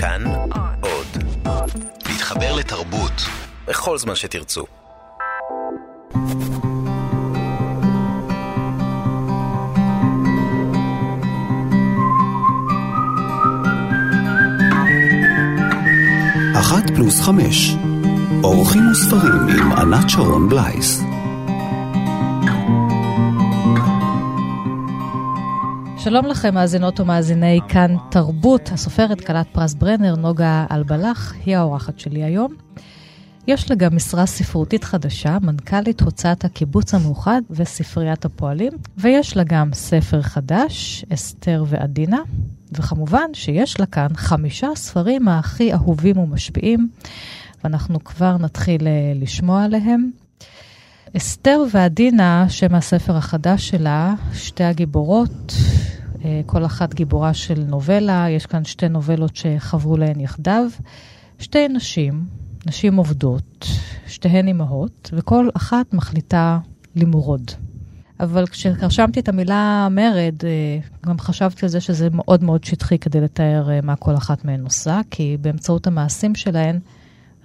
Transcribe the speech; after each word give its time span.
כאן 0.00 0.24
עוד. 0.80 1.06
להתחבר 2.08 2.56
לתרבות 2.56 3.12
בכל 3.66 3.98
זמן 3.98 4.14
שתרצו. 4.14 4.64
אחת 16.54 16.90
פלוס 16.94 17.20
חמש. 17.20 17.74
אורחים 18.44 18.90
וספרים 18.90 19.48
עם 19.48 19.72
ענת 19.72 20.10
שרון 20.10 20.48
בלייס. 20.48 21.02
שלום 26.00 26.26
לכם, 26.26 26.54
מאזינות 26.54 27.00
ומאזיני 27.00 27.60
כאן 27.68 27.96
תרבות, 28.10 28.70
הסופרת 28.72 29.20
כלת 29.20 29.46
פרס 29.52 29.74
ברנר, 29.74 30.16
נוגה 30.16 30.66
אלבלח, 30.70 31.34
היא 31.44 31.56
האורחת 31.56 31.98
שלי 31.98 32.24
היום. 32.24 32.54
יש 33.46 33.70
לה 33.70 33.76
גם 33.76 33.96
משרה 33.96 34.26
ספרותית 34.26 34.84
חדשה, 34.84 35.38
מנכ"לית 35.42 36.00
הוצאת 36.00 36.44
הקיבוץ 36.44 36.94
המאוחד 36.94 37.42
וספריית 37.50 38.24
הפועלים, 38.24 38.72
ויש 38.96 39.36
לה 39.36 39.44
גם 39.44 39.70
ספר 39.72 40.22
חדש, 40.22 41.04
אסתר 41.14 41.64
ועדינה, 41.66 42.20
וכמובן 42.72 43.34
שיש 43.34 43.80
לה 43.80 43.86
כאן 43.86 44.08
חמישה 44.14 44.68
ספרים 44.74 45.28
הכי 45.28 45.72
אהובים 45.72 46.18
ומשפיעים, 46.18 46.88
ואנחנו 47.64 48.04
כבר 48.04 48.36
נתחיל 48.36 48.86
אה, 48.86 49.12
לשמוע 49.14 49.64
עליהם. 49.64 50.10
אסתר 51.16 51.62
ועדינה, 51.72 52.46
שם 52.48 52.74
הספר 52.74 53.16
החדש 53.16 53.68
שלה, 53.68 54.14
שתי 54.32 54.64
הגיבורות, 54.64 55.52
אה, 56.24 56.40
כל 56.46 56.64
אחת 56.64 56.94
גיבורה 56.94 57.34
של 57.34 57.64
נובלה, 57.68 58.26
יש 58.30 58.46
כאן 58.46 58.64
שתי 58.64 58.88
נובלות 58.88 59.36
שחברו 59.36 59.96
להן 59.96 60.20
יחדיו. 60.20 60.64
שתי 61.38 61.68
נשים, 61.68 62.24
נשים 62.66 62.96
עובדות, 62.96 63.66
שתיהן 64.06 64.46
אימהות, 64.46 65.10
וכל 65.12 65.48
אחת 65.56 65.94
מחליטה 65.94 66.58
למרוד. 66.96 67.50
אבל 68.20 68.46
כשרשמתי 68.46 69.20
את 69.20 69.28
המילה 69.28 69.88
מרד, 69.90 70.34
אה, 70.44 70.78
גם 71.06 71.18
חשבתי 71.18 71.66
על 71.66 71.68
זה 71.68 71.80
שזה 71.80 72.08
מאוד 72.12 72.44
מאוד 72.44 72.64
שטחי 72.64 72.98
כדי 72.98 73.20
לתאר 73.20 73.70
אה, 73.70 73.80
מה 73.82 73.96
כל 73.96 74.14
אחת 74.14 74.44
מהן 74.44 74.64
עושה, 74.64 75.00
כי 75.10 75.36
באמצעות 75.40 75.86
המעשים 75.86 76.34
שלהן, 76.34 76.78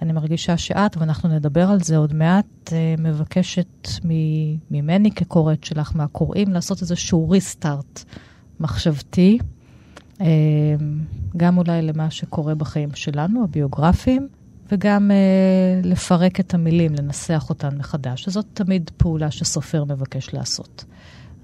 אני 0.02 0.12
מרגישה 0.12 0.56
שאת, 0.56 0.96
ואנחנו 0.96 1.28
נדבר 1.28 1.70
על 1.70 1.80
זה 1.80 1.96
עוד 1.96 2.14
מעט, 2.14 2.72
מבקשת 2.98 3.88
ממני 4.70 5.10
כקוראת 5.10 5.64
שלך, 5.64 5.92
מהקוראים, 5.94 6.52
לעשות 6.52 6.82
איזשהו 6.82 7.30
ריסטארט 7.30 8.04
מחשבתי, 8.60 9.38
אה, 10.20 10.26
גם 11.36 11.58
אולי 11.58 11.82
למה 11.82 12.10
שקורה 12.10 12.54
בחיים 12.54 12.94
שלנו, 12.94 13.44
הביוגרפיים, 13.44 14.28
וגם 14.72 15.10
אה, 15.10 15.80
לפרק 15.84 16.40
את 16.40 16.54
המילים, 16.54 16.94
לנסח 16.94 17.46
אותן 17.48 17.78
מחדש. 17.78 18.28
זאת 18.28 18.46
תמיד 18.54 18.90
פעולה 18.96 19.30
שסופר 19.30 19.84
מבקש 19.84 20.34
לעשות. 20.34 20.84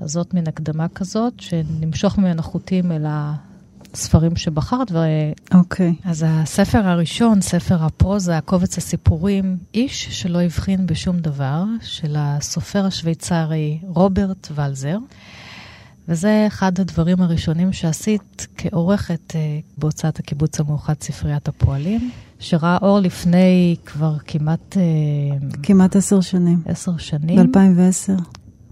אז 0.00 0.10
זאת 0.10 0.34
מין 0.34 0.48
הקדמה 0.48 0.88
כזאת, 0.88 1.40
שנמשוך 1.40 2.18
ממנה 2.18 2.42
חוטים 2.42 2.92
אל 2.92 3.06
הספרים 3.94 4.36
שבחרת. 4.36 4.92
ו... 4.92 4.98
אוקיי. 5.54 5.94
Okay. 6.04 6.08
אז 6.08 6.24
הספר 6.28 6.78
הראשון, 6.78 7.40
ספר 7.40 7.84
הפרוזה, 7.84 8.38
קובץ 8.44 8.78
הסיפורים, 8.78 9.56
איש 9.74 10.08
שלא 10.20 10.40
הבחין 10.40 10.86
בשום 10.86 11.18
דבר, 11.18 11.64
של 11.82 12.14
הסופר 12.18 12.86
השוויצרי 12.86 13.78
רוברט 13.82 14.48
ולזר. 14.54 14.98
וזה 16.08 16.44
אחד 16.46 16.80
הדברים 16.80 17.22
הראשונים 17.22 17.72
שעשית 17.72 18.46
כעורכת 18.56 19.32
אה, 19.36 19.58
בהוצאת 19.78 20.18
הקיבוץ 20.18 20.60
המאוחד 20.60 20.94
ספריית 21.00 21.48
הפועלים, 21.48 22.10
שראה 22.38 22.78
אור 22.82 23.00
לפני 23.00 23.76
כבר 23.86 24.16
כמעט... 24.26 24.76
אה, 24.76 25.48
כמעט 25.62 25.96
עשר 25.96 26.20
שנים. 26.20 26.62
עשר 26.66 26.96
שנים. 26.96 27.52
ב-2010. 27.52 28.22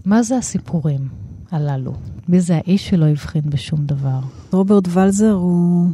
מה 0.05 0.23
זה 0.23 0.37
הסיפורים 0.37 1.28
הללו? 1.51 1.93
מי 2.27 2.41
זה 2.41 2.55
האיש 2.55 2.89
שלא 2.89 3.05
הבחין 3.05 3.41
בשום 3.45 3.85
דבר? 3.85 4.19
רוברט 4.51 4.83
ולזר 4.89 5.31
הוא 5.31 5.87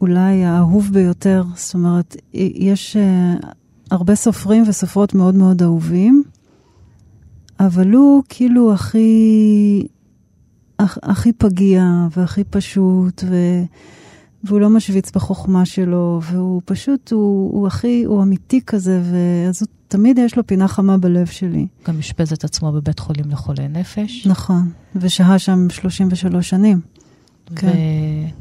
אולי 0.00 0.44
האהוב 0.44 0.90
ביותר. 0.92 1.44
זאת 1.56 1.74
אומרת, 1.74 2.16
יש 2.34 2.96
uh, 2.96 3.46
הרבה 3.90 4.14
סופרים 4.14 4.64
וסופרות 4.68 5.14
מאוד 5.14 5.34
מאוד 5.34 5.62
אהובים, 5.62 6.22
אבל 7.60 7.90
הוא 7.90 8.22
כאילו 8.28 8.72
הכי... 8.72 9.86
הכי 10.78 11.32
פגיע 11.32 11.84
והכי 12.16 12.44
פשוט, 12.44 13.24
ו... 13.26 13.36
והוא 14.44 14.60
לא 14.60 14.70
משוויץ 14.70 15.10
בחוכמה 15.10 15.64
שלו, 15.64 16.20
והוא 16.22 16.62
פשוט, 16.64 17.12
הוא, 17.12 17.52
הוא 17.52 17.66
הכי, 17.66 18.04
הוא 18.04 18.22
אמיתי 18.22 18.60
כזה, 18.66 19.02
ואז 19.12 19.62
תמיד 19.88 20.18
יש 20.18 20.36
לו 20.36 20.46
פינה 20.46 20.68
חמה 20.68 20.98
בלב 20.98 21.26
שלי. 21.26 21.66
גם 21.88 21.98
אשפז 21.98 22.32
את 22.32 22.44
עצמו 22.44 22.72
בבית 22.72 22.98
חולים 22.98 23.30
לחולי 23.30 23.68
נפש. 23.68 24.26
נכון, 24.26 24.70
ושהה 24.96 25.38
שם 25.38 25.66
33 25.70 26.48
שנים. 26.48 26.80
כן. 27.56 27.72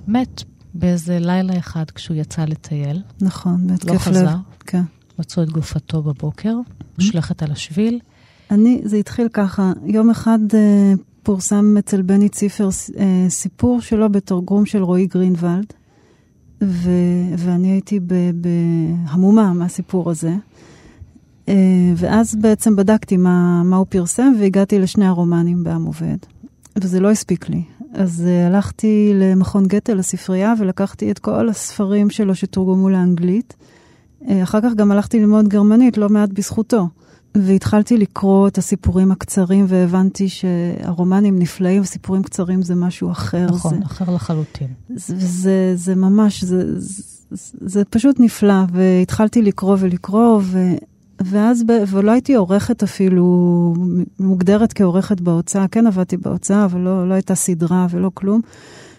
ומת 0.07 0.43
באיזה 0.73 1.19
לילה 1.19 1.57
אחד 1.57 1.91
כשהוא 1.95 2.17
יצא 2.17 2.45
לטייל. 2.45 3.01
נכון, 3.21 3.67
בהתקף 3.67 3.89
לב. 3.89 3.93
לא 3.93 3.99
חזר. 3.99 4.35
כן. 4.59 4.81
מצאו 5.19 5.43
את 5.43 5.49
גופתו 5.49 6.01
בבוקר, 6.01 6.55
מושלכת 6.99 7.43
על 7.43 7.51
השביל. 7.51 7.99
אני, 8.51 8.81
זה 8.83 8.97
התחיל 8.97 9.27
ככה, 9.33 9.71
יום 9.85 10.09
אחד 10.09 10.39
אה, 10.53 10.93
פורסם 11.23 11.75
אצל 11.79 12.01
בני 12.01 12.29
ציפר 12.29 12.69
אה, 12.97 13.25
סיפור 13.29 13.81
שלו 13.81 14.11
בתרגום 14.11 14.65
של 14.65 14.83
רועי 14.83 15.07
גרינוולד, 15.07 15.73
ו, 16.61 16.89
ואני 17.37 17.71
הייתי 17.71 17.99
בהמומה 18.33 19.53
מהסיפור 19.53 20.09
הזה. 20.09 20.33
אה, 21.49 21.53
ואז 21.95 22.35
בעצם 22.35 22.75
בדקתי 22.75 23.17
מה, 23.17 23.63
מה 23.63 23.75
הוא 23.75 23.85
פרסם 23.89 24.33
והגעתי 24.39 24.79
לשני 24.79 25.05
הרומנים 25.05 25.63
בעם 25.63 25.85
עובד, 25.85 26.17
וזה 26.77 26.99
לא 26.99 27.11
הספיק 27.11 27.49
לי. 27.49 27.63
אז 27.93 28.23
uh, 28.25 28.47
הלכתי 28.47 29.11
למכון 29.15 29.67
גתה, 29.67 29.93
לספרייה, 29.93 30.53
ולקחתי 30.59 31.11
את 31.11 31.19
כל 31.19 31.49
הספרים 31.49 32.09
שלו 32.09 32.35
שתורגמו 32.35 32.89
לאנגלית. 32.89 33.55
Uh, 34.21 34.25
אחר 34.43 34.61
כך 34.61 34.73
גם 34.73 34.91
הלכתי 34.91 35.19
ללמוד 35.19 35.47
גרמנית, 35.47 35.97
לא 35.97 36.09
מעט 36.09 36.29
בזכותו. 36.29 36.87
והתחלתי 37.35 37.97
לקרוא 37.97 38.47
את 38.47 38.57
הסיפורים 38.57 39.11
הקצרים, 39.11 39.65
והבנתי 39.67 40.29
שהרומנים 40.29 41.39
נפלאים, 41.39 41.81
וסיפורים 41.81 42.23
קצרים 42.23 42.61
זה 42.61 42.75
משהו 42.75 43.11
אחר. 43.11 43.45
נכון, 43.45 43.79
זה, 43.79 43.85
אחר 43.85 44.13
לחלוטין. 44.15 44.67
זה, 44.95 45.15
זה, 45.17 45.71
זה 45.75 45.95
ממש, 45.95 46.43
זה, 46.43 46.79
זה, 46.79 47.03
זה 47.61 47.85
פשוט 47.85 48.19
נפלא, 48.19 48.63
והתחלתי 48.71 49.41
לקרוא 49.41 49.77
ולקרוא, 49.79 50.41
ו, 50.43 50.73
ואז, 51.21 51.63
ב, 51.63 51.71
ולא 51.87 52.11
הייתי 52.11 52.35
עורכת 52.35 52.83
אפילו, 52.83 53.73
מוגדרת 54.19 54.73
כעורכת 54.73 55.21
בהוצאה, 55.21 55.67
כן 55.67 55.87
עבדתי 55.87 56.17
בהוצאה, 56.17 56.65
אבל 56.65 56.79
לא, 56.79 57.09
לא 57.09 57.13
הייתה 57.13 57.35
סדרה 57.35 57.87
ולא 57.89 58.11
כלום. 58.13 58.41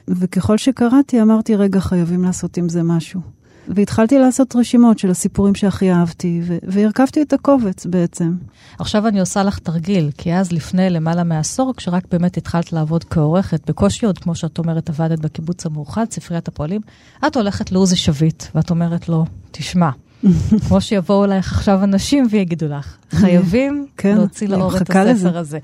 וככל 0.09 0.59
שקראתי, 0.59 1.23
אמרתי, 1.23 1.57
רגע, 1.57 1.81
חייבים 1.81 2.25
לעשות 2.25 2.57
עם 2.57 2.69
זה 2.69 2.83
משהו. 2.83 3.21
והתחלתי 3.69 4.19
לעשות 4.19 4.57
רשימות 4.57 4.99
של 4.99 5.11
הסיפורים 5.11 5.55
שהכי 5.55 5.93
אהבתי, 5.93 6.41
והרכבתי 6.63 7.23
את 7.23 7.33
הקובץ 7.33 7.87
בעצם. 7.87 8.33
עכשיו 8.79 9.09
אני 9.09 9.21
עושה 9.21 9.43
לך 9.43 9.59
תרגיל, 9.59 10.11
כי 10.19 10.35
אז 10.35 10.53
לפני 10.53 10.91
למעלה 10.91 11.25
מעשור, 11.25 11.75
כשרק 11.77 12.05
באמת 12.11 12.37
התחלת 12.37 12.73
לעבוד 12.73 13.05
כעורכת, 13.05 13.71
בקושי 13.71 14.07
עוד, 14.07 14.19
כמו 14.19 14.35
שאת 14.35 14.59
אומרת, 14.59 14.89
עבדת 14.89 15.19
בקיבוץ 15.19 15.67
המאוחד, 15.67 16.05
ספריית 16.11 16.49
הפועלים, 16.49 16.81
את 17.27 17.37
הולכת 17.37 17.73
לעוזי 17.73 17.97
שביט, 17.97 18.45
ואת 18.55 18.71
אומרת 18.71 19.09
לו, 19.09 19.25
תשמע, 19.51 19.91
כמו 20.69 20.81
שיבואו 20.81 21.25
אלייך 21.25 21.53
עכשיו 21.53 21.85
אנשים 21.85 22.27
ויגידו 22.31 22.69
לך, 22.69 22.97
חייבים 23.11 23.87
כן, 23.97 24.17
להוציא 24.17 24.49
לאור 24.49 24.77
את 24.77 24.91
הספר 24.91 25.05
לזה. 25.05 25.39
הזה. 25.39 25.59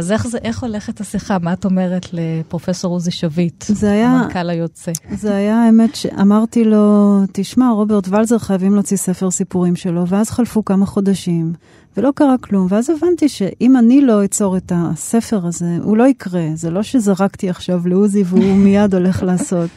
אז 0.00 0.12
איך, 0.12 0.26
זה, 0.26 0.38
איך 0.38 0.62
הולכת 0.62 1.00
השיחה? 1.00 1.38
מה 1.38 1.52
את 1.52 1.64
אומרת 1.64 2.06
לפרופסור 2.12 2.94
עוזי 2.94 3.10
שביט, 3.10 3.64
היה, 3.82 4.10
המנכ"ל 4.10 4.50
היוצא? 4.50 4.92
זה 5.10 5.34
היה 5.34 5.62
האמת 5.62 5.94
שאמרתי 5.94 6.64
לו, 6.64 7.16
תשמע, 7.32 7.70
רוברט 7.70 8.08
ולזר 8.08 8.38
חייבים 8.38 8.74
להוציא 8.74 8.96
ספר 8.96 9.30
סיפורים 9.30 9.76
שלו, 9.76 10.06
ואז 10.08 10.30
חלפו 10.30 10.64
כמה 10.64 10.86
חודשים, 10.86 11.52
ולא 11.96 12.10
קרה 12.14 12.38
כלום, 12.38 12.66
ואז 12.70 12.90
הבנתי 12.90 13.28
שאם 13.28 13.76
אני 13.76 14.00
לא 14.00 14.24
אצור 14.24 14.56
את 14.56 14.72
הספר 14.74 15.46
הזה, 15.46 15.78
הוא 15.82 15.96
לא 15.96 16.08
יקרה. 16.08 16.46
זה 16.54 16.70
לא 16.70 16.82
שזרקתי 16.82 17.50
עכשיו 17.50 17.88
לעוזי 17.88 18.22
והוא 18.26 18.56
מיד 18.64 18.94
הולך 18.94 19.22
לעשות. 19.22 19.70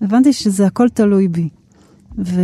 הבנתי 0.00 0.32
שזה 0.32 0.66
הכל 0.66 0.88
תלוי 0.88 1.28
בי. 1.28 1.48
ו... 2.18 2.40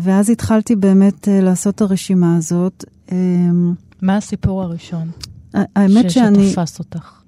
ואז 0.00 0.30
התחלתי 0.30 0.76
באמת 0.76 1.28
uh, 1.28 1.30
לעשות 1.30 1.74
את 1.74 1.80
הרשימה 1.80 2.36
הזאת. 2.36 2.84
אמ, 3.12 3.74
מה 4.02 4.16
הסיפור 4.16 4.62
הראשון? 4.62 5.10
האמת 5.54 6.10
ש- 6.10 6.14
שאני... 6.14 6.50
שתפס 6.50 6.78
אותך. 6.78 7.20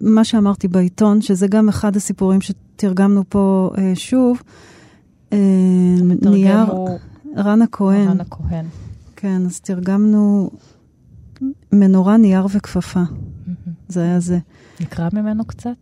מה 0.00 0.24
שאמרתי 0.24 0.68
בעיתון, 0.68 1.22
שזה 1.22 1.46
גם 1.46 1.68
אחד 1.68 1.96
הסיפורים 1.96 2.40
שתרגמנו 2.40 3.22
פה 3.28 3.70
אה, 3.78 3.92
שוב. 3.94 4.42
אה, 5.32 5.38
נייר, 6.22 6.62
הוא... 6.62 6.98
רנה 7.36 7.64
כהן. 7.72 8.08
רנה 8.08 8.24
כהן. 8.30 8.64
כן, 9.16 9.42
אז 9.46 9.60
תרגמנו 9.60 10.50
מנורה, 11.72 12.16
נייר 12.16 12.46
וכפפה. 12.50 13.02
Mm-hmm. 13.02 13.70
זה 13.88 14.02
היה 14.02 14.20
זה. 14.20 14.38
נקרא 14.80 15.08
ממנו 15.12 15.44
קצת? 15.44 15.76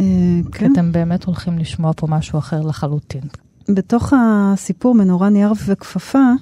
אה, 0.00 0.04
כן. 0.52 0.58
כי 0.58 0.66
אתם 0.72 0.92
באמת 0.92 1.24
הולכים 1.24 1.58
לשמוע 1.58 1.92
פה 1.96 2.06
משהו 2.06 2.38
אחר 2.38 2.60
לחלוטין. 2.60 3.22
בתוך 3.68 4.12
הסיפור 4.16 4.94
מנורה 4.94 5.28
נייר 5.28 5.52
וכפפה, 5.66 6.32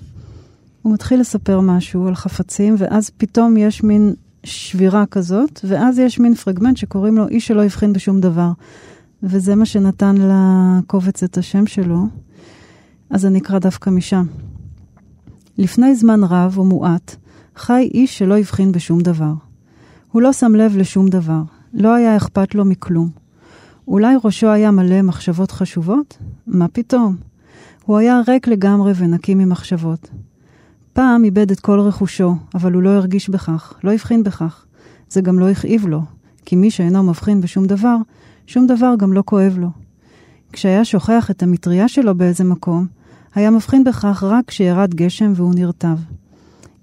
הוא 0.86 0.94
מתחיל 0.94 1.20
לספר 1.20 1.60
משהו 1.60 2.06
על 2.06 2.14
חפצים, 2.14 2.74
ואז 2.78 3.10
פתאום 3.10 3.56
יש 3.56 3.82
מין 3.82 4.14
שבירה 4.44 5.06
כזאת, 5.06 5.60
ואז 5.64 5.98
יש 5.98 6.18
מין 6.18 6.34
פרגמנט 6.34 6.76
שקוראים 6.76 7.16
לו 7.16 7.28
איש 7.28 7.46
שלא 7.46 7.64
הבחין 7.64 7.92
בשום 7.92 8.20
דבר. 8.20 8.50
וזה 9.22 9.54
מה 9.54 9.66
שנתן 9.66 10.14
לקובץ 10.20 11.22
את 11.22 11.38
השם 11.38 11.66
שלו, 11.66 12.06
אז 13.10 13.26
אני 13.26 13.38
אקרא 13.38 13.58
דווקא 13.58 13.90
משם. 13.90 14.26
לפני 15.58 15.94
זמן 15.94 16.24
רב 16.24 16.58
ומועט, 16.58 17.16
חי 17.56 17.88
איש 17.94 18.18
שלא 18.18 18.38
הבחין 18.38 18.72
בשום 18.72 19.00
דבר. 19.00 19.32
הוא 20.12 20.22
לא 20.22 20.32
שם 20.32 20.54
לב 20.54 20.76
לשום 20.76 21.08
דבר, 21.08 21.42
לא 21.74 21.94
היה 21.94 22.16
אכפת 22.16 22.54
לו 22.54 22.64
מכלום. 22.64 23.10
אולי 23.88 24.16
ראשו 24.24 24.48
היה 24.48 24.70
מלא 24.70 25.02
מחשבות 25.02 25.50
חשובות? 25.50 26.18
מה 26.46 26.68
פתאום? 26.68 27.16
הוא 27.84 27.98
היה 27.98 28.20
ריק 28.28 28.48
לגמרי 28.48 28.92
ונקי 28.96 29.34
ממחשבות. 29.34 30.10
פעם 30.96 31.24
איבד 31.24 31.50
את 31.50 31.60
כל 31.60 31.80
רכושו, 31.80 32.34
אבל 32.54 32.72
הוא 32.72 32.82
לא 32.82 32.90
הרגיש 32.90 33.28
בכך, 33.28 33.74
לא 33.84 33.92
הבחין 33.92 34.22
בכך. 34.22 34.64
זה 35.10 35.20
גם 35.20 35.38
לא 35.38 35.48
הכאיב 35.48 35.86
לו, 35.86 36.02
כי 36.44 36.56
מי 36.56 36.70
שאינו 36.70 37.02
מבחין 37.02 37.40
בשום 37.40 37.66
דבר, 37.66 37.96
שום 38.46 38.66
דבר 38.66 38.94
גם 38.98 39.12
לא 39.12 39.22
כואב 39.26 39.58
לו. 39.58 39.68
כשהיה 40.52 40.84
שוכח 40.84 41.30
את 41.30 41.42
המטריה 41.42 41.88
שלו 41.88 42.14
באיזה 42.14 42.44
מקום, 42.44 42.86
היה 43.34 43.50
מבחין 43.50 43.84
בכך 43.84 44.22
רק 44.26 44.44
כשירד 44.46 44.94
גשם 44.94 45.32
והוא 45.36 45.54
נרטב. 45.54 45.98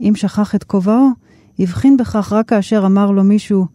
אם 0.01 0.13
שכח 0.15 0.55
את 0.55 0.63
כובעו, 0.63 1.09
הבחין 1.59 1.97
בכך 1.97 2.33
רק 2.33 2.49
כאשר 2.49 2.83
אמר 2.85 3.11
לו 3.11 3.23
מישהו, 3.23 3.67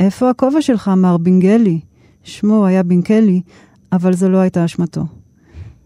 איפה 0.00 0.30
הכובע 0.30 0.62
שלך, 0.62 0.88
מר 0.88 1.16
בינגלי? 1.16 1.80
שמו 2.22 2.66
היה 2.66 2.82
בינקלי, 2.82 3.40
אבל 3.92 4.12
זו 4.12 4.28
לא 4.28 4.38
הייתה 4.38 4.64
אשמתו. 4.64 5.04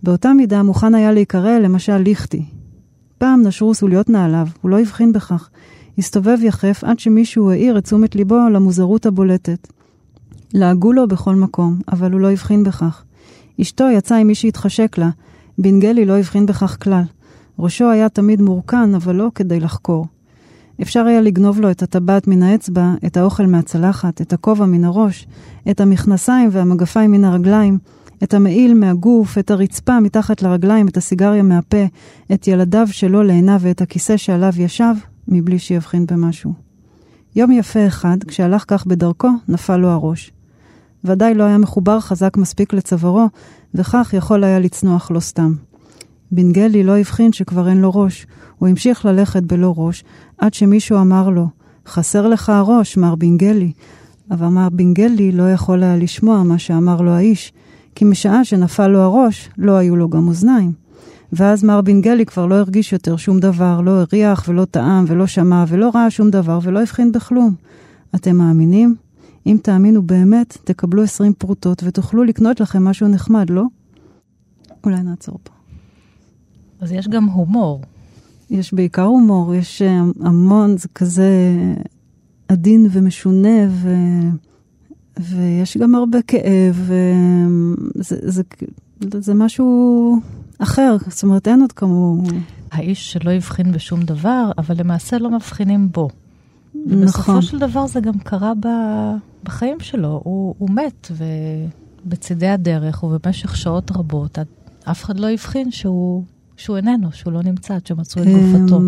באותה 0.02 0.32
מידה 0.32 0.62
מוכן 0.62 0.94
היה 0.94 1.12
להיקרא 1.12 1.58
למשל 1.58 1.96
ליכטי. 1.96 2.44
פעם 3.22 3.42
נשרו 3.42 3.74
סוליות 3.74 4.10
נעליו, 4.10 4.46
הוא 4.60 4.70
לא 4.70 4.80
הבחין 4.80 5.12
בכך. 5.12 5.48
הסתובב 5.98 6.38
יחף 6.42 6.84
עד 6.84 6.98
שמישהו 6.98 7.50
העיר 7.50 7.78
את 7.78 7.84
תשומת 7.84 8.14
ליבו 8.14 8.48
למוזרות 8.52 9.06
הבולטת. 9.06 9.68
לעגו 10.54 10.92
לו 10.92 11.08
בכל 11.08 11.34
מקום, 11.34 11.78
אבל 11.92 12.12
הוא 12.12 12.20
לא 12.20 12.30
הבחין 12.30 12.64
בכך. 12.64 13.02
אשתו 13.60 13.84
יצאה 13.90 14.18
עם 14.18 14.26
מי 14.26 14.34
שהתחשק 14.34 14.98
לה, 14.98 15.10
בנגלי 15.58 16.04
לא 16.04 16.18
הבחין 16.18 16.46
בכך 16.46 16.76
כלל. 16.82 17.02
ראשו 17.58 17.90
היה 17.90 18.08
תמיד 18.08 18.42
מורכן, 18.42 18.94
אבל 18.94 19.14
לא 19.14 19.28
כדי 19.34 19.60
לחקור. 19.60 20.06
אפשר 20.82 21.06
היה 21.06 21.20
לגנוב 21.20 21.60
לו 21.60 21.70
את 21.70 21.82
הטבעת 21.82 22.28
מן 22.28 22.42
האצבע, 22.42 22.94
את 23.06 23.16
האוכל 23.16 23.46
מהצלחת, 23.46 24.20
את 24.20 24.32
הכובע 24.32 24.66
מן 24.66 24.84
הראש, 24.84 25.26
את 25.70 25.80
המכנסיים 25.80 26.48
והמגפיים 26.52 27.12
מן 27.12 27.24
הרגליים, 27.24 27.78
את 28.22 28.34
המעיל 28.34 28.74
מהגוף, 28.74 29.38
את 29.38 29.50
הרצפה 29.50 30.00
מתחת 30.00 30.42
לרגליים, 30.42 30.88
את 30.88 30.96
הסיגריה 30.96 31.42
מהפה, 31.42 31.84
את 32.32 32.48
ילדיו 32.48 32.86
שלו 32.90 33.22
לעיניו 33.22 33.58
ואת 33.60 33.80
הכיסא 33.80 34.16
שעליו 34.16 34.52
ישב, 34.58 34.94
מבלי 35.28 35.58
שיבחין 35.58 36.06
במשהו. 36.06 36.52
יום 37.36 37.50
יפה 37.50 37.86
אחד, 37.86 38.16
כשהלך 38.26 38.64
כך 38.68 38.86
בדרכו, 38.86 39.28
נפל 39.48 39.76
לו 39.76 39.88
הראש. 39.88 40.32
ודאי 41.04 41.34
לא 41.34 41.44
היה 41.44 41.58
מחובר 41.58 42.00
חזק 42.00 42.36
מספיק 42.36 42.72
לצווארו, 42.72 43.26
וכך 43.74 44.14
יכול 44.16 44.44
היה 44.44 44.58
לצנוח 44.58 45.10
לו 45.10 45.20
סתם. 45.20 45.54
בנגלי 46.32 46.82
לא 46.82 46.98
הבחין 46.98 47.32
שכבר 47.32 47.68
אין 47.68 47.80
לו 47.80 47.90
ראש, 47.90 48.26
הוא 48.58 48.68
המשיך 48.68 49.04
ללכת 49.04 49.42
בלא 49.42 49.74
ראש, 49.76 50.04
עד 50.38 50.54
שמישהו 50.54 51.00
אמר 51.00 51.28
לו, 51.28 51.46
חסר 51.86 52.28
לך 52.28 52.48
הראש, 52.48 52.96
מר 52.96 53.14
בנגלי. 53.14 53.72
אבל 54.30 54.46
מר 54.46 54.68
בנגלי 54.68 55.32
לא 55.32 55.52
יכול 55.52 55.82
היה 55.82 55.96
לשמוע 55.96 56.42
מה 56.42 56.58
שאמר 56.58 57.00
לו 57.00 57.10
האיש, 57.10 57.52
כי 57.94 58.04
משעה 58.04 58.44
שנפל 58.44 58.88
לו 58.88 59.00
הראש, 59.00 59.48
לא 59.58 59.72
היו 59.72 59.96
לו 59.96 60.08
גם 60.08 60.28
אוזניים. 60.28 60.72
ואז 61.32 61.64
מר 61.64 61.80
בנגלי 61.80 62.26
כבר 62.26 62.46
לא 62.46 62.54
הרגיש 62.54 62.92
יותר 62.92 63.16
שום 63.16 63.40
דבר, 63.40 63.80
לא 63.80 63.90
הריח 63.90 64.44
ולא 64.48 64.64
טעם 64.64 65.04
ולא 65.08 65.26
שמע 65.26 65.64
ולא 65.68 65.90
ראה 65.94 66.10
שום 66.10 66.30
דבר 66.30 66.58
ולא 66.62 66.80
הבחין 66.80 67.12
בכלום. 67.12 67.54
אתם 68.14 68.36
מאמינים? 68.36 68.94
אם 69.46 69.58
תאמינו 69.62 70.02
באמת, 70.02 70.58
תקבלו 70.64 71.02
20 71.02 71.32
פרוטות 71.32 71.82
ותוכלו 71.86 72.24
לקנות 72.24 72.60
לכם 72.60 72.84
משהו 72.84 73.08
נחמד, 73.08 73.50
לא? 73.50 73.64
אולי 74.84 75.02
נעצור 75.02 75.38
פה. 75.42 75.52
אז 76.80 76.92
יש 76.92 77.08
גם 77.08 77.24
הומור. 77.24 77.82
יש 78.50 78.74
בעיקר 78.74 79.02
הומור, 79.02 79.54
יש 79.54 79.82
אה, 79.82 80.00
המון, 80.20 80.76
זה 80.76 80.88
כזה 80.94 81.30
עדין 82.48 82.86
ומשונה, 82.90 83.68
ו... 83.68 83.94
ויש 85.20 85.76
גם 85.76 85.94
הרבה 85.94 86.22
כאב, 86.22 86.76
וזה 86.80 88.16
זה, 88.22 88.42
זה, 89.00 89.20
זה 89.20 89.34
משהו 89.34 90.20
אחר, 90.58 90.96
זאת 91.08 91.22
אומרת, 91.22 91.48
אין 91.48 91.60
עוד 91.60 91.72
כמוהו. 91.72 92.22
האיש 92.72 93.12
שלא 93.12 93.30
הבחין 93.30 93.72
בשום 93.72 94.02
דבר, 94.02 94.50
אבל 94.58 94.74
למעשה 94.78 95.18
לא 95.18 95.30
מבחינים 95.30 95.88
בו. 95.92 96.08
נכון. 96.74 97.02
ובסופו 97.02 97.42
של 97.42 97.58
דבר 97.58 97.86
זה 97.86 98.00
גם 98.00 98.18
קרה 98.18 98.52
ב... 98.60 98.68
בחיים 99.44 99.80
שלו. 99.80 100.20
הוא, 100.24 100.54
הוא 100.58 100.70
מת, 100.70 101.10
ובצידי 102.06 102.48
הדרך 102.48 103.02
ובמשך 103.02 103.56
שעות 103.56 103.90
רבות, 103.90 104.38
אף 104.90 105.04
אחד 105.04 105.20
לא 105.20 105.30
הבחין 105.30 105.70
שהוא, 105.70 106.24
שהוא 106.56 106.76
איננו, 106.76 107.12
שהוא 107.12 107.32
לא 107.32 107.42
נמצא, 107.42 107.74
עד 107.74 107.86
שמצאו 107.86 108.22
את 108.22 108.28
גופתו. 108.28 108.80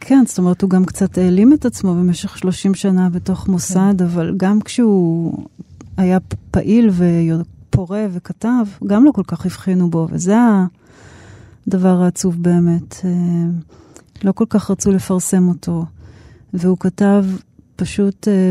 כן, 0.00 0.24
זאת 0.26 0.38
אומרת, 0.38 0.62
הוא 0.62 0.70
גם 0.70 0.84
קצת 0.84 1.18
העלים 1.18 1.52
את 1.52 1.64
עצמו 1.64 1.94
במשך 1.94 2.38
30 2.38 2.74
שנה 2.74 3.08
בתוך 3.08 3.48
מוסד, 3.48 3.94
כן. 3.98 4.04
אבל 4.04 4.34
גם 4.36 4.60
כשהוא 4.60 5.32
היה 5.96 6.18
פעיל 6.50 6.90
ופורה 6.90 8.06
וכתב, 8.12 8.66
גם 8.86 9.04
לא 9.04 9.12
כל 9.12 9.22
כך 9.26 9.46
הבחינו 9.46 9.90
בו, 9.90 10.08
וזה 10.10 10.36
הדבר 11.66 12.02
העצוב 12.02 12.42
באמת. 12.42 12.96
אה, 13.04 13.10
לא 14.24 14.32
כל 14.32 14.44
כך 14.48 14.70
רצו 14.70 14.92
לפרסם 14.92 15.48
אותו, 15.48 15.84
והוא 16.54 16.76
כתב 16.80 17.24
פשוט 17.76 18.28
אה, 18.28 18.50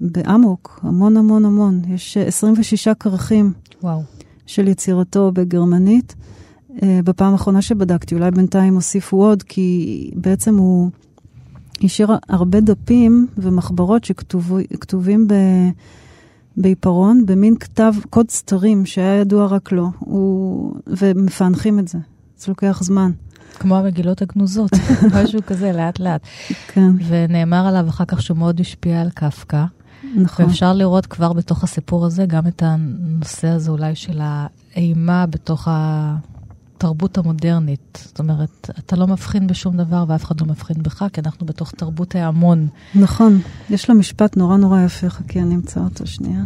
באמוק, 0.00 0.80
המון 0.82 1.16
המון 1.16 1.44
המון. 1.44 1.82
יש 1.88 2.16
26 2.16 2.88
כרכים 2.88 3.52
וואו. 3.82 4.02
של 4.46 4.68
יצירתו 4.68 5.32
בגרמנית. 5.32 6.14
אה, 6.82 7.00
בפעם 7.04 7.32
האחרונה 7.32 7.62
שבדקתי, 7.62 8.14
אולי 8.14 8.30
בינתיים 8.30 8.74
הוסיפו 8.74 9.24
עוד, 9.24 9.42
כי 9.42 10.10
בעצם 10.14 10.56
הוא 10.56 10.90
השאיר 11.82 12.08
הרבה 12.28 12.60
דפים 12.60 13.26
ומחברות 13.38 14.04
שכתובים 14.04 15.28
ב... 15.28 15.34
בעיפרון, 16.56 17.26
במין 17.26 17.56
כתב 17.56 17.92
קוד 18.10 18.30
סתרים 18.30 18.86
שהיה 18.86 19.20
ידוע 19.20 19.46
רק 19.46 19.72
לו, 19.72 19.90
הוא... 19.98 20.74
ומפענחים 20.86 21.78
את 21.78 21.88
זה. 21.88 21.98
זה 22.38 22.46
לוקח 22.48 22.82
זמן. 22.82 23.10
כמו 23.58 23.76
המגילות 23.76 24.22
הגנוזות, 24.22 24.70
משהו 25.14 25.40
כזה, 25.46 25.72
לאט 25.72 25.98
לאט. 25.98 26.20
כן. 26.68 26.90
ונאמר 27.08 27.66
עליו 27.66 27.88
אחר 27.88 28.04
כך 28.04 28.22
שהוא 28.22 28.36
מאוד 28.38 28.60
השפיע 28.60 29.00
על 29.00 29.10
קפקא. 29.10 29.64
נכון. 30.16 30.44
ואפשר 30.44 30.72
לראות 30.72 31.06
כבר 31.06 31.32
בתוך 31.32 31.64
הסיפור 31.64 32.06
הזה 32.06 32.26
גם 32.26 32.46
את 32.46 32.62
הנושא 32.66 33.48
הזה 33.48 33.70
אולי 33.70 33.94
של 33.94 34.20
האימה 34.74 35.26
בתוך 35.26 35.68
התרבות 36.80 37.18
המודרנית. 37.18 38.04
זאת 38.06 38.18
אומרת, 38.18 38.70
אתה 38.78 38.96
לא 38.96 39.06
מבחין 39.06 39.46
בשום 39.46 39.76
דבר 39.76 40.04
ואף 40.08 40.24
אחד 40.24 40.40
לא 40.40 40.46
מבחין 40.46 40.82
בך, 40.82 41.04
כי 41.12 41.20
אנחנו 41.20 41.46
בתוך 41.46 41.70
תרבות 41.70 42.14
ההמון. 42.14 42.68
נכון. 42.94 43.38
יש 43.70 43.90
לו 43.90 43.94
משפט 43.94 44.36
נורא 44.36 44.56
נורא 44.56 44.80
יפה, 44.80 45.10
חכי, 45.10 45.40
אני 45.40 45.54
אמצא 45.54 45.80
אותו 45.80 46.06
שנייה. 46.06 46.44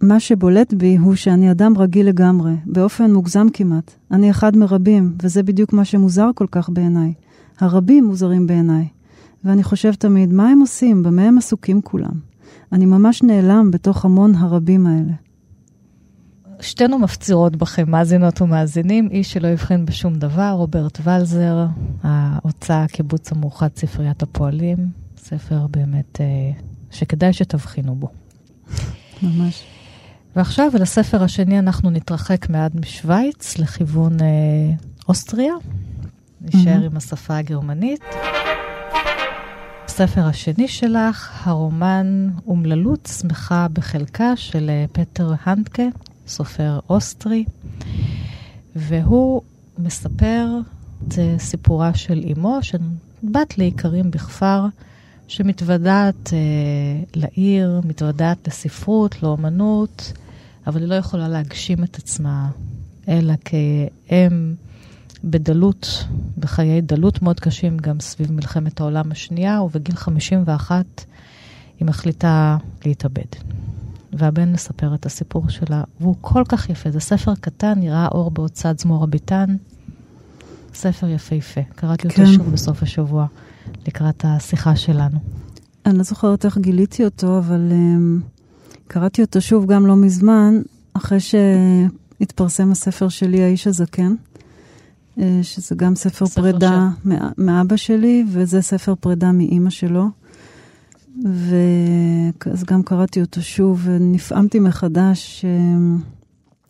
מה 0.00 0.20
שבולט 0.20 0.74
בי 0.74 0.96
הוא 0.96 1.14
שאני 1.14 1.50
אדם 1.50 1.78
רגיל 1.78 2.06
לגמרי, 2.06 2.52
באופן 2.66 3.12
מוגזם 3.12 3.46
כמעט. 3.52 3.90
אני 4.10 4.30
אחד 4.30 4.56
מרבים, 4.56 5.14
וזה 5.22 5.42
בדיוק 5.42 5.72
מה 5.72 5.84
שמוזר 5.84 6.30
כל 6.34 6.46
כך 6.50 6.70
בעיניי. 6.70 7.12
הרבים 7.58 8.04
מוזרים 8.04 8.46
בעיניי. 8.46 8.88
ואני 9.44 9.62
חושב 9.62 9.94
תמיד, 9.94 10.32
מה 10.32 10.48
הם 10.48 10.60
עושים? 10.60 11.02
במה 11.02 11.22
הם 11.22 11.38
עסוקים 11.38 11.82
כולם? 11.82 12.14
אני 12.72 12.86
ממש 12.86 13.22
נעלם 13.22 13.70
בתוך 13.70 14.04
המון 14.04 14.34
הרבים 14.34 14.86
האלה. 14.86 15.12
שתינו 16.60 16.98
מפצירות 16.98 17.56
בכם, 17.56 17.90
מאזינות 17.90 18.40
ומאזינים, 18.40 19.08
איש 19.10 19.32
שלא 19.32 19.48
הבחין 19.48 19.86
בשום 19.86 20.14
דבר, 20.14 20.50
רוברט 20.50 20.98
ולזר, 21.04 21.66
ההוצאה 22.02 22.88
קיבוץ 22.88 23.32
המאוחד 23.32 23.68
ספריית 23.76 24.22
הפועלים, 24.22 24.76
ספר 25.16 25.66
באמת 25.66 26.20
אה, 26.20 26.26
שכדאי 26.90 27.32
שתבחינו 27.32 27.94
בו. 27.94 28.08
ממש. 29.22 29.62
ועכשיו, 30.36 30.70
אל 30.76 30.82
הספר 30.82 31.22
השני, 31.22 31.58
אנחנו 31.58 31.90
נתרחק 31.90 32.50
מעט 32.50 32.74
משוויץ 32.74 33.58
לכיוון 33.58 34.20
אה, 34.20 34.26
אוסטריה. 35.08 35.54
נשאר 36.40 36.80
mm-hmm. 36.80 36.84
עם 36.84 36.96
השפה 36.96 37.36
הגרמנית. 37.36 38.00
הספר 39.84 40.26
השני 40.26 40.68
שלך, 40.68 41.46
הרומן 41.46 42.28
אומללות 42.46 43.08
שמחה 43.20 43.66
בחלקה 43.72 44.36
של 44.36 44.70
אה, 44.70 44.84
פטר 44.92 45.32
הנדקה, 45.44 45.82
סופר 46.30 46.78
אוסטרי, 46.88 47.44
והוא 48.76 49.42
מספר 49.78 50.46
את 51.08 51.14
סיפורה 51.38 51.94
של 51.94 52.24
אמו, 52.32 52.58
שבת 52.62 53.58
לאיכרים 53.58 54.10
בכפר, 54.10 54.66
שמתוודעת 55.28 56.30
אה, 56.32 56.38
לעיר, 57.14 57.80
מתוודעת 57.84 58.48
לספרות, 58.48 59.22
לאומנות, 59.22 60.12
אבל 60.66 60.80
היא 60.80 60.88
לא 60.88 60.94
יכולה 60.94 61.28
להגשים 61.28 61.84
את 61.84 61.96
עצמה, 61.98 62.50
אלא 63.08 63.34
כאם 63.44 64.54
בדלות, 65.24 66.04
בחיי 66.38 66.80
דלות 66.80 67.22
מאוד 67.22 67.40
קשים, 67.40 67.78
גם 67.78 68.00
סביב 68.00 68.32
מלחמת 68.32 68.80
העולם 68.80 69.12
השנייה, 69.12 69.62
ובגיל 69.62 69.96
51 69.96 71.04
היא 71.78 71.86
מחליטה 71.86 72.56
להתאבד. 72.86 73.30
והבן 74.12 74.52
מספר 74.52 74.94
את 74.94 75.06
הסיפור 75.06 75.48
שלה, 75.48 75.82
והוא 76.00 76.16
כל 76.20 76.42
כך 76.48 76.70
יפה. 76.70 76.90
זה 76.90 77.00
ספר 77.00 77.34
קטן, 77.40 77.72
נראה 77.76 78.08
אור 78.08 78.30
בהוצאת 78.30 78.78
זמור 78.78 79.04
הביטן. 79.04 79.56
ספר 80.74 81.08
יפהפה. 81.08 81.60
קראתי 81.74 82.08
אותו 82.08 82.16
כן. 82.16 82.26
שוב 82.26 82.52
בסוף 82.52 82.82
השבוע, 82.82 83.26
לקראת 83.86 84.24
השיחה 84.24 84.76
שלנו. 84.76 85.18
אני 85.86 85.98
לא 85.98 86.02
זוכרת 86.02 86.44
איך 86.44 86.58
גיליתי 86.58 87.04
אותו, 87.04 87.38
אבל 87.38 87.70
um, 87.70 88.22
קראתי 88.88 89.22
אותו 89.22 89.40
שוב 89.40 89.66
גם 89.66 89.86
לא 89.86 89.96
מזמן, 89.96 90.60
אחרי 90.94 91.18
שהתפרסם 91.20 92.70
הספר 92.70 93.08
שלי, 93.08 93.42
האיש 93.42 93.66
הזקן, 93.66 94.14
uh, 95.16 95.20
שזה 95.42 95.74
גם 95.74 95.94
ספר, 95.94 96.26
ספר 96.26 96.42
פרידה 96.42 96.88
של... 97.04 97.10
מאבא 97.38 97.76
שלי, 97.76 98.24
וזה 98.28 98.62
ספר 98.62 98.94
פרידה 98.94 99.32
מאימא 99.32 99.70
שלו. 99.70 100.08
ואז 101.24 102.64
גם 102.64 102.82
קראתי 102.82 103.20
אותו 103.20 103.42
שוב, 103.42 103.80
ונפעמתי 103.84 104.58
מחדש. 104.58 105.44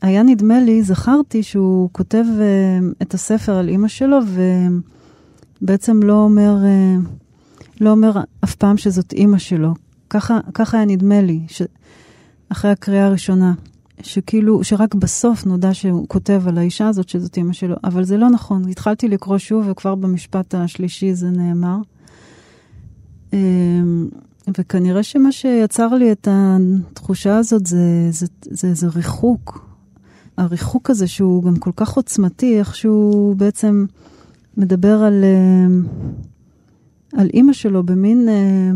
היה 0.03 0.23
נדמה 0.23 0.61
לי, 0.61 0.83
זכרתי 0.83 1.43
שהוא 1.43 1.89
כותב 1.93 2.25
אה, 2.41 2.79
את 3.03 3.15
הספר 3.15 3.53
על 3.53 3.69
אימא 3.69 3.89
שלו, 3.89 4.19
ובעצם 5.63 6.03
לא 6.03 6.13
אומר, 6.25 6.57
אה, 6.65 6.97
לא 7.81 7.91
אומר 7.91 8.13
אף 8.45 8.55
פעם 8.55 8.77
שזאת 8.77 9.13
אימא 9.13 9.39
שלו. 9.39 9.75
ככה, 10.11 10.39
ככה 10.55 10.77
היה 10.77 10.87
נדמה 10.87 11.21
לי, 11.21 11.41
ש... 11.49 11.63
אחרי 12.49 12.71
הקריאה 12.71 13.07
הראשונה, 13.07 13.55
שכאילו, 14.03 14.65
שרק 14.65 14.95
בסוף 14.95 15.47
נודע 15.47 15.75
שהוא 15.75 16.09
כותב 16.09 16.43
על 16.47 16.59
האישה 16.59 16.89
הזאת 16.89 17.09
שזאת 17.09 17.37
אימא 17.37 17.53
שלו, 17.53 17.77
אבל 17.85 18.05
זה 18.05 18.17
לא 18.17 18.29
נכון. 18.31 18.69
התחלתי 18.69 19.09
לקרוא 19.09 19.39
שוב, 19.39 19.65
וכבר 19.69 19.95
במשפט 19.95 20.55
השלישי 20.55 21.15
זה 21.15 21.31
נאמר. 21.31 21.77
וכנראה 24.59 25.03
שמה 25.03 25.33
שיצר 25.33 25.95
לי 25.95 26.13
את 26.13 26.29
התחושה 26.31 27.37
הזאת 27.37 27.67
זה, 27.67 28.09
זה, 28.11 28.27
זה 28.41 28.69
איזה 28.69 28.87
ריחוק. 28.95 29.71
הריחוק 30.37 30.91
הזה 30.91 31.07
שהוא 31.07 31.45
גם 31.45 31.57
כל 31.57 31.71
כך 31.77 31.93
עוצמתי, 31.93 32.59
איך 32.59 32.75
שהוא 32.75 33.37
בעצם 33.37 33.87
מדבר 34.57 35.03
על, 35.03 35.25
אה, 35.25 35.67
על 37.21 37.29
אימא 37.35 37.53
שלו 37.53 37.83
במין, 37.83 38.29
אה, 38.29 38.71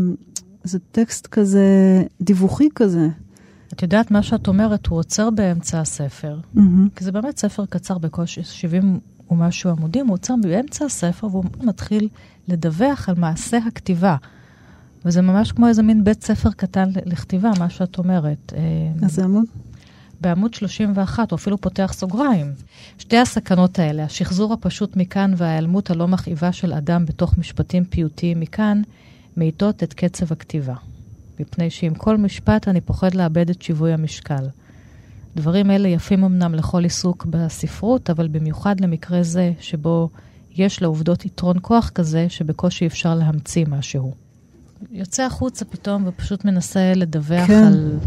זה 0.63 0.79
טקסט 0.91 1.27
כזה, 1.27 1.63
דיווחי 2.21 2.69
כזה. 2.75 3.07
את 3.73 3.81
יודעת, 3.81 4.11
מה 4.11 4.23
שאת 4.23 4.47
אומרת, 4.47 4.87
הוא 4.87 4.99
עוצר 4.99 5.29
באמצע 5.29 5.79
הספר, 5.79 6.39
mm-hmm. 6.55 6.59
כי 6.95 7.03
זה 7.03 7.11
באמת 7.11 7.37
ספר 7.37 7.65
קצר 7.65 7.97
בקושי 7.97 8.43
70 8.43 8.99
ומשהו 9.31 9.69
עמודים, 9.69 10.07
הוא 10.07 10.13
עוצר 10.13 10.33
באמצע 10.41 10.85
הספר 10.85 11.27
והוא 11.27 11.43
מתחיל 11.63 12.09
לדווח 12.47 13.09
על 13.09 13.15
מעשה 13.17 13.57
הכתיבה. 13.57 14.15
וזה 15.05 15.21
ממש 15.21 15.51
כמו 15.51 15.67
איזה 15.67 15.83
מין 15.83 16.03
בית 16.03 16.23
ספר 16.23 16.51
קטן 16.51 16.89
לכתיבה, 17.05 17.51
מה 17.59 17.69
שאת 17.69 17.97
אומרת. 17.97 18.53
איזה 19.03 19.23
עמוד? 19.23 19.45
בעמוד 20.21 20.53
31, 20.53 21.31
הוא 21.31 21.37
אפילו 21.37 21.57
פותח 21.57 21.91
סוגריים. 21.95 22.53
שתי 22.97 23.17
הסכנות 23.17 23.79
האלה, 23.79 24.03
השחזור 24.03 24.53
הפשוט 24.53 24.95
מכאן 24.95 25.33
וההיעלמות 25.37 25.91
הלא 25.91 26.07
מכאיבה 26.07 26.51
של 26.51 26.73
אדם 26.73 27.05
בתוך 27.05 27.37
משפטים 27.37 27.85
פיוטיים 27.85 28.39
מכאן, 28.39 28.81
מאיטות 29.37 29.83
את 29.83 29.93
קצב 29.93 30.31
הכתיבה. 30.31 30.75
מפני 31.39 31.69
שעם 31.69 31.93
כל 31.93 32.17
משפט 32.17 32.67
אני 32.67 32.81
פוחד 32.81 33.13
לאבד 33.13 33.49
את 33.49 33.61
שיווי 33.61 33.93
המשקל. 33.93 34.47
דברים 35.35 35.71
אלה 35.71 35.87
יפים 35.87 36.23
אמנם 36.23 36.55
לכל 36.55 36.83
עיסוק 36.83 37.25
בספרות, 37.25 38.09
אבל 38.09 38.27
במיוחד 38.27 38.79
למקרה 38.79 39.23
זה, 39.23 39.51
שבו 39.59 40.09
יש 40.55 40.81
לעובדות 40.81 41.25
יתרון 41.25 41.57
כוח 41.61 41.89
כזה, 41.89 42.29
שבקושי 42.29 42.87
אפשר 42.87 43.15
להמציא 43.15 43.65
משהו. 43.69 44.24
יוצא 44.91 45.23
החוצה 45.23 45.65
פתאום 45.65 46.03
ופשוט 46.07 46.45
מנסה 46.45 46.93
לדווח 46.95 47.47
כן. 47.47 47.63
על 47.63 47.97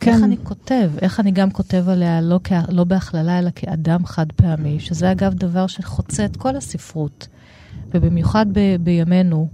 כן. 0.00 0.12
איך 0.12 0.22
אני 0.22 0.36
כותב, 0.42 0.90
איך 1.02 1.20
אני 1.20 1.30
גם 1.30 1.50
כותב 1.50 1.88
עליה 1.88 2.20
לא, 2.20 2.40
כ... 2.44 2.52
לא 2.68 2.84
בהכללה, 2.84 3.38
אלא 3.38 3.50
כאדם 3.54 4.06
חד 4.06 4.26
פעמי, 4.32 4.80
שזה 4.80 5.12
אגב 5.12 5.34
דבר 5.34 5.66
שחוצה 5.66 6.24
את 6.24 6.36
כל 6.36 6.56
הספרות, 6.56 7.28
ובמיוחד 7.94 8.46
ב... 8.52 8.76
בימינו, 8.80 9.48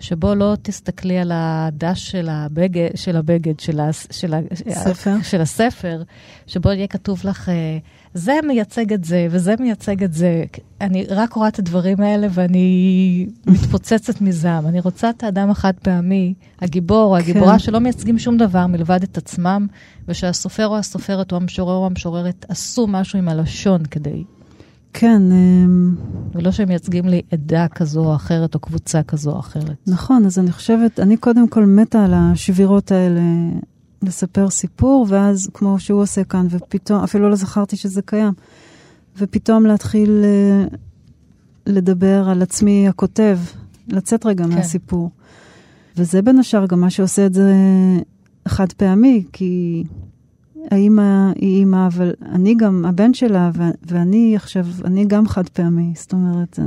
שבו 0.00 0.34
לא 0.34 0.56
תסתכלי 0.62 1.18
על 1.18 1.32
הדש 1.34 2.10
של 2.10 2.28
הבגד, 2.30 2.88
של, 2.94 3.16
הבגד, 3.16 3.60
של, 3.60 3.80
ה... 3.80 3.92
של, 3.92 4.34
ה... 4.34 4.40
ספר. 4.70 5.16
של 5.22 5.40
הספר, 5.40 6.02
שבו 6.46 6.72
יהיה 6.72 6.86
כתוב 6.86 7.20
לך... 7.24 7.48
אה, 7.48 7.78
זה 8.14 8.32
מייצג 8.46 8.92
את 8.92 9.04
זה, 9.04 9.26
וזה 9.30 9.54
מייצג 9.60 10.04
את 10.04 10.12
זה. 10.12 10.44
אני 10.80 11.06
רק 11.08 11.32
רואה 11.32 11.48
את 11.48 11.58
הדברים 11.58 12.00
האלה 12.00 12.26
ואני 12.30 13.26
מתפוצצת 13.46 14.20
מזעם. 14.20 14.66
אני 14.66 14.80
רוצה 14.80 15.10
את 15.10 15.22
האדם 15.22 15.50
החד 15.50 15.72
פעמי, 15.82 16.34
הגיבור 16.60 17.04
או 17.04 17.16
הגיבורה, 17.16 17.52
כן. 17.52 17.58
שלא 17.58 17.78
מייצגים 17.78 18.18
שום 18.18 18.36
דבר 18.36 18.66
מלבד 18.66 19.02
את 19.02 19.16
עצמם, 19.16 19.66
ושהסופר 20.08 20.66
או 20.66 20.76
הסופרת 20.76 21.32
או 21.32 21.36
המשורר 21.36 21.74
או 21.74 21.86
המשוררת 21.86 22.46
עשו 22.48 22.86
משהו 22.86 23.18
עם 23.18 23.28
הלשון 23.28 23.82
כדי... 23.90 24.24
כן. 24.92 25.22
אמ, 25.32 25.94
ולא 26.34 26.50
שהם 26.50 26.68
מייצגים 26.68 27.08
לי 27.08 27.22
עדה 27.30 27.68
כזו 27.68 28.04
או 28.04 28.14
אחרת, 28.14 28.54
או 28.54 28.60
קבוצה 28.60 29.02
כזו 29.02 29.30
או 29.30 29.40
אחרת. 29.40 29.76
נכון, 29.86 30.26
אז 30.26 30.38
אני 30.38 30.52
חושבת, 30.52 31.00
אני 31.00 31.16
קודם 31.16 31.48
כל 31.48 31.64
מתה 31.64 32.04
על 32.04 32.14
השבירות 32.14 32.92
האלה. 32.92 33.20
לספר 34.02 34.50
סיפור, 34.50 35.06
ואז 35.08 35.50
כמו 35.54 35.80
שהוא 35.80 36.02
עושה 36.02 36.24
כאן, 36.24 36.46
ופתאום, 36.50 37.02
אפילו 37.02 37.28
לא 37.28 37.36
זכרתי 37.36 37.76
שזה 37.76 38.02
קיים, 38.02 38.32
ופתאום 39.18 39.66
להתחיל 39.66 40.24
uh, 40.24 40.76
לדבר 41.66 42.28
על 42.28 42.42
עצמי 42.42 42.88
הכותב, 42.88 43.38
לצאת 43.88 44.26
רגע 44.26 44.44
כן. 44.44 44.50
מהסיפור. 44.50 45.10
וזה 45.96 46.22
בין 46.22 46.38
השאר 46.38 46.66
גם 46.66 46.80
מה 46.80 46.90
שעושה 46.90 47.26
את 47.26 47.34
זה 47.34 47.52
חד 48.48 48.72
פעמי, 48.72 49.24
כי 49.32 49.84
האימא 50.70 51.32
היא 51.36 51.56
אימא, 51.56 51.86
אבל 51.86 52.12
אני 52.22 52.54
גם 52.54 52.84
הבן 52.84 53.14
שלה, 53.14 53.50
ואני 53.86 54.36
עכשיו, 54.36 54.66
אני 54.84 55.04
גם 55.04 55.28
חד 55.28 55.48
פעמי. 55.48 55.92
זאת 55.96 56.12
אומרת, 56.12 56.58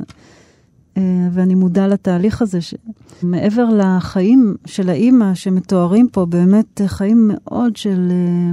אה, 0.97 1.27
ואני 1.31 1.55
מודה 1.55 1.87
לתהליך 1.87 2.41
הזה, 2.41 2.59
שמעבר 2.61 3.69
לחיים 3.69 4.55
של 4.65 4.89
האימא 4.89 5.33
שמתוארים 5.33 6.07
פה, 6.11 6.25
באמת 6.25 6.81
חיים 6.85 7.31
מאוד 7.33 7.75
של 7.75 8.11
אה, 8.11 8.51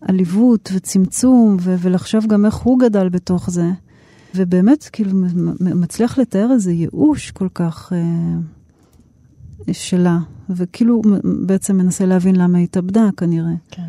עליבות 0.00 0.70
וצמצום, 0.74 1.56
ו- 1.60 1.76
ולחשוב 1.78 2.26
גם 2.26 2.46
איך 2.46 2.54
הוא 2.54 2.78
גדל 2.78 3.08
בתוך 3.08 3.50
זה. 3.50 3.70
ובאמת, 4.34 4.88
כאילו, 4.92 5.20
מצליח 5.60 6.18
לתאר 6.18 6.52
איזה 6.52 6.72
ייאוש 6.72 7.30
כל 7.30 7.48
כך 7.54 7.92
אה, 7.92 9.72
שלה, 9.72 10.18
וכאילו 10.50 11.02
בעצם 11.46 11.76
מנסה 11.76 12.06
להבין 12.06 12.36
למה 12.36 12.58
היא 12.58 12.64
התאבדה 12.64 13.08
כנראה. 13.16 13.54
כן. 13.70 13.82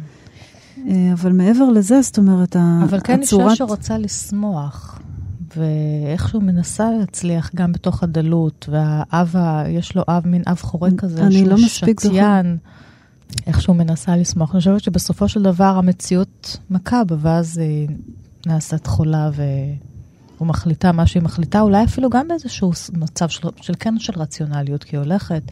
אבל 1.14 1.32
מעבר 1.32 1.70
לזה, 1.70 2.02
זאת 2.02 2.18
אומרת, 2.18 2.56
אבל 2.84 3.00
כן 3.04 3.22
הצורת... 3.22 3.46
אישה 3.46 3.56
שרוצה 3.56 3.98
לשמוח. 3.98 5.00
ואיכשהו 5.58 6.42
מנסה 6.42 6.92
להצליח 7.00 7.52
גם 7.56 7.72
בתוך 7.72 8.04
הדלות, 8.04 8.70
והאב, 8.72 9.36
יש 9.70 9.96
לו 9.96 10.04
אב, 10.08 10.28
מין 10.28 10.42
אב 10.48 10.58
חורק 10.62 10.94
כזה, 10.98 11.24
אני 11.24 11.46
לא 11.46 11.56
מספיק 11.56 12.00
שתיין, 12.00 12.58
איכשהו 13.48 13.74
מנסה 13.74 14.18
לשמוח. 14.18 14.52
אני 14.52 14.60
חושבת 14.60 14.84
שבסופו 14.84 15.28
של 15.28 15.44
דבר 15.44 15.78
המציאות 15.78 16.58
מכה 16.70 17.04
בה, 17.04 17.16
ואז 17.20 17.58
היא 17.58 17.88
נעשית 18.46 18.88
חולה 18.88 19.30
והוא 19.36 20.48
מחליטה 20.48 20.92
מה 20.92 21.08
שהיא 21.08 21.24
מחליטה, 21.24 21.62
אולי 21.62 21.84
אפילו 21.84 22.10
גם 22.10 22.28
באיזשהו 22.28 22.72
מצב 22.94 23.30
של, 23.30 23.48
של 23.62 23.74
כן 23.80 24.00
של 24.00 24.14
רציונליות, 24.16 24.84
כי 24.84 24.96
היא 24.96 25.04
הולכת. 25.04 25.44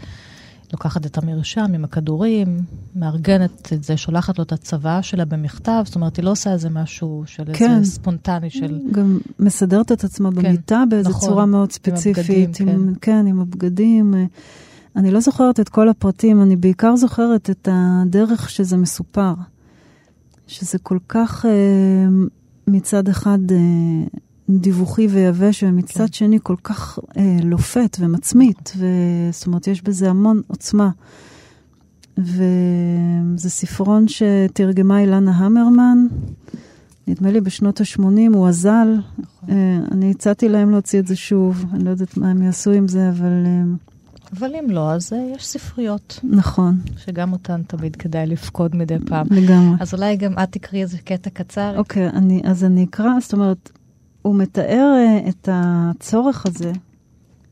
לוקחת 0.74 1.06
את 1.06 1.18
המרשם 1.18 1.72
עם 1.75 1.84
הכדורים, 1.84 2.60
מארגנת 2.96 3.74
את 3.74 3.84
זה, 3.84 3.98
שולחת 3.98 4.38
לו 4.38 4.44
את 4.44 4.51
הצוואה 4.51 5.03
שלה 5.03 5.25
במכתב, 5.25 5.84
זאת 5.86 5.96
אומרת, 5.96 6.18
היא 6.18 6.25
לא 6.25 6.32
עושה 6.32 6.53
איזה 6.53 6.70
משהו 6.70 7.24
של 7.25 7.44
כן. 7.53 7.77
איזה 7.77 7.92
ספונטני 7.92 8.50
של... 8.50 8.80
גם 8.92 9.20
מסדרת 9.39 9.92
את 9.92 10.03
עצמה 10.03 10.30
כן, 10.32 10.36
במיטה 10.36 10.84
באיזו 10.89 11.10
נכון, 11.10 11.30
צורה 11.30 11.46
מאוד 11.46 11.72
ספציפית. 11.72 12.60
עם 12.60 12.68
הבגדים, 12.68 12.70
עם, 12.70 12.94
כן. 12.96 13.00
כן, 13.01 13.27
עם 13.27 13.39
הבגדים. 13.39 14.13
אני 14.96 15.12
לא 15.12 15.20
זוכרת 15.20 15.60
את 15.60 15.70
כל 15.70 15.89
הפרטים, 15.89 16.42
אני 16.42 16.56
בעיקר 16.56 16.96
זוכרת 16.96 17.50
את 17.50 17.68
הדרך 17.72 18.50
שזה 18.50 18.77
מסופר. 18.77 19.34
שזה 20.48 20.80
כל 20.80 20.98
כך 21.08 21.46
אה, 21.46 21.51
מצד 22.68 23.10
אחד 23.10 23.39
אה, 23.51 23.58
דיווחי 24.60 25.07
ויבש, 25.07 25.63
ומצד 25.63 26.05
כן. 26.05 26.13
שני 26.13 26.39
כל 26.43 26.55
כך 26.63 27.00
אה, 27.17 27.38
לופת 27.43 27.98
ומצמית, 28.00 28.74
זאת 29.31 29.48
אומרת, 29.48 29.67
יש 29.67 29.81
בזה 29.81 30.10
המון 30.10 30.41
עוצמה. 30.48 30.89
וזה 32.17 33.50
ספרון 33.50 34.05
שתרגמה 34.07 35.00
אילנה 35.00 35.31
המרמן, 35.31 36.07
נדמה 37.07 37.31
לי 37.31 37.41
בשנות 37.41 37.81
ה-80, 37.81 38.03
הוא 38.33 38.48
אזל. 38.48 38.88
נכון. 39.17 39.50
אה, 39.50 39.77
אני 39.91 40.12
הצעתי 40.12 40.50
להם 40.50 40.72
להוציא 40.72 41.00
את 41.00 41.07
זה 41.07 41.15
שוב, 41.15 41.65
אני 41.74 41.83
לא 41.83 41.89
יודעת 41.89 42.17
מה 42.17 42.29
הם 42.29 42.41
יעשו 42.41 42.72
עם 42.72 42.88
זה, 42.88 43.10
אבל... 43.10 43.45
אה, 43.45 43.63
אבל 44.39 44.55
אם 44.55 44.69
לא, 44.69 44.91
אז 44.91 45.13
uh, 45.13 45.15
יש 45.36 45.48
ספריות. 45.48 46.19
נכון. 46.24 46.79
שגם 46.98 47.33
אותן 47.33 47.62
תמיד 47.67 47.95
כדאי 47.95 48.25
לפקוד 48.25 48.75
מדי 48.75 48.95
פעם. 49.05 49.27
לגמרי. 49.31 49.75
אז 49.79 49.93
אולי 49.93 50.15
גם 50.15 50.33
את 50.43 50.51
תקראי 50.51 50.81
איזה 50.81 50.98
קטע 50.98 51.29
קצר. 51.29 51.77
אוקיי, 51.77 52.10
אני, 52.10 52.41
אז 52.43 52.63
אני 52.63 52.83
אקרא, 52.83 53.19
זאת 53.22 53.33
אומרת, 53.33 53.72
הוא 54.24 54.36
מתאר 54.36 54.94
uh, 54.96 55.30
את 55.30 55.50
הצורך 55.51 56.46
הזה 56.46 56.72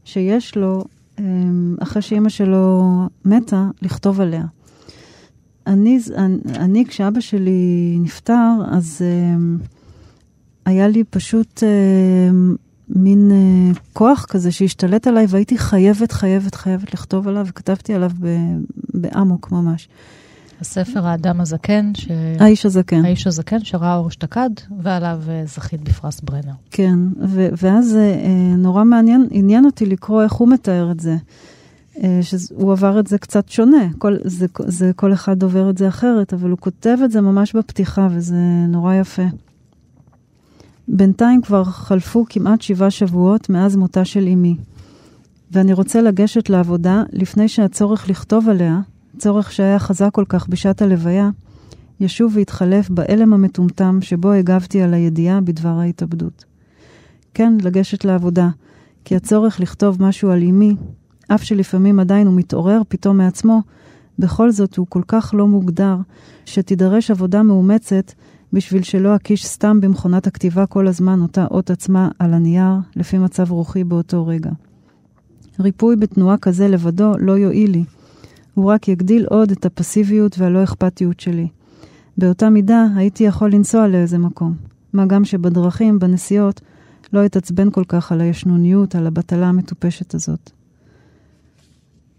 שיש 0.04 0.56
לו, 0.56 0.84
um, 1.18 1.22
אחרי 1.80 2.02
שאימא 2.02 2.30
שלו 2.30 2.84
מתה, 3.26 3.68
לכתוב 3.82 4.22
עליה. 4.22 4.46
אני, 5.68 6.00
אני, 6.56 6.86
כשאבא 6.86 7.20
שלי 7.20 7.98
נפטר, 8.02 8.52
אז 8.72 9.02
um, 9.02 9.66
היה 10.66 10.88
לי 10.88 11.04
פשוט... 11.04 11.64
Uh, 11.64 12.58
מין 12.96 13.32
uh, 13.32 13.80
כוח 13.94 14.26
כזה 14.30 14.52
שהשתלט 14.52 15.08
עליי, 15.08 15.26
והייתי 15.30 15.58
חייבת, 15.58 16.12
חייבת, 16.12 16.56
חייבת 16.56 16.94
לכתוב 16.94 17.28
עליו, 17.28 17.46
וכתבתי 17.50 17.94
עליו 17.94 18.12
באמוק 18.94 19.52
ממש. 19.52 19.90
הספר 20.62 21.08
האדם 21.08 21.42
הזקן, 21.42 21.92
ש... 21.96 22.08
האיש 22.40 22.66
הזקן. 22.66 23.06
האיש 23.06 23.28
הזקן 23.28 23.64
שראה 23.64 23.96
אור 23.96 24.08
אשתקד, 24.08 24.50
ועליו 24.80 25.22
uh, 25.26 25.50
זכית 25.50 25.82
בפרס 25.82 26.22
ברנר. 26.22 26.54
כן, 26.72 27.00
ו- 27.28 27.50
ואז 27.62 27.98
uh, 27.98 28.28
נורא 28.58 28.84
מעניין, 28.84 29.28
עניין 29.32 29.66
אותי 29.66 29.86
לקרוא 29.86 30.24
איך 30.24 30.34
הוא 30.34 30.48
מתאר 30.48 30.92
את 30.92 31.00
זה. 31.00 31.16
Uh, 31.96 32.00
שהוא 32.22 32.72
עבר 32.72 33.00
את 33.00 33.08
זה 33.08 33.18
קצת 33.18 33.50
שונה, 33.50 33.88
כל, 33.98 34.18
זה, 34.24 34.46
זה, 34.60 34.92
כל 34.96 35.14
אחד 35.14 35.44
עובר 35.44 35.70
את 35.70 35.78
זה 35.78 35.88
אחרת, 35.88 36.34
אבל 36.34 36.50
הוא 36.50 36.58
כותב 36.58 36.98
את 37.06 37.12
זה 37.12 37.22
ממש 37.22 37.56
בפתיחה, 37.56 38.08
וזה 38.12 38.36
נורא 38.68 38.94
יפה. 38.94 39.26
בינתיים 40.88 41.42
כבר 41.42 41.64
חלפו 41.64 42.26
כמעט 42.30 42.62
שבעה 42.62 42.92
שבועות 42.92 43.50
מאז 43.50 43.76
מותה 43.76 44.06
של 44.06 44.28
אמי, 44.28 44.56
ואני 45.52 45.74
רוצה 45.74 46.02
לגשת 46.02 46.50
לעבודה 46.50 47.04
לפני 47.12 47.48
שהצורך 47.48 48.10
לכתוב 48.10 48.50
עליה, 48.50 48.80
צורך 49.22 49.52
שהיה 49.52 49.80
חזק 49.80 50.10
כל 50.14 50.26
כך 50.30 50.48
בשעת 50.48 50.82
הלוויה, 50.82 51.30
ישוב 52.00 52.32
ויתחלף 52.36 52.90
באלם 52.90 53.34
המטומטם 53.34 54.00
שבו 54.02 54.32
הגבתי 54.32 54.82
על 54.82 54.94
הידיעה 54.94 55.42
בדבר 55.42 55.70
ההתאבדות. 55.70 56.46
כן, 57.34 57.54
לגשת 57.64 58.06
לעבודה, 58.06 58.50
כי 59.06 59.16
הצורך 59.16 59.60
לכתוב 59.60 60.04
משהו 60.04 60.32
על 60.32 60.44
אמי, 60.44 60.76
אף 61.28 61.44
שלפעמים 61.44 62.00
עדיין 62.00 62.28
הוא 62.28 62.36
מתעורר 62.36 62.82
פתאום 62.88 63.18
מעצמו, 63.18 63.62
בכל 64.20 64.52
זאת 64.52 64.78
הוא 64.78 64.88
כל 64.90 65.02
כך 65.08 65.34
לא 65.38 65.48
מוגדר, 65.48 65.96
שתידרש 66.46 67.12
עבודה 67.12 67.44
מאומצת 67.44 68.12
בשביל 68.54 68.84
שלא 68.84 69.16
אקיש 69.16 69.46
סתם 69.46 69.82
במכונת 69.82 70.28
הכתיבה 70.28 70.66
כל 70.66 70.88
הזמן 70.88 71.22
אותה 71.22 71.46
אות 71.52 71.70
עצמה 71.70 72.10
על 72.20 72.34
הנייר, 72.34 72.74
לפי 72.96 73.18
מצב 73.18 73.52
רוחי 73.52 73.84
באותו 73.84 74.28
רגע. 74.28 74.52
ריפוי 75.60 75.96
בתנועה 75.96 76.38
כזה 76.38 76.68
לבדו 76.68 77.14
לא 77.20 77.32
יועיל 77.32 77.72
לי. 77.72 77.84
הוא 78.54 78.72
רק 78.72 78.88
יגדיל 78.88 79.26
עוד 79.26 79.52
את 79.52 79.66
הפסיביות 79.66 80.40
והלא 80.40 80.64
אכפתיות 80.64 81.20
שלי. 81.20 81.48
באותה 82.18 82.50
מידה 82.50 82.86
הייתי 82.96 83.24
יכול 83.24 83.52
לנסוע 83.52 83.88
לאיזה 83.88 84.18
מקום. 84.18 84.56
מה 84.94 85.06
גם 85.06 85.26
שבדרכים, 85.26 86.00
בנסיעות, 86.00 86.62
לא 87.14 87.26
אתעצבן 87.26 87.72
כל 87.72 87.84
כך 87.88 88.12
על 88.12 88.22
הישנוניות, 88.22 88.96
על 88.96 89.08
הבטלה 89.08 89.48
המטופשת 89.48 90.14
הזאת. 90.14 90.52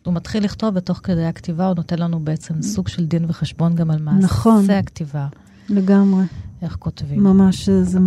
הוא 0.05 0.15
מתחיל 0.15 0.45
לכתוב 0.45 0.75
בתוך 0.75 1.01
כדי 1.03 1.25
הכתיבה, 1.25 1.67
הוא 1.67 1.75
נותן 1.77 1.99
לנו 1.99 2.21
בעצם 2.21 2.63
סוג 2.63 2.89
של 2.89 3.07
דין 3.07 3.25
וחשבון 3.29 3.75
גם 3.75 3.91
על 3.91 4.03
מעשה 4.03 4.19
נכון. 4.25 4.71
הכתיבה. 4.71 5.27
לגמרי. 5.69 6.25
איך 6.63 6.77
כותבים. 6.79 7.23
ממש, 7.23 7.69
זה, 7.69 7.85
זה, 7.85 7.99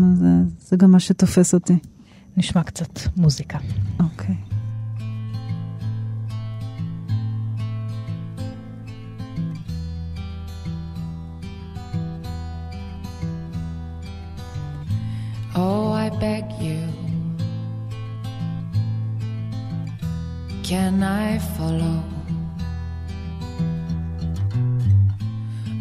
זה, 0.60 0.76
גם 0.76 0.92
מה 0.92 1.00
שתופס 1.00 1.54
אותי. 1.54 1.78
נשמע 2.38 2.64
קצת 2.64 3.00
מוזיקה. 3.18 3.58
אוקיי. 4.00 4.36
Oh, 15.58 15.90
I 15.90 16.10
beg 16.10 16.52
you, 16.60 16.82
can 20.64 21.02
I 21.02 21.38
follow? 21.56 22.04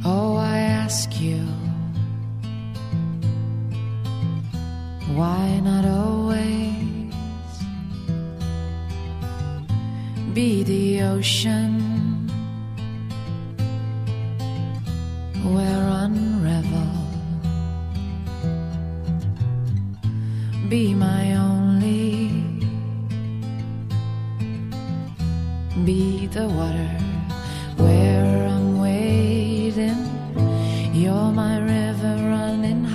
Oh, 0.04 0.36
I 0.36 0.58
ask 0.58 1.20
you. 1.20 1.40
Why 5.16 5.60
not 5.60 5.84
always 5.84 7.04
be 10.34 10.62
the 10.62 11.02
ocean 11.02 12.28
where 15.42 15.88
unravel 16.04 17.03
be 20.74 20.92
my 20.92 21.24
only. 21.36 22.30
Be 25.84 26.26
the 26.26 26.48
water 26.58 26.94
where 27.82 28.48
I'm 28.54 28.80
waiting 28.80 30.02
you're 30.92 31.30
my 31.44 31.54
river 31.74 32.14
running 32.34 32.82
high 32.82 32.93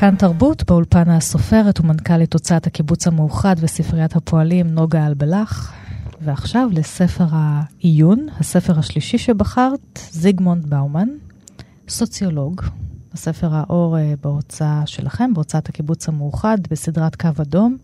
כאן 0.00 0.16
תרבות, 0.16 0.70
באולפן 0.70 1.10
הסופרת 1.10 1.80
ומנכ"לית 1.80 2.32
הוצאת 2.32 2.66
הקיבוץ 2.66 3.06
המאוחד 3.06 3.56
וספריית 3.60 4.16
הפועלים 4.16 4.66
נוגה 4.66 5.06
אלבלח. 5.06 5.72
ועכשיו 6.20 6.68
לספר 6.72 7.24
העיון, 7.30 8.26
הספר 8.38 8.78
השלישי 8.78 9.18
שבחרת, 9.18 9.98
זיגמונד 10.10 10.70
באומן, 10.70 11.08
סוציולוג. 11.88 12.62
הספר 13.12 13.48
האור 13.52 13.98
אה, 13.98 14.14
בהוצאה 14.22 14.82
שלכם, 14.86 15.34
בהוצאת 15.34 15.68
הקיבוץ 15.68 16.08
המאוחד, 16.08 16.58
בסדרת 16.70 17.16
קו 17.16 17.28
אדום. 17.42 17.76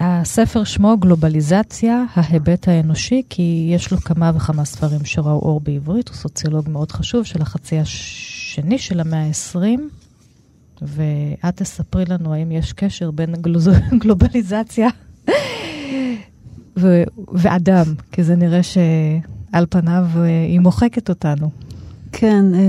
הספר 0.00 0.64
שמו 0.64 0.96
גלובליזציה, 0.98 2.04
ההיבט 2.14 2.68
האנושי, 2.68 3.22
כי 3.30 3.70
יש 3.74 3.90
לו 3.92 3.98
כמה 3.98 4.32
וכמה 4.34 4.64
ספרים 4.64 5.04
שראו 5.04 5.38
אור 5.38 5.60
בעברית, 5.60 6.08
הוא 6.08 6.16
סוציולוג 6.16 6.68
מאוד 6.68 6.92
חשוב 6.92 7.24
של 7.24 7.42
החצי 7.42 7.78
השני 7.78 8.78
של 8.78 9.00
המאה 9.00 9.26
ה-20. 9.26 9.80
ואת 10.84 11.56
תספרי 11.56 12.04
לנו 12.08 12.34
האם 12.34 12.52
יש 12.52 12.72
קשר 12.72 13.10
בין 13.10 13.32
גלוז... 13.32 13.68
גלובליזציה 14.02 14.88
ו... 16.76 17.02
ואדם, 17.32 17.84
כי 18.12 18.24
זה 18.24 18.36
נראה 18.36 18.60
שעל 18.62 19.66
פניו 19.70 20.04
אה, 20.16 20.24
היא 20.48 20.60
מוחקת 20.60 21.08
אותנו. 21.08 21.50
כן, 22.12 22.44
אה, 22.54 22.60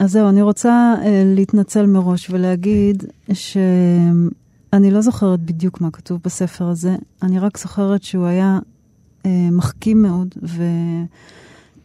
אז 0.00 0.12
זהו, 0.12 0.28
אני 0.28 0.42
רוצה 0.42 0.94
אה, 1.02 1.22
להתנצל 1.26 1.86
מראש 1.86 2.30
ולהגיד 2.30 3.04
שאני 3.32 4.90
לא 4.90 5.00
זוכרת 5.00 5.40
בדיוק 5.40 5.80
מה 5.80 5.90
כתוב 5.90 6.20
בספר 6.24 6.64
הזה, 6.64 6.96
אני 7.22 7.38
רק 7.38 7.58
זוכרת 7.58 8.02
שהוא 8.02 8.26
היה 8.26 8.58
מחכים 9.52 10.02
מאוד 10.02 10.34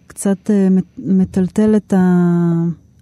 וקצת 0.08 0.50
מטלטל 0.98 1.76
את 1.76 1.94
ה... 1.94 2.00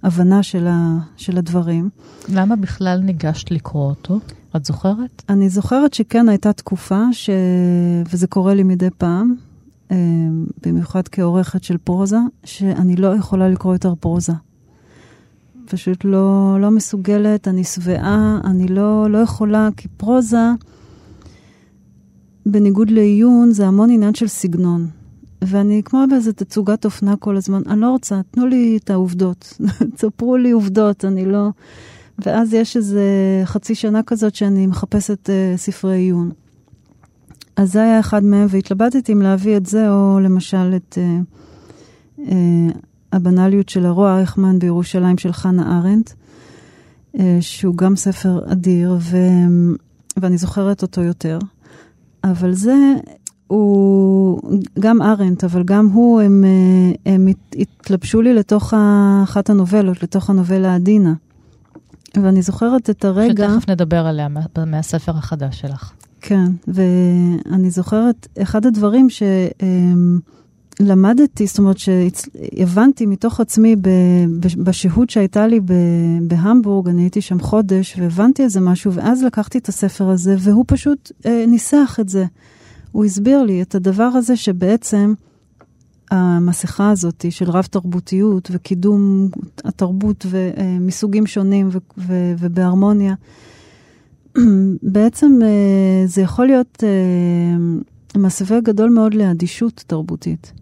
הבנה 0.03 0.43
של, 0.43 0.67
ה, 0.67 0.97
של 1.17 1.37
הדברים. 1.37 1.89
למה 2.29 2.55
בכלל 2.55 2.99
ניגשת 3.03 3.51
לקרוא 3.51 3.89
אותו? 3.89 4.19
את 4.55 4.65
זוכרת? 4.65 5.23
אני 5.29 5.49
זוכרת 5.49 5.93
שכן 5.93 6.29
הייתה 6.29 6.53
תקופה, 6.53 7.03
ש... 7.11 7.29
וזה 8.11 8.27
קורה 8.27 8.53
לי 8.53 8.63
מדי 8.63 8.89
פעם, 8.97 9.35
אה, 9.91 9.97
במיוחד 10.65 11.07
כעורכת 11.07 11.63
של 11.63 11.77
פרוזה, 11.77 12.17
שאני 12.43 12.95
לא 12.95 13.15
יכולה 13.15 13.49
לקרוא 13.49 13.73
יותר 13.73 13.93
פרוזה. 13.99 14.33
פשוט 15.65 16.05
לא, 16.05 16.57
לא 16.61 16.71
מסוגלת, 16.71 17.47
אני 17.47 17.63
שבעה, 17.63 18.41
אני 18.43 18.67
לא, 18.67 19.09
לא 19.09 19.17
יכולה, 19.17 19.69
כי 19.77 19.87
פרוזה, 19.87 20.51
בניגוד 22.45 22.89
לעיון, 22.89 23.51
זה 23.51 23.67
המון 23.67 23.89
עניין 23.89 24.13
של 24.13 24.27
סגנון. 24.27 24.87
ואני 25.41 25.81
כמו 25.85 26.03
באיזה 26.09 26.33
תצוגת 26.33 26.85
אופנה 26.85 27.15
כל 27.15 27.37
הזמן, 27.37 27.61
אני 27.67 27.81
לא 27.81 27.89
רוצה, 27.89 28.21
תנו 28.31 28.47
לי 28.47 28.79
את 28.83 28.89
העובדות, 28.89 29.59
תספרו 29.95 30.37
לי 30.37 30.51
עובדות, 30.51 31.05
אני 31.05 31.25
לא... 31.25 31.49
ואז 32.19 32.53
יש 32.53 32.77
איזה 32.77 33.03
חצי 33.45 33.75
שנה 33.75 34.03
כזאת 34.03 34.35
שאני 34.35 34.67
מחפשת 34.67 35.29
uh, 35.29 35.57
ספרי 35.57 35.97
עיון. 35.97 36.31
אז 37.55 37.71
זה 37.71 37.81
היה 37.81 37.99
אחד 37.99 38.23
מהם, 38.23 38.47
והתלבטתי 38.49 39.13
אם 39.13 39.21
להביא 39.21 39.57
את 39.57 39.65
זה, 39.65 39.91
או 39.91 40.19
למשל 40.19 40.75
את 40.75 40.97
uh, 40.97 42.19
uh, 42.19 42.31
הבנאליות 43.13 43.69
של 43.69 43.85
הרוע 43.85 44.17
אייכמן 44.17 44.59
בירושלים 44.59 45.17
של 45.17 45.31
חנה 45.31 45.77
ארנדט, 45.77 46.13
uh, 47.15 47.19
שהוא 47.39 47.75
גם 47.75 47.95
ספר 47.95 48.51
אדיר, 48.51 48.97
ו... 48.99 49.17
ואני 50.17 50.37
זוכרת 50.37 50.81
אותו 50.81 51.01
יותר. 51.01 51.39
אבל 52.23 52.53
זה 52.53 52.75
הוא, 53.51 54.41
גם 54.79 55.01
ארנט, 55.01 55.43
אבל 55.43 55.63
גם 55.63 55.87
הוא, 55.87 56.21
הם, 56.21 56.43
אה, 56.45 57.13
הם 57.13 57.27
התלבשו 57.55 58.21
לי 58.21 58.33
לתוך 58.33 58.73
אחת 59.23 59.49
הנובלות, 59.49 60.03
לתוך 60.03 60.29
הנובלה 60.29 60.75
עדינה. 60.75 61.13
ואני 62.23 62.41
זוכרת 62.41 62.89
את 62.89 63.05
הרגע... 63.05 63.49
שתכף 63.49 63.69
נדבר 63.69 64.05
עליה 64.05 64.27
מהספר 64.67 65.11
החדש 65.11 65.61
שלך. 65.61 65.91
כן, 66.21 66.51
ואני 66.67 67.69
זוכרת, 67.69 68.27
אחד 68.41 68.65
הדברים 68.65 69.07
שלמדתי, 70.79 71.47
זאת 71.47 71.57
אומרת 71.59 71.77
שהבנתי 71.77 73.05
מתוך 73.05 73.39
עצמי 73.39 73.75
בשהות 74.57 75.09
שהייתה 75.09 75.47
לי 75.47 75.59
בהמבורג, 76.21 76.89
אני 76.89 77.01
הייתי 77.01 77.21
שם 77.21 77.39
חודש, 77.39 77.95
והבנתי 77.99 78.43
איזה 78.43 78.59
משהו, 78.61 78.93
ואז 78.93 79.23
לקחתי 79.23 79.57
את 79.57 79.67
הספר 79.67 80.09
הזה, 80.09 80.35
והוא 80.39 80.65
פשוט 80.67 81.11
אה, 81.25 81.45
ניסח 81.47 81.97
את 82.01 82.09
זה. 82.09 82.25
הוא 82.91 83.05
הסביר 83.05 83.43
לי 83.43 83.61
את 83.61 83.75
הדבר 83.75 84.03
הזה 84.03 84.35
שבעצם 84.35 85.13
המסכה 86.11 86.91
הזאת 86.91 87.25
של 87.29 87.49
רב-תרבותיות 87.49 88.49
וקידום 88.51 89.29
התרבות 89.65 90.25
מסוגים 90.79 91.27
שונים 91.27 91.69
ובהרמוניה, 92.39 93.15
בעצם 94.93 95.39
אה, 95.43 96.07
זה 96.07 96.21
יכול 96.21 96.45
להיות 96.45 96.83
אה, 96.83 98.19
מסווה 98.19 98.59
גדול 98.59 98.89
מאוד 98.89 99.13
לאדישות 99.13 99.83
תרבותית. 99.87 100.53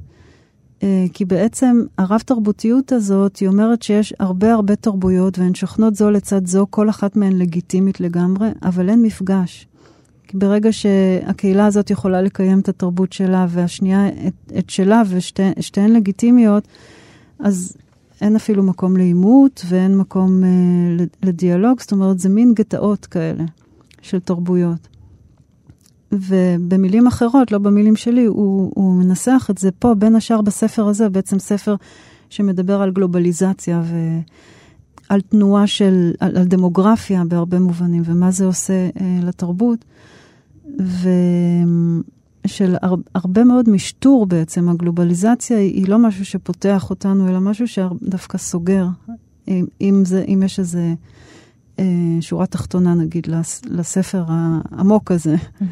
אה, 0.83 1.05
כי 1.13 1.25
בעצם 1.25 1.81
הרב-תרבותיות 1.97 2.91
הזאת, 2.91 3.37
היא 3.37 3.49
אומרת 3.49 3.81
שיש 3.81 4.13
הרבה 4.19 4.53
הרבה 4.53 4.75
תרבויות 4.75 5.39
והן 5.39 5.55
שוכנות 5.55 5.95
זו 5.95 6.11
לצד 6.11 6.47
זו, 6.47 6.67
כל 6.69 6.89
אחת 6.89 7.15
מהן 7.15 7.33
לגיטימית 7.33 7.99
לגמרי, 7.99 8.49
אבל 8.63 8.89
אין 8.89 9.01
מפגש. 9.01 9.68
כי 10.29 10.37
ברגע 10.37 10.73
שהקהילה 10.73 11.65
הזאת 11.65 11.89
יכולה 11.89 12.21
לקיים 12.21 12.59
את 12.59 12.69
התרבות 12.69 13.13
שלה 13.13 13.45
והשנייה 13.49 14.07
את, 14.07 14.53
את 14.57 14.69
שלה 14.69 15.01
ושתיהן 15.09 15.91
לגיטימיות, 15.93 16.67
אז 17.39 17.77
אין 18.21 18.35
אפילו 18.35 18.63
מקום 18.63 18.97
לעימות 18.97 19.65
ואין 19.67 19.97
מקום 19.97 20.43
אה, 20.43 21.05
לדיאלוג, 21.23 21.79
זאת 21.79 21.91
אומרת, 21.91 22.19
זה 22.19 22.29
מין 22.29 22.53
גטאות 22.53 23.05
כאלה 23.05 23.43
של 24.01 24.19
תרבויות. 24.19 24.87
ובמילים 26.11 27.07
אחרות, 27.07 27.51
לא 27.51 27.57
במילים 27.57 27.95
שלי, 27.95 28.25
הוא, 28.25 28.71
הוא 28.75 28.93
מנסח 28.93 29.47
את 29.49 29.57
זה 29.57 29.71
פה, 29.71 29.93
בין 29.93 30.15
השאר 30.15 30.41
בספר 30.41 30.87
הזה, 30.87 31.09
בעצם 31.09 31.39
ספר 31.39 31.75
שמדבר 32.29 32.81
על 32.81 32.91
גלובליזציה 32.91 33.81
ועל 35.09 35.21
תנועה 35.21 35.67
של, 35.67 36.11
על, 36.19 36.37
על 36.37 36.43
דמוגרפיה 36.43 37.23
בהרבה 37.27 37.59
מובנים, 37.59 38.01
ומה 38.05 38.31
זה 38.31 38.45
עושה 38.45 38.89
אה, 39.01 39.19
לתרבות. 39.23 39.85
ושל 40.77 42.75
הר, 42.81 42.95
הרבה 43.15 43.43
מאוד 43.43 43.69
משטור 43.69 44.25
בעצם. 44.25 44.69
הגלובליזציה 44.69 45.57
היא 45.57 45.87
לא 45.87 45.99
משהו 45.99 46.25
שפותח 46.25 46.89
אותנו, 46.89 47.27
אלא 47.29 47.39
משהו 47.39 47.67
שדווקא 47.67 48.37
סוגר, 48.37 48.87
אם, 49.47 49.65
אם, 49.81 50.01
זה, 50.05 50.25
אם 50.27 50.43
יש 50.45 50.59
איזה 50.59 50.93
אה, 51.79 51.85
שורה 52.21 52.45
תחתונה, 52.45 52.93
נגיד, 52.93 53.27
לס, 53.27 53.61
לספר 53.65 54.23
העמוק 54.27 55.11
הזה. 55.11 55.35
Mm-hmm. 55.35 55.63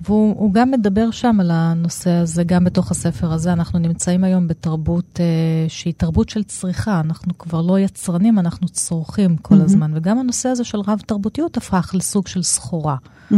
והוא 0.00 0.52
גם 0.52 0.70
מדבר 0.70 1.10
שם 1.10 1.36
על 1.40 1.50
הנושא 1.50 2.10
הזה, 2.10 2.44
גם 2.44 2.64
בתוך 2.64 2.90
הספר 2.90 3.32
הזה. 3.32 3.52
אנחנו 3.52 3.78
נמצאים 3.78 4.24
היום 4.24 4.48
בתרבות 4.48 5.20
אה, 5.20 5.68
שהיא 5.68 5.94
תרבות 5.96 6.28
של 6.28 6.44
צריכה. 6.44 7.00
אנחנו 7.00 7.38
כבר 7.38 7.62
לא 7.62 7.78
יצרנים, 7.78 8.38
אנחנו 8.38 8.68
צורכים 8.68 9.36
כל 9.36 9.54
mm-hmm. 9.54 9.64
הזמן. 9.64 9.90
וגם 9.94 10.18
הנושא 10.18 10.48
הזה 10.48 10.64
של 10.64 10.80
רב-תרבותיות 10.80 11.56
הפך 11.56 11.90
לסוג 11.94 12.26
של 12.26 12.42
סחורה. 12.42 12.96
Mm-hmm. 13.32 13.34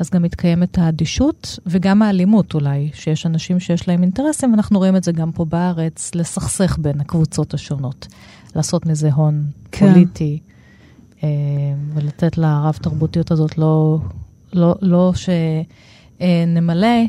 אז 0.00 0.10
גם 0.10 0.22
מתקיימת 0.22 0.78
האדישות 0.78 1.58
וגם 1.66 2.02
האלימות 2.02 2.54
אולי, 2.54 2.90
שיש 2.94 3.26
אנשים 3.26 3.60
שיש 3.60 3.88
להם 3.88 4.02
אינטרסים, 4.02 4.50
ואנחנו 4.50 4.78
רואים 4.78 4.96
את 4.96 5.04
זה 5.04 5.12
גם 5.12 5.32
פה 5.32 5.44
בארץ, 5.44 6.14
לסכסך 6.14 6.78
בין 6.78 7.00
הקבוצות 7.00 7.54
השונות, 7.54 8.06
לעשות 8.56 8.86
מזה 8.86 9.12
הון 9.12 9.44
כן. 9.72 9.92
פוליטי, 9.92 10.38
אה, 11.22 11.28
ולתת 11.94 12.38
לרב-תרבותיות 12.38 13.30
הזאת 13.30 13.58
לא, 13.58 13.98
לא, 14.52 14.74
לא 14.80 15.12
שנמלא 16.20 17.04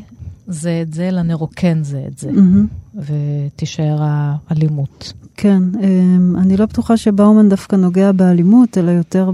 זה 0.46 0.82
את 0.82 0.94
זה, 0.94 1.08
אלא 1.08 1.22
נרוקן 1.22 1.82
זה 1.82 2.04
את 2.08 2.18
זה, 2.18 2.30
mm-hmm. 2.30 2.96
ותישאר 2.96 3.96
האלימות. 4.00 5.12
כן, 5.36 5.62
אמ, 5.82 6.36
אני 6.36 6.56
לא 6.56 6.66
בטוחה 6.66 6.96
שבאומן 6.96 7.48
דווקא 7.48 7.76
נוגע 7.76 8.12
באלימות, 8.12 8.78
אלא 8.78 8.90
יותר 8.90 9.30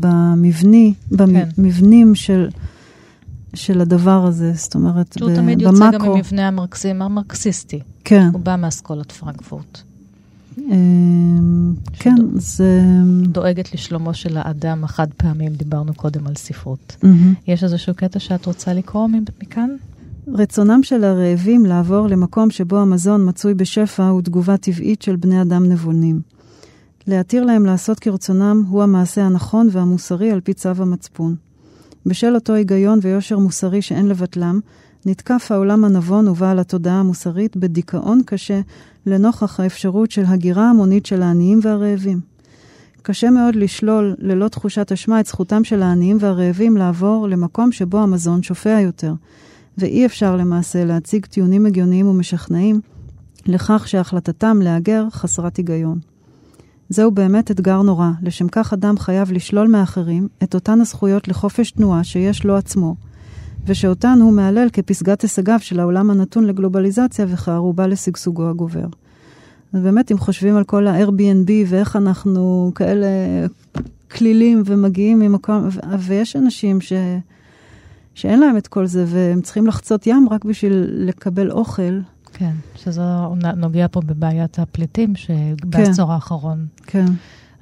במבני, 0.00 0.94
במבנים 1.10 2.14
של... 2.14 2.48
של 3.54 3.80
הדבר 3.80 4.24
הזה, 4.26 4.52
זאת 4.54 4.74
אומרת. 4.74 5.16
שהוא 5.18 5.34
תמיד 5.34 5.60
יוצא 5.60 5.90
גם 5.90 6.02
ממבנה 6.02 6.48
המרקסים, 6.48 7.02
המרקסיסטי. 7.02 7.80
כן. 8.04 8.28
הוא 8.32 8.40
בא 8.40 8.56
מאסכולת 8.56 9.12
פרנקפורט. 9.12 9.82
אמ, 10.58 11.74
כן, 11.92 12.14
זה... 12.34 12.80
דואגת 13.22 13.74
לשלומו 13.74 14.14
של 14.14 14.36
האדם 14.36 14.84
החד 14.84 15.06
פעמי, 15.16 15.46
אם 15.46 15.52
דיברנו 15.52 15.94
קודם 15.94 16.26
על 16.26 16.34
ספרות. 16.34 16.96
יש 17.46 17.64
איזשהו 17.64 17.94
קטע 17.94 18.18
שאת 18.18 18.46
רוצה 18.46 18.72
לקרוא 18.72 19.08
מכאן? 19.42 19.70
רצונם 20.28 20.82
של 20.82 21.04
הרעבים 21.04 21.66
לעבור 21.66 22.06
למקום 22.06 22.50
שבו 22.50 22.78
המזון 22.78 23.28
מצוי 23.28 23.54
בשפע 23.54 24.08
הוא 24.08 24.22
תגובה 24.22 24.56
טבעית 24.56 25.02
של 25.02 25.16
בני 25.16 25.42
אדם 25.42 25.64
נבונים. 25.64 26.20
להתיר 27.06 27.44
להם 27.44 27.66
לעשות 27.66 27.98
כרצונם 27.98 28.62
הוא 28.68 28.82
המעשה 28.82 29.24
הנכון 29.24 29.68
והמוסרי 29.72 30.30
על 30.30 30.40
פי 30.40 30.54
צו 30.54 30.68
המצפון. 30.68 31.36
בשל 32.06 32.34
אותו 32.34 32.52
היגיון 32.54 32.98
ויושר 33.02 33.38
מוסרי 33.38 33.82
שאין 33.82 34.08
לבטלם, 34.08 34.60
נתקף 35.06 35.48
העולם 35.50 35.84
הנבון 35.84 36.28
ובעל 36.28 36.58
התודעה 36.58 37.00
המוסרית 37.00 37.56
בדיכאון 37.56 38.20
קשה 38.26 38.60
לנוכח 39.06 39.60
האפשרות 39.60 40.10
של 40.10 40.24
הגירה 40.26 40.70
המונית 40.70 41.06
של 41.06 41.22
העניים 41.22 41.60
והרעבים. 41.62 42.20
קשה 43.02 43.30
מאוד 43.30 43.56
לשלול 43.56 44.14
ללא 44.18 44.48
תחושת 44.48 44.92
אשמה 44.92 45.20
את 45.20 45.26
זכותם 45.26 45.64
של 45.64 45.82
העניים 45.82 46.16
והרעבים 46.20 46.76
לעבור 46.76 47.28
למקום 47.28 47.72
שבו 47.72 47.98
המזון 47.98 48.42
שופע 48.42 48.80
יותר, 48.80 49.14
ואי 49.78 50.06
אפשר 50.06 50.36
למעשה 50.36 50.84
להציג 50.84 51.26
טיעונים 51.26 51.66
הגיוניים 51.66 52.06
ומשכנעים 52.06 52.80
לכך 53.46 53.88
שהחלטתם 53.88 54.58
להגר 54.62 55.04
חסרת 55.10 55.56
היגיון. 55.56 56.11
זהו 56.92 57.10
באמת 57.10 57.50
אתגר 57.50 57.82
נורא, 57.82 58.08
לשם 58.22 58.48
כך 58.48 58.72
אדם 58.72 58.98
חייב 58.98 59.32
לשלול 59.32 59.68
מאחרים 59.68 60.28
את 60.42 60.54
אותן 60.54 60.80
הזכויות 60.80 61.28
לחופש 61.28 61.70
תנועה 61.70 62.04
שיש 62.04 62.44
לו 62.44 62.56
עצמו, 62.56 62.94
ושאותן 63.66 64.18
הוא 64.22 64.32
מהלל 64.32 64.68
כפסגת 64.72 65.22
הישגיו 65.22 65.58
של 65.60 65.80
העולם 65.80 66.10
הנתון 66.10 66.44
לגלובליזציה 66.44 67.26
וכערובה 67.28 67.86
לשגשוגו 67.86 68.48
הגובר. 68.48 68.86
אז 69.72 69.82
באמת, 69.82 70.12
אם 70.12 70.18
חושבים 70.18 70.56
על 70.56 70.64
כל 70.64 70.86
ה-Airbnb 70.86 71.50
ואיך 71.66 71.96
אנחנו 71.96 72.72
כאלה 72.74 73.06
כלילים 74.10 74.62
ומגיעים 74.66 75.18
ממקום, 75.18 75.68
ויש 75.98 76.36
אנשים 76.36 76.80
ש... 76.80 76.92
שאין 78.14 78.40
להם 78.40 78.56
את 78.56 78.66
כל 78.66 78.86
זה, 78.86 79.04
והם 79.08 79.40
צריכים 79.40 79.66
לחצות 79.66 80.06
ים 80.06 80.28
רק 80.30 80.44
בשביל 80.44 80.86
לקבל 80.88 81.50
אוכל. 81.50 81.98
כן, 82.32 82.52
שזה 82.76 83.02
נוגע 83.56 83.86
פה 83.90 84.00
בבעיית 84.00 84.58
הפליטים 84.58 85.16
שבעשור 85.16 86.06
כן. 86.06 86.12
האחרון. 86.12 86.66
כן. 86.86 87.04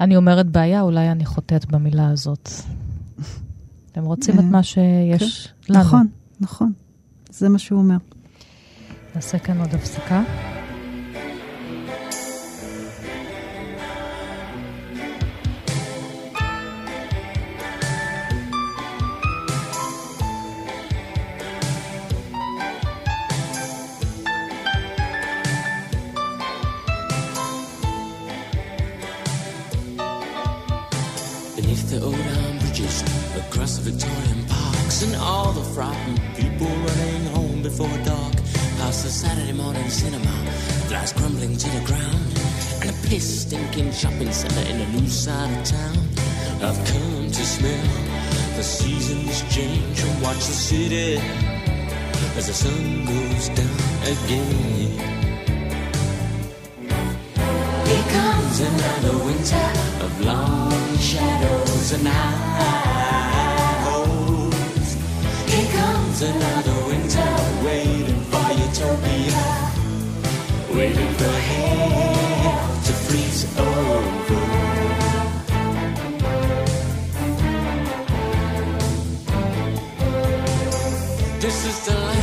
אני 0.00 0.16
אומרת 0.16 0.46
בעיה, 0.46 0.80
אולי 0.80 1.10
אני 1.10 1.26
חוטאת 1.26 1.66
במילה 1.66 2.08
הזאת. 2.10 2.50
אתם 3.92 4.04
רוצים 4.04 4.34
את 4.34 4.40
אה, 4.40 4.44
מה 4.44 4.62
שיש 4.62 5.46
כן. 5.62 5.74
לנו. 5.74 5.82
נכון, 5.82 6.06
נכון. 6.40 6.72
זה 7.30 7.48
מה 7.48 7.58
שהוא 7.58 7.78
אומר. 7.78 7.96
נעשה 9.14 9.38
כאן 9.38 9.60
עוד 9.60 9.74
הפסקה. 9.74 10.22
Shopping 44.00 44.32
center 44.32 44.70
in 44.70 44.80
a 44.80 44.88
new 44.92 45.06
side 45.08 45.50
of 45.58 45.64
town. 45.64 45.96
I've 46.62 46.80
come 46.86 47.26
to 47.30 47.44
smell 47.44 47.86
the 48.56 48.62
seasons 48.62 49.42
change 49.54 50.02
and 50.02 50.22
watch 50.22 50.38
the 50.38 50.56
city 50.68 51.16
as 52.38 52.46
the 52.46 52.54
sun 52.54 53.04
goes 53.04 53.48
down 53.50 53.76
again. 54.14 54.90
Here 57.88 58.06
comes 58.16 58.60
another 58.60 59.18
winter 59.26 59.70
of 60.04 60.20
long 60.24 60.96
shadows 60.96 61.92
and 61.92 62.08
highs. 62.08 63.49
Comes 66.10 66.22
another 66.22 66.86
winter 66.88 67.32
waiting 67.64 68.20
for 68.30 68.50
utopia, 68.50 69.42
waiting 70.74 71.12
for 71.14 71.36
hell 71.50 72.82
to 72.82 72.92
freeze 72.92 73.44
over. 73.56 74.40
This 81.38 81.64
is 81.64 81.86
the 81.86 81.94
land 81.94 82.19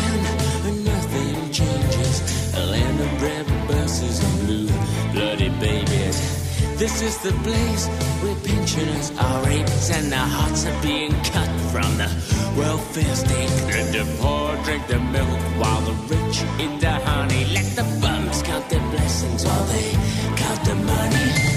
This 6.78 7.02
is 7.02 7.18
the 7.24 7.32
place 7.42 7.88
where 8.22 8.36
pensioners 8.36 9.12
are 9.18 9.44
raped 9.48 9.90
and 9.94 10.12
their 10.12 10.20
hearts 10.20 10.63
are 10.68 10.82
being 10.84 11.12
cut 11.24 11.50
from 11.72 11.98
the 11.98 12.08
welfare 12.56 13.16
state. 13.16 13.50
Let 13.66 13.92
the 13.94 14.06
poor 14.22 14.56
drink 14.63 14.86
the 14.86 15.00
milk 15.00 15.42
while 15.58 15.82
the 15.82 15.94
rich 16.13 16.44
eat 16.60 16.80
the 16.80 16.92
honey. 16.92 17.46
Let 17.56 17.66
the 17.76 18.00
bums 18.00 18.44
count 18.44 18.70
their 18.70 18.88
blessings 18.92 19.44
while 19.44 19.66
they 19.66 19.92
count 20.36 20.66
the 20.66 20.76
money. 20.76 21.57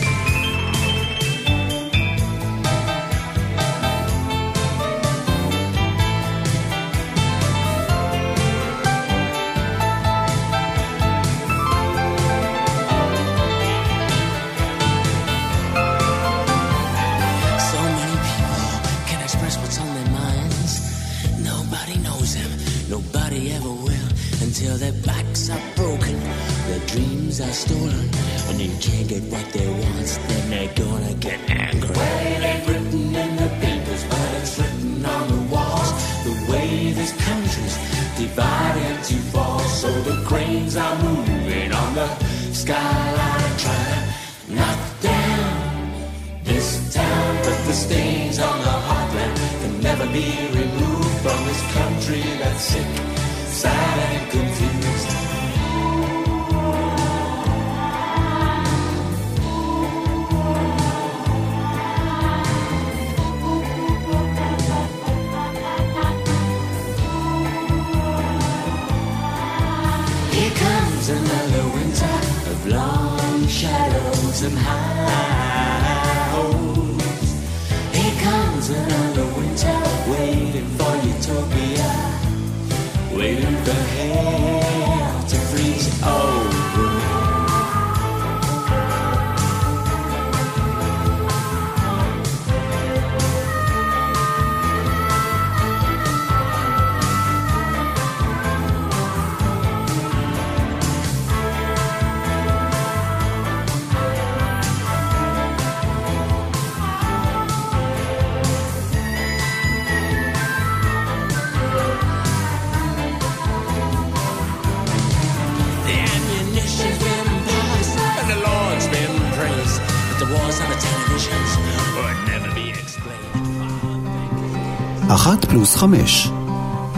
חמש. 125.80 126.28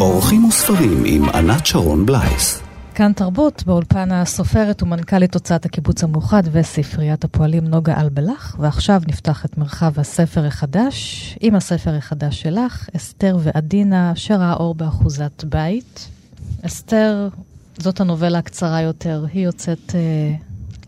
אורחים 0.00 0.44
וספרים 0.44 1.02
עם 1.06 1.28
ענת 1.28 1.66
שרון 1.66 2.06
בלייס. 2.06 2.62
כאן 2.94 3.12
תרבות, 3.12 3.62
באולפן 3.66 4.12
הסופרת 4.12 4.82
ומנכ"לית 4.82 5.34
הוצאת 5.34 5.64
הקיבוץ 5.64 6.04
המאוחד 6.04 6.42
וספריית 6.52 7.24
הפועלים 7.24 7.64
נוגה 7.64 8.00
אלבלח, 8.00 8.56
ועכשיו 8.58 9.02
נפתח 9.08 9.44
את 9.44 9.58
מרחב 9.58 9.92
הספר 10.00 10.46
החדש, 10.46 11.36
עם 11.40 11.54
הספר 11.54 11.94
החדש 11.94 12.42
שלך, 12.42 12.88
אסתר 12.96 13.38
ועדינה, 13.42 14.12
שראה 14.14 14.52
אור 14.52 14.74
באחוזת 14.74 15.44
בית. 15.44 16.08
אסתר, 16.66 17.28
זאת 17.78 18.00
הנובלה 18.00 18.38
הקצרה 18.38 18.80
יותר, 18.80 19.24
היא 19.32 19.44
יוצאת 19.44 19.94
אה, 19.94 20.34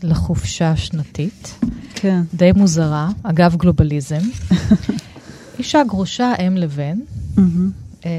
לחופשה 0.03 0.75
שנתית. 0.75 1.59
כן. 1.95 2.21
די 2.33 2.51
מוזרה, 2.55 3.09
אגב 3.23 3.55
גלובליזם. 3.55 4.21
אישה 5.59 5.83
גרושה, 5.83 6.33
אם 6.47 6.57
לבן. 6.57 6.97
Mm-hmm. 7.37 7.84
אה, 8.05 8.11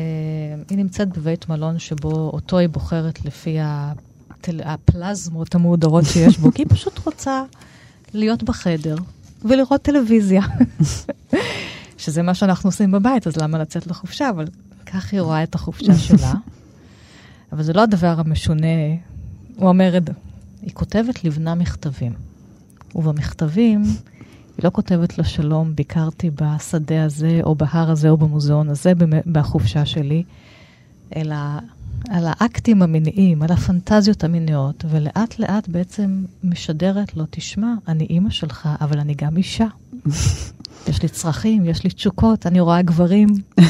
היא 0.70 0.78
נמצאת 0.78 1.18
בבית 1.18 1.48
מלון 1.48 1.78
שבו 1.78 2.30
אותו 2.32 2.58
היא 2.58 2.68
בוחרת 2.68 3.24
לפי 3.24 3.56
הטל... 3.60 4.60
הפלזמות 4.64 5.54
המהודרות 5.54 6.04
שיש 6.04 6.38
בו, 6.38 6.52
כי 6.52 6.62
היא 6.62 6.66
פשוט 6.68 6.98
רוצה 7.06 7.42
להיות 8.14 8.42
בחדר 8.42 8.96
ולראות 9.44 9.82
טלוויזיה. 9.82 10.42
שזה 11.98 12.22
מה 12.22 12.34
שאנחנו 12.34 12.68
עושים 12.68 12.92
בבית, 12.92 13.26
אז 13.26 13.36
למה 13.36 13.58
לצאת 13.58 13.86
לחופשה? 13.86 14.30
אבל 14.30 14.44
כך 14.86 15.12
היא 15.12 15.20
רואה 15.20 15.42
את 15.42 15.54
החופשה 15.54 15.94
שלה. 15.94 16.32
אבל 17.52 17.62
זה 17.62 17.72
לא 17.72 17.82
הדבר 17.82 18.14
המשונה. 18.18 18.66
הוא 19.56 19.68
אומר, 19.68 19.98
היא 20.62 20.70
כותבת 20.74 21.24
לבנה 21.24 21.54
מכתבים. 21.54 22.12
ובמכתבים 22.94 23.82
היא 24.56 24.64
לא 24.64 24.70
כותבת 24.70 25.18
לו 25.18 25.24
שלום, 25.24 25.74
ביקרתי 25.74 26.30
בשדה 26.30 27.04
הזה, 27.04 27.40
או 27.44 27.54
בהר 27.54 27.90
הזה, 27.90 28.10
או 28.10 28.16
במוזיאון 28.16 28.68
הזה, 28.68 28.92
בחופשה 29.32 29.86
שלי, 29.86 30.22
אלא 31.16 31.34
על 32.08 32.24
האקטים 32.26 32.82
המיניים, 32.82 33.42
על 33.42 33.52
הפנטזיות 33.52 34.24
המיניות, 34.24 34.84
ולאט 34.90 35.38
לאט 35.38 35.68
בעצם 35.68 36.24
משדרת 36.44 37.16
לו, 37.16 37.24
תשמע, 37.30 37.74
אני 37.88 38.06
אימא 38.10 38.30
שלך, 38.30 38.68
אבל 38.80 38.98
אני 38.98 39.14
גם 39.14 39.36
אישה. 39.36 39.66
יש 40.88 41.02
לי 41.02 41.08
צרכים, 41.08 41.64
יש 41.66 41.84
לי 41.84 41.90
תשוקות, 41.90 42.46
אני 42.46 42.60
רואה 42.60 42.82
גברים. 42.82 43.28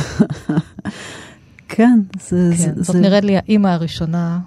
כן, 1.69 2.01
זה... 2.29 2.51
כן, 2.59 2.75
זה, 2.75 2.83
זאת 2.83 2.97
זה- 2.97 3.01
נראית 3.01 3.25
לי 3.25 3.37
האימא 3.37 3.69
הראשונה 3.69 4.41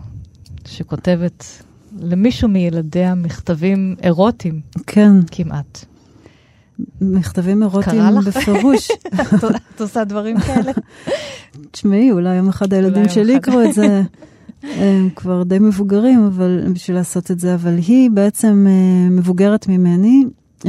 שכותבת 0.67 1.63
למישהו 1.99 2.49
מילדיה 2.49 3.15
מכתבים 3.15 3.95
אירוטיים 4.04 4.62
כן, 4.88 5.12
כמעט. 5.32 5.86
מכתבים 7.01 7.63
אירוטיים? 7.63 8.03
בפירוש. 8.25 8.91
את 9.75 9.81
עושה 9.81 10.03
דברים 10.03 10.39
כאלה? 10.39 10.71
תשמעי, 11.71 12.11
אולי 12.11 12.35
יום 12.35 12.49
אחד 12.49 12.73
הילדים 12.73 13.09
שלי. 13.09 13.33
יקראו 13.33 13.63
את 13.63 13.73
זה. 13.73 14.01
הם 14.63 15.09
כבר 15.15 15.43
די 15.43 15.59
מבוגרים, 15.59 16.25
אבל 16.25 16.63
בשביל 16.73 16.97
לעשות 16.97 17.31
את 17.31 17.39
זה, 17.39 17.55
אבל 17.55 17.77
היא 17.77 18.11
בעצם 18.11 18.67
אה, 18.69 19.09
מבוגרת 19.09 19.67
ממני, 19.67 20.23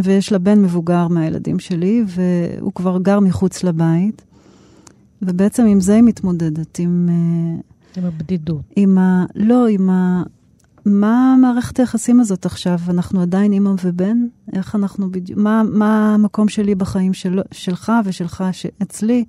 ויש 0.04 0.32
לה 0.32 0.38
בן 0.38 0.62
מבוגר 0.62 1.08
מהילדים 1.08 1.58
שלי, 1.58 2.04
והוא 2.06 2.72
כבר 2.74 2.98
גר 2.98 3.20
מחוץ 3.20 3.64
לבית, 3.64 4.22
ובעצם 5.22 5.66
עם 5.66 5.80
זה 5.80 5.94
היא 5.94 6.02
מתמודדת, 6.02 6.78
עם, 6.78 7.08
אה, 7.10 7.60
עם 7.96 8.06
הבדידות. 8.06 8.62
עם 8.76 8.98
ה... 8.98 9.24
לא, 9.34 9.66
עם 9.68 9.90
ה... 9.90 10.22
מה 10.84 11.36
מערכת 11.40 11.78
היחסים 11.80 12.20
הזאת 12.20 12.46
עכשיו? 12.46 12.78
אנחנו 12.88 13.22
עדיין 13.22 13.52
אימא 13.52 13.70
ובן? 13.84 14.16
איך 14.52 14.74
אנחנו 14.74 15.10
בדיוק... 15.10 15.38
מה, 15.38 15.62
מה 15.72 16.14
המקום 16.14 16.48
שלי 16.48 16.74
בחיים 16.74 17.12
של... 17.14 17.40
שלך 17.52 17.92
ושלך 18.04 18.44
ש... 18.52 18.66
אצלי? 18.82 19.24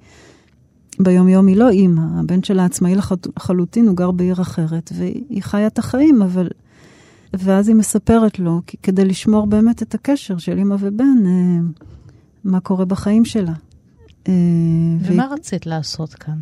ביום-יום 1.00 1.48
היא 1.48 1.58
לא 1.58 1.70
אימא, 1.70 2.20
הבן 2.20 2.44
שלה 2.44 2.66
עצמאי 2.66 2.96
לח... 2.96 3.12
לחלוטין, 3.38 3.88
הוא 3.88 3.96
גר 3.98 4.12
בעיר 4.12 4.42
אחרת, 4.42 4.92
והיא 4.96 5.44
חיה 5.44 5.68
את 5.68 5.80
החיים, 5.80 6.22
אבל... 6.22 6.48
ואז 7.34 7.68
היא 7.68 7.76
מספרת 7.76 8.40
לו, 8.40 8.62
כי 8.68 8.78
כדי 8.84 9.06
לשמור 9.06 9.48
באמת 9.48 9.82
את 9.84 9.94
הקשר 9.96 10.38
של 10.38 10.58
אימא 10.58 10.76
ובן, 10.80 11.26
אה, 11.26 11.60
מה 12.44 12.60
קורה 12.60 12.86
בחיים 12.86 13.26
שלה. 13.26 13.54
אה, 14.28 14.34
והיא- 15.02 15.14
ומה 15.14 15.28
רצית 15.32 15.66
לעשות 15.66 16.14
כאן? 16.14 16.40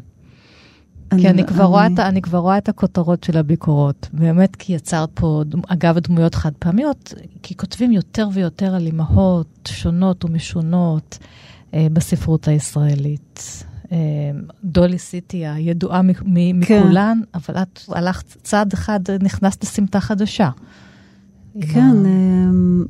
כי 1.18 1.30
אני 1.30 1.42
לא- 1.42 1.48
כבר, 1.48 1.64
רואה 1.64 1.88
את, 1.88 2.00
ה- 2.00 2.08
אני 2.08 2.22
כבר 2.22 2.38
רואה 2.38 2.58
את 2.58 2.70
הכותרות 2.70 3.24
של 3.24 3.38
הביקורות. 3.38 4.10
באמת, 4.14 4.56
כי 4.56 4.74
יצרת 4.74 5.10
פה, 5.14 5.44
אגב, 5.68 6.00
דמויות 6.00 6.36
חד 6.36 6.52
פעמיות, 6.60 7.14
כי 7.44 7.58
כותבים 7.58 7.92
יותר 7.92 8.28
ויותר 8.34 8.76
על 8.76 8.86
אימהות 8.86 9.70
שונות 9.72 10.26
ומשונות 10.26 11.18
אה, 11.74 11.88
בספרות 11.94 12.48
הישראלית. 12.48 13.64
אה, 13.92 13.98
דולי 14.64 14.98
סיטי 14.98 15.46
הידועה 15.48 16.02
מ- 16.02 16.08
מ- 16.08 16.14
כן. 16.66 16.80
מכולן, 16.84 17.22
אבל 17.36 17.58
את 17.62 17.80
הלכת 17.90 18.26
צעד 18.44 18.74
אחד, 18.74 19.00
נכנסת 19.24 19.64
לסמטה 19.64 20.00
חדשה. 20.00 20.50
כן, 21.62 21.80
ה- 21.80 22.06
אמ, 22.06 22.86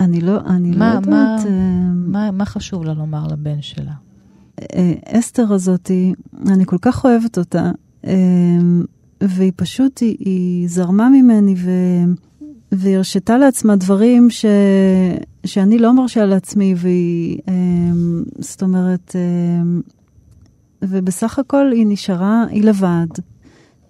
אני 0.00 0.20
לא, 0.20 0.38
אני 0.46 0.72
לא 0.72 0.78
מה- 0.78 0.92
יודעת. 0.94 1.06
מה- 1.08 1.36
אמ, 1.48 2.12
מה, 2.12 2.30
מה 2.30 2.44
חשוב 2.44 2.84
לה 2.84 2.94
לומר 2.94 3.26
לבן 3.26 3.62
שלה? 3.62 3.92
אסתר 5.04 5.52
הזאתי, 5.52 6.12
אני 6.46 6.66
כל 6.66 6.78
כך 6.82 7.04
אוהבת 7.04 7.38
אותה, 7.38 7.70
אמ, 8.06 8.84
והיא 9.20 9.52
פשוט, 9.56 10.00
היא, 10.00 10.16
היא 10.20 10.68
זרמה 10.68 11.08
ממני 11.08 11.54
ו, 11.58 11.70
והיא 12.72 12.96
הרשתה 12.96 13.38
לעצמה 13.38 13.76
דברים 13.76 14.30
ש, 14.30 14.44
שאני 15.46 15.78
לא 15.78 15.94
מרשה 15.94 16.24
לעצמי, 16.24 16.74
והיא, 16.76 17.38
אמ, 17.48 18.22
זאת 18.38 18.62
אומרת, 18.62 19.16
אמ, 19.16 19.80
ובסך 20.82 21.38
הכל 21.38 21.72
היא 21.72 21.86
נשארה, 21.88 22.44
היא 22.50 22.64
לבד, 22.64 23.06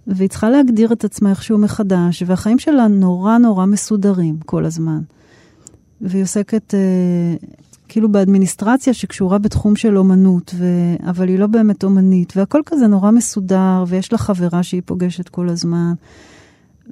והיא 0.06 0.28
צריכה 0.28 0.50
להגדיר 0.50 0.92
את 0.92 1.04
עצמה 1.04 1.30
איכשהו 1.30 1.58
מחדש, 1.58 2.22
והחיים 2.26 2.58
שלה 2.58 2.88
נורא 2.88 3.38
נורא 3.38 3.66
מסודרים 3.66 4.36
כל 4.46 4.64
הזמן. 4.64 5.00
והיא 6.00 6.22
עוסקת 6.22 6.74
אה, 6.74 7.48
כאילו 7.88 8.12
באדמיניסטרציה 8.12 8.94
שקשורה 8.94 9.38
בתחום 9.38 9.76
של 9.76 9.98
אומנות, 9.98 10.54
ו... 10.58 10.66
אבל 11.10 11.28
היא 11.28 11.38
לא 11.38 11.46
באמת 11.46 11.84
אומנית, 11.84 12.32
והכל 12.36 12.60
כזה 12.66 12.86
נורא 12.86 13.10
מסודר, 13.10 13.84
ויש 13.88 14.12
לה 14.12 14.18
חברה 14.18 14.62
שהיא 14.62 14.82
פוגשת 14.84 15.28
כל 15.28 15.48
הזמן, 15.48 15.92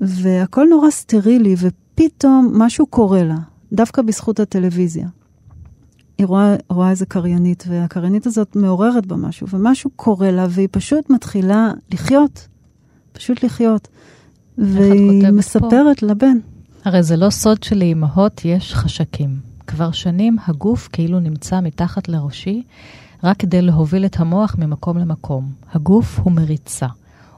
והכל 0.01 0.67
נורא 0.71 0.91
סטרילי, 0.91 1.55
ופתאום 1.59 2.53
משהו 2.55 2.87
קורה 2.87 3.25
לה, 3.25 3.39
דווקא 3.73 4.03
בזכות 4.03 4.41
הטלוויזיה. 4.41 5.09
היא 6.19 6.27
רואה, 6.27 6.57
רואה 6.69 6.91
איזה 6.91 7.07
קריינית, 7.07 7.65
והקריינית 7.69 8.27
הזאת 8.27 8.57
מעוררת 8.57 9.07
בה 9.07 9.17
משהו, 9.17 9.47
ומשהו 9.51 9.91
קורה 9.97 10.31
לה, 10.31 10.47
והיא 10.51 10.69
פשוט 10.71 11.11
מתחילה 11.11 11.73
לחיות, 11.93 12.49
פשוט 13.13 13.45
לחיות. 13.45 13.89
והיא 14.59 15.31
מספרת 15.33 16.03
לבן. 16.03 16.39
הרי 16.85 17.03
זה 17.03 17.17
לא 17.17 17.31
סוד 17.31 17.63
שלאימהות 17.63 18.45
יש 18.45 18.75
חשקים. 18.75 19.41
כבר 19.67 19.91
שנים 19.91 20.37
הגוף 20.47 20.89
כאילו 20.93 21.21
נמצא 21.21 21.61
מתחת 21.61 22.09
לראשי, 22.09 22.63
רק 23.25 23.37
כדי 23.37 23.63
להוביל 23.63 24.07
את 24.07 24.21
המוח 24.21 24.57
ממקום 24.59 24.99
למקום. 24.99 25.53
הגוף 25.73 26.19
הוא 26.19 26.33
מריצה. 26.33 26.87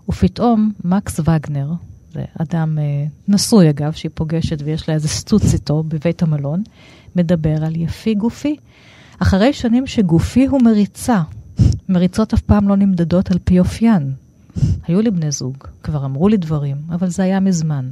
ופתאום 0.09 0.73
מקס 0.85 1.21
וגנר, 1.21 1.73
זה 2.13 2.25
אדם 2.39 2.79
אה, 2.79 3.07
נשוי 3.29 3.71
אגב, 3.71 3.93
שהיא 3.93 4.11
פוגשת 4.15 4.59
ויש 4.65 4.89
לה 4.89 4.95
איזה 4.95 5.09
סטוץ 5.09 5.55
איתו 5.55 5.83
בבית 5.83 6.23
המלון, 6.23 6.63
מדבר 7.17 7.65
על 7.65 7.77
יפי 7.77 8.15
גופי. 8.15 8.57
אחרי 9.19 9.53
שנים 9.53 9.87
שגופי 9.87 10.47
הוא 10.47 10.63
מריצה, 10.63 11.23
מריצות 11.89 12.35
אף 12.35 12.41
פעם 12.41 12.69
לא 12.69 12.77
נמדדות 12.77 13.31
על 13.31 13.39
פי 13.45 13.59
אופיין. 13.59 14.13
היו 14.87 15.01
לי 15.01 15.11
בני 15.11 15.31
זוג, 15.31 15.57
כבר 15.83 16.05
אמרו 16.05 16.29
לי 16.29 16.37
דברים, 16.37 16.77
אבל 16.91 17.09
זה 17.09 17.23
היה 17.23 17.41
מזמן. 17.41 17.91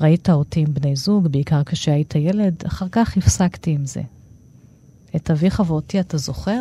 ראית 0.00 0.30
אותי 0.30 0.60
עם 0.60 0.74
בני 0.74 0.96
זוג, 0.96 1.28
בעיקר 1.28 1.64
כשהיית 1.66 2.14
ילד, 2.14 2.62
אחר 2.66 2.86
כך 2.92 3.16
הפסקתי 3.16 3.70
עם 3.70 3.86
זה. 3.86 4.02
את 5.16 5.30
אביך 5.30 5.62
ואותי 5.66 6.00
אתה 6.00 6.16
זוכר? 6.18 6.60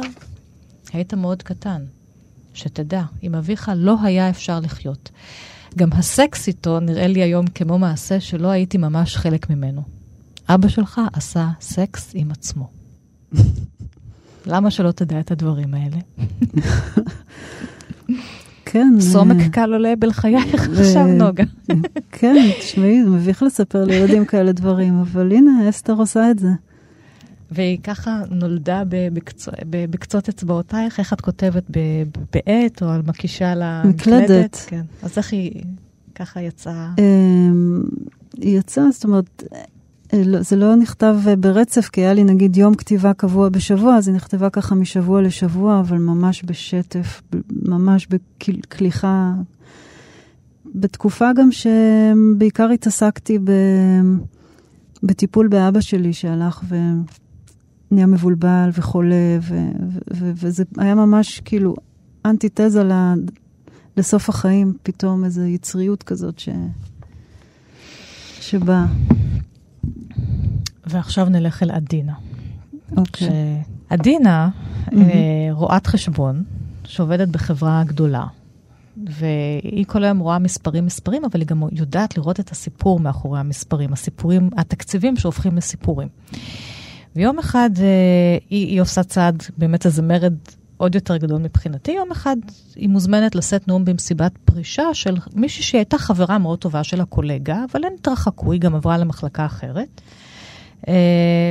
היית 0.93 1.13
מאוד 1.13 1.43
קטן. 1.43 1.86
שתדע, 2.54 3.04
עם 3.21 3.36
אביך 3.36 3.71
לא 3.75 3.95
היה 4.04 4.30
אפשר 4.30 4.60
לחיות. 4.60 5.12
גם 5.78 5.89
הסקס 5.93 6.47
איתו 6.47 6.80
נראה 6.80 7.08
לי 7.08 7.23
היום 7.23 7.47
כמו 7.47 7.80
מעשה 7.80 8.19
שלא 8.19 8.47
הייתי 8.47 8.78
ממש 8.78 9.17
חלק 9.17 9.49
ממנו. 9.49 9.82
אבא 10.49 10.67
שלך 10.67 11.02
עשה 11.13 11.49
סקס 11.62 12.12
עם 12.13 12.32
עצמו. 12.32 12.69
למה 14.45 14.71
שלא 14.71 14.91
תדע 14.91 15.19
את 15.19 15.32
הדברים 15.32 15.73
האלה? 15.73 15.97
כן. 18.71 18.93
סומק 18.99 19.38
קל 19.51 19.73
עולה 19.73 19.93
בלחייך 19.99 20.70
עכשיו, 20.80 21.07
נוגה. 21.07 21.43
כן, 22.20 22.49
תשמעי, 22.59 23.03
זה 23.03 23.09
מביך 23.09 23.43
לספר 23.43 23.86
לילדים 23.86 24.26
כאלה 24.26 24.51
דברים, 24.51 24.99
אבל 24.99 25.32
הנה, 25.32 25.70
אסתר 25.70 25.93
עושה 25.93 26.32
את 26.32 26.39
זה. 26.39 26.49
והיא 27.51 27.78
ככה 27.84 28.22
נולדה 28.32 28.84
בקצות, 28.89 29.53
בקצות 29.70 30.30
אצבעותייך, 30.30 30.99
איך 30.99 31.13
את 31.13 31.22
כותבת 31.22 31.63
בעט 32.34 32.82
או 32.82 32.89
על 32.89 33.01
מקישה 33.07 33.53
למקלדת? 33.55 34.24
מקלדת. 34.24 34.65
כן. 34.67 34.82
אז 35.03 35.17
איך 35.17 35.34
היא 35.34 35.63
ככה 36.15 36.41
יצאה? 36.41 36.89
אמ, 36.97 37.84
היא 38.38 38.59
יצאה, 38.59 38.91
זאת 38.91 39.03
אומרת, 39.03 39.43
זה 40.39 40.55
לא 40.55 40.76
נכתב 40.76 41.16
אה, 41.28 41.36
ברצף, 41.36 41.89
כי 41.89 42.01
היה 42.01 42.14
לי 42.14 42.24
נגיד 42.24 42.57
יום 42.57 42.76
כתיבה 42.76 43.14
קבוע 43.14 43.49
בשבוע, 43.49 43.95
אז 43.95 44.07
היא 44.07 44.16
נכתבה 44.16 44.49
ככה 44.49 44.76
משבוע 44.76 45.22
לשבוע, 45.22 45.80
אבל 45.80 45.97
ממש 45.97 46.43
בשטף, 46.45 47.22
ממש 47.51 48.07
בכליכה. 48.07 49.34
בתקופה 50.76 51.30
גם 51.34 51.49
שבעיקר 51.51 52.70
התעסקתי 52.70 53.39
ב... 53.39 53.51
בטיפול 55.03 55.47
באבא 55.47 55.82
שלי 55.82 56.14
שהלך 56.14 56.64
ונהיה 56.68 58.05
מבולבל 58.05 58.70
וחולה, 58.74 59.38
ו... 59.41 59.57
ו... 60.12 60.32
וזה 60.36 60.64
היה 60.78 60.95
ממש 60.95 61.41
כאילו 61.45 61.76
אנטיתזה 62.26 62.84
ל... 62.84 62.91
לסוף 63.97 64.30
החיים, 64.30 64.74
פתאום 64.84 65.24
איזו 65.24 65.41
יצריות 65.41 66.03
כזאת 66.03 66.39
ש... 66.39 66.49
שבאה. 68.39 68.86
ועכשיו 70.88 71.30
נלך 71.30 71.63
אל 71.63 71.71
עדינה. 71.71 72.13
אוקיי. 72.97 73.30
עדינה, 73.89 74.49
אה, 74.93 74.97
רואת 75.51 75.88
חשבון, 75.88 76.43
שעובדת 76.84 77.27
בחברה 77.27 77.84
גדולה, 77.86 78.25
והיא 79.07 79.86
כל 79.86 80.03
היום 80.03 80.19
רואה 80.19 80.39
מספרים 80.39 80.86
מספרים, 80.86 81.25
אבל 81.25 81.39
היא 81.39 81.47
גם 81.47 81.63
יודעת 81.71 82.17
לראות 82.17 82.39
את 82.39 82.51
הסיפור 82.51 82.99
מאחורי 82.99 83.39
המספרים, 83.39 83.93
הסיפורים, 83.93 84.49
התקציבים 84.57 85.17
שהופכים 85.17 85.57
לסיפורים. 85.57 86.07
ויום 87.15 87.39
אחד 87.39 87.69
אה, 87.80 88.38
היא, 88.49 88.67
היא 88.67 88.82
עושה 88.82 89.03
צעד, 89.03 89.43
באמת 89.57 89.86
איזה 89.86 90.01
מרד 90.01 90.34
עוד 90.80 90.95
יותר 90.95 91.17
גדול 91.17 91.41
מבחינתי. 91.41 91.91
יום 91.91 92.11
אחד 92.11 92.36
היא 92.75 92.89
מוזמנת 92.89 93.36
לשאת 93.36 93.67
נאום 93.67 93.86
במסיבת 93.86 94.32
פרישה 94.45 94.93
של 94.93 95.15
מישהי 95.34 95.63
שהייתה 95.63 95.97
חברה 95.97 96.38
מאוד 96.38 96.59
טובה 96.59 96.84
של 96.84 97.01
הקולגה, 97.01 97.63
אבל 97.71 97.84
הם 97.84 97.93
התרחקו, 97.99 98.51
היא 98.51 98.61
גם 98.61 98.75
עברה 98.75 98.97
למחלקה 98.97 99.45
אחרת. 99.45 100.01
אה, 100.88 100.93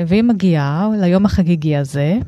והיא 0.07 0.22
מגיעה 0.22 0.89
ליום 1.01 1.26
החגיגי 1.26 1.76
הזה, 1.76 2.18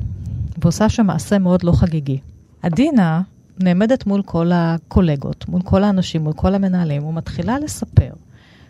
ועושה 0.57 0.89
שם 0.89 1.05
מעשה 1.05 1.39
מאוד 1.39 1.63
לא 1.63 1.71
חגיגי. 1.71 2.19
עדינה 2.61 3.21
נעמדת 3.59 4.05
מול 4.05 4.21
כל 4.23 4.51
הקולגות, 4.53 5.49
מול 5.49 5.61
כל 5.61 5.83
האנשים, 5.83 6.23
מול 6.23 6.33
כל 6.33 6.55
המנהלים, 6.55 7.03
ומתחילה 7.03 7.59
לספר 7.59 8.11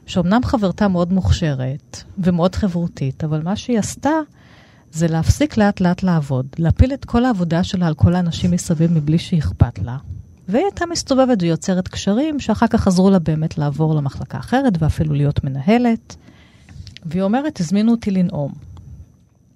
שאומנם 0.05 0.43
חברתה 0.43 0.87
מאוד 0.87 1.13
מוכשרת 1.13 2.03
ומאוד 2.17 2.55
חברותית, 2.55 3.23
אבל 3.23 3.41
מה 3.43 3.55
שהיא 3.55 3.79
עשתה 3.79 4.11
זה 4.91 5.07
להפסיק 5.07 5.57
לאט 5.57 5.81
לאט 5.81 6.03
לעבוד, 6.03 6.45
להפיל 6.57 6.93
את 6.93 7.05
כל 7.05 7.25
העבודה 7.25 7.63
שלה 7.63 7.87
על 7.87 7.93
כל 7.93 8.15
האנשים 8.15 8.51
מסביב 8.51 8.91
מבלי 8.91 9.17
שאכפת 9.17 9.79
לה. 9.79 9.97
והיא 10.47 10.65
הייתה 10.65 10.85
מסתובבת 10.85 11.37
ויוצרת 11.41 11.87
קשרים 11.87 12.39
שאחר 12.39 12.67
כך 12.67 12.87
עזרו 12.87 13.09
לה 13.09 13.19
באמת 13.19 13.57
לעבור 13.57 13.95
למחלקה 13.95 14.39
אחרת 14.39 14.73
ואפילו 14.79 15.13
להיות 15.13 15.43
מנהלת. 15.43 16.15
והיא 17.05 17.21
אומרת, 17.21 17.59
הזמינו 17.59 17.91
אותי 17.91 18.11
לנאום. 18.11 18.53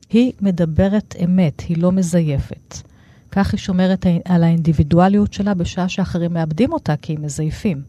היא 0.10 0.32
מדברת 0.42 1.16
אמת, 1.24 1.60
היא 1.60 1.78
לא 1.78 1.92
מזייפת. 1.92 2.78
כך 3.32 3.52
היא 3.52 3.60
שומרת 3.60 4.06
על 4.26 4.44
האינדיבידואליות 4.44 5.34
שלה 5.34 5.54
בשעה 5.54 5.90
שאחרים 5.90 6.34
מאבדים 6.34 6.74
אותה 6.74 6.96
כי 6.96 7.14
הם 7.14 7.22
מזייפים. 7.22 7.82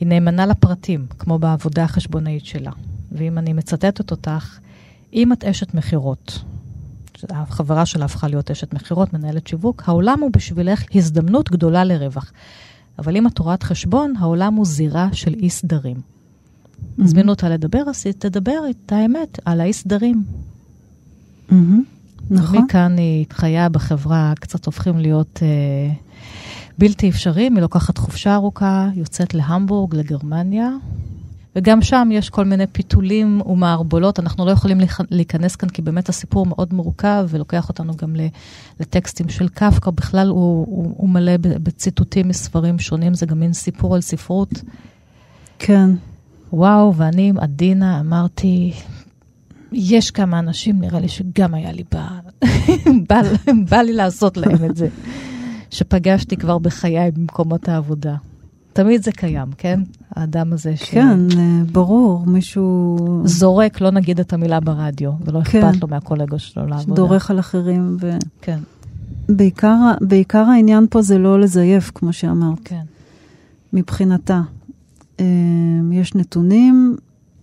היא 0.00 0.08
נאמנה 0.08 0.46
לפרטים, 0.46 1.06
כמו 1.18 1.38
בעבודה 1.38 1.84
החשבונאית 1.84 2.46
שלה. 2.46 2.70
ואם 3.12 3.38
אני 3.38 3.52
מצטטת 3.52 4.10
אותך, 4.10 4.58
אם 5.12 5.32
את 5.32 5.44
אשת 5.44 5.74
מכירות, 5.74 6.44
החברה 7.30 7.86
שלה 7.86 8.04
הפכה 8.04 8.28
להיות 8.28 8.50
אשת 8.50 8.74
מכירות, 8.74 9.12
מנהלת 9.12 9.46
שיווק, 9.46 9.82
העולם 9.86 10.20
הוא 10.20 10.30
בשבילך 10.32 10.84
הזדמנות 10.94 11.50
גדולה 11.50 11.84
לרווח. 11.84 12.32
אבל 12.98 13.16
אם 13.16 13.26
את 13.26 13.38
רואת 13.38 13.62
חשבון, 13.62 14.14
העולם 14.18 14.54
הוא 14.54 14.66
זירה 14.66 15.08
של 15.12 15.34
אי 15.34 15.50
סדרים. 15.50 15.96
Mm-hmm. 15.96 17.04
הזמינו 17.04 17.32
אותה 17.32 17.48
לדבר, 17.48 17.82
אז 17.88 18.02
היא 18.04 18.14
תדבר 18.18 18.60
את 18.70 18.92
האמת 18.92 19.38
על 19.44 19.60
האי 19.60 19.72
סדרים. 19.72 20.24
מהמם. 21.50 21.82
נכון. 22.30 22.58
מכאן 22.58 22.98
היא 22.98 23.26
חיה 23.32 23.68
בחברה, 23.68 24.32
קצת 24.40 24.66
הופכים 24.66 24.98
להיות 24.98 25.40
אה, 25.42 25.92
בלתי 26.78 27.08
אפשריים. 27.08 27.54
היא 27.54 27.62
לוקחת 27.62 27.98
חופשה 27.98 28.34
ארוכה, 28.34 28.88
יוצאת 28.94 29.34
להמבורג, 29.34 29.94
לגרמניה, 29.96 30.70
וגם 31.56 31.82
שם 31.82 32.08
יש 32.12 32.30
כל 32.30 32.44
מיני 32.44 32.66
פיתולים 32.66 33.40
ומערבולות. 33.46 34.18
אנחנו 34.20 34.46
לא 34.46 34.50
יכולים 34.50 34.80
להיכ- 34.80 35.04
להיכנס 35.10 35.56
כאן, 35.56 35.68
כי 35.68 35.82
באמת 35.82 36.08
הסיפור 36.08 36.46
מאוד 36.46 36.74
מורכב, 36.74 37.26
ולוקח 37.28 37.68
אותנו 37.68 37.96
גם 37.96 38.14
לטקסטים 38.80 39.28
של 39.28 39.48
קפקא. 39.48 39.90
בכלל 39.90 40.28
הוא, 40.28 40.66
הוא, 40.68 40.94
הוא 40.96 41.08
מלא 41.08 41.36
בציטוטים 41.36 42.28
מספרים 42.28 42.78
שונים, 42.78 43.14
זה 43.14 43.26
גם 43.26 43.40
מין 43.40 43.52
סיפור 43.52 43.94
על 43.94 44.00
ספרות. 44.00 44.50
כן. 45.58 45.90
וואו, 46.52 46.94
ואני 46.96 47.28
עם 47.28 47.38
עדינה 47.38 48.00
אמרתי, 48.00 48.72
יש 49.72 50.10
כמה 50.10 50.38
אנשים, 50.38 50.80
נראה 50.80 51.00
לי 51.00 51.08
שגם 51.08 51.54
היה 51.54 51.72
לי 51.72 51.82
בא, 51.92 52.08
בא, 53.08 53.20
בא 53.70 53.76
לי 53.76 53.92
לעשות 53.92 54.36
להם 54.36 54.64
את 54.70 54.76
זה, 54.76 54.88
שפגשתי 55.70 56.36
כבר 56.36 56.58
בחיי 56.58 57.10
במקומות 57.10 57.68
העבודה. 57.68 58.14
תמיד 58.72 59.02
זה 59.02 59.12
קיים, 59.12 59.48
כן? 59.58 59.80
האדם 60.10 60.52
הזה 60.52 60.74
כן, 60.90 61.18
אה, 61.38 61.62
ברור, 61.72 62.26
מישהו 62.26 63.22
שזורק, 63.26 63.80
לא 63.80 63.90
נגיד 63.90 64.20
את 64.20 64.32
המילה 64.32 64.60
ברדיו, 64.60 65.12
ולא 65.24 65.40
כן. 65.44 65.66
אכפת 65.66 65.82
לו 65.82 65.88
מהקולגות 65.88 66.40
שלו 66.40 66.66
לעבודה. 66.66 66.94
דורך 66.94 67.30
על 67.30 67.38
אחרים, 67.38 67.96
כן, 68.42 68.58
ובעיקר 69.28 69.76
בעיקר 70.00 70.44
העניין 70.44 70.86
פה 70.90 71.02
זה 71.02 71.18
לא 71.18 71.40
לזייף, 71.40 71.90
כמו 71.94 72.12
שאמרת, 72.12 72.58
כן. 72.64 72.82
מבחינתה. 73.72 74.40
אה, 75.20 75.24
יש 75.92 76.14
נתונים, 76.14 76.96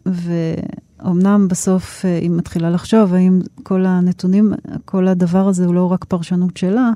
ואומנם 0.05 1.47
בסוף 1.47 2.05
אה, 2.05 2.17
היא 2.17 2.29
מתחילה 2.29 2.69
לחשוב 2.69 3.13
האם 3.13 3.41
כל 3.63 3.85
הנתונים, 3.85 4.53
כל 4.85 5.07
הדבר 5.07 5.47
הזה 5.47 5.65
הוא 5.65 5.75
לא 5.75 5.91
רק 5.91 6.05
פרשנות 6.05 6.57
שלה, 6.57 6.91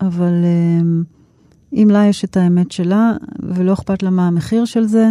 אבל 0.00 0.32
אם 1.72 1.88
לה 1.90 2.06
יש 2.06 2.24
את 2.24 2.36
האמת 2.36 2.72
שלה, 2.72 3.12
ולא 3.38 3.72
אכפת 3.72 4.02
לה 4.02 4.10
מה 4.10 4.26
המחיר 4.26 4.64
של 4.64 4.84
זה, 4.84 5.10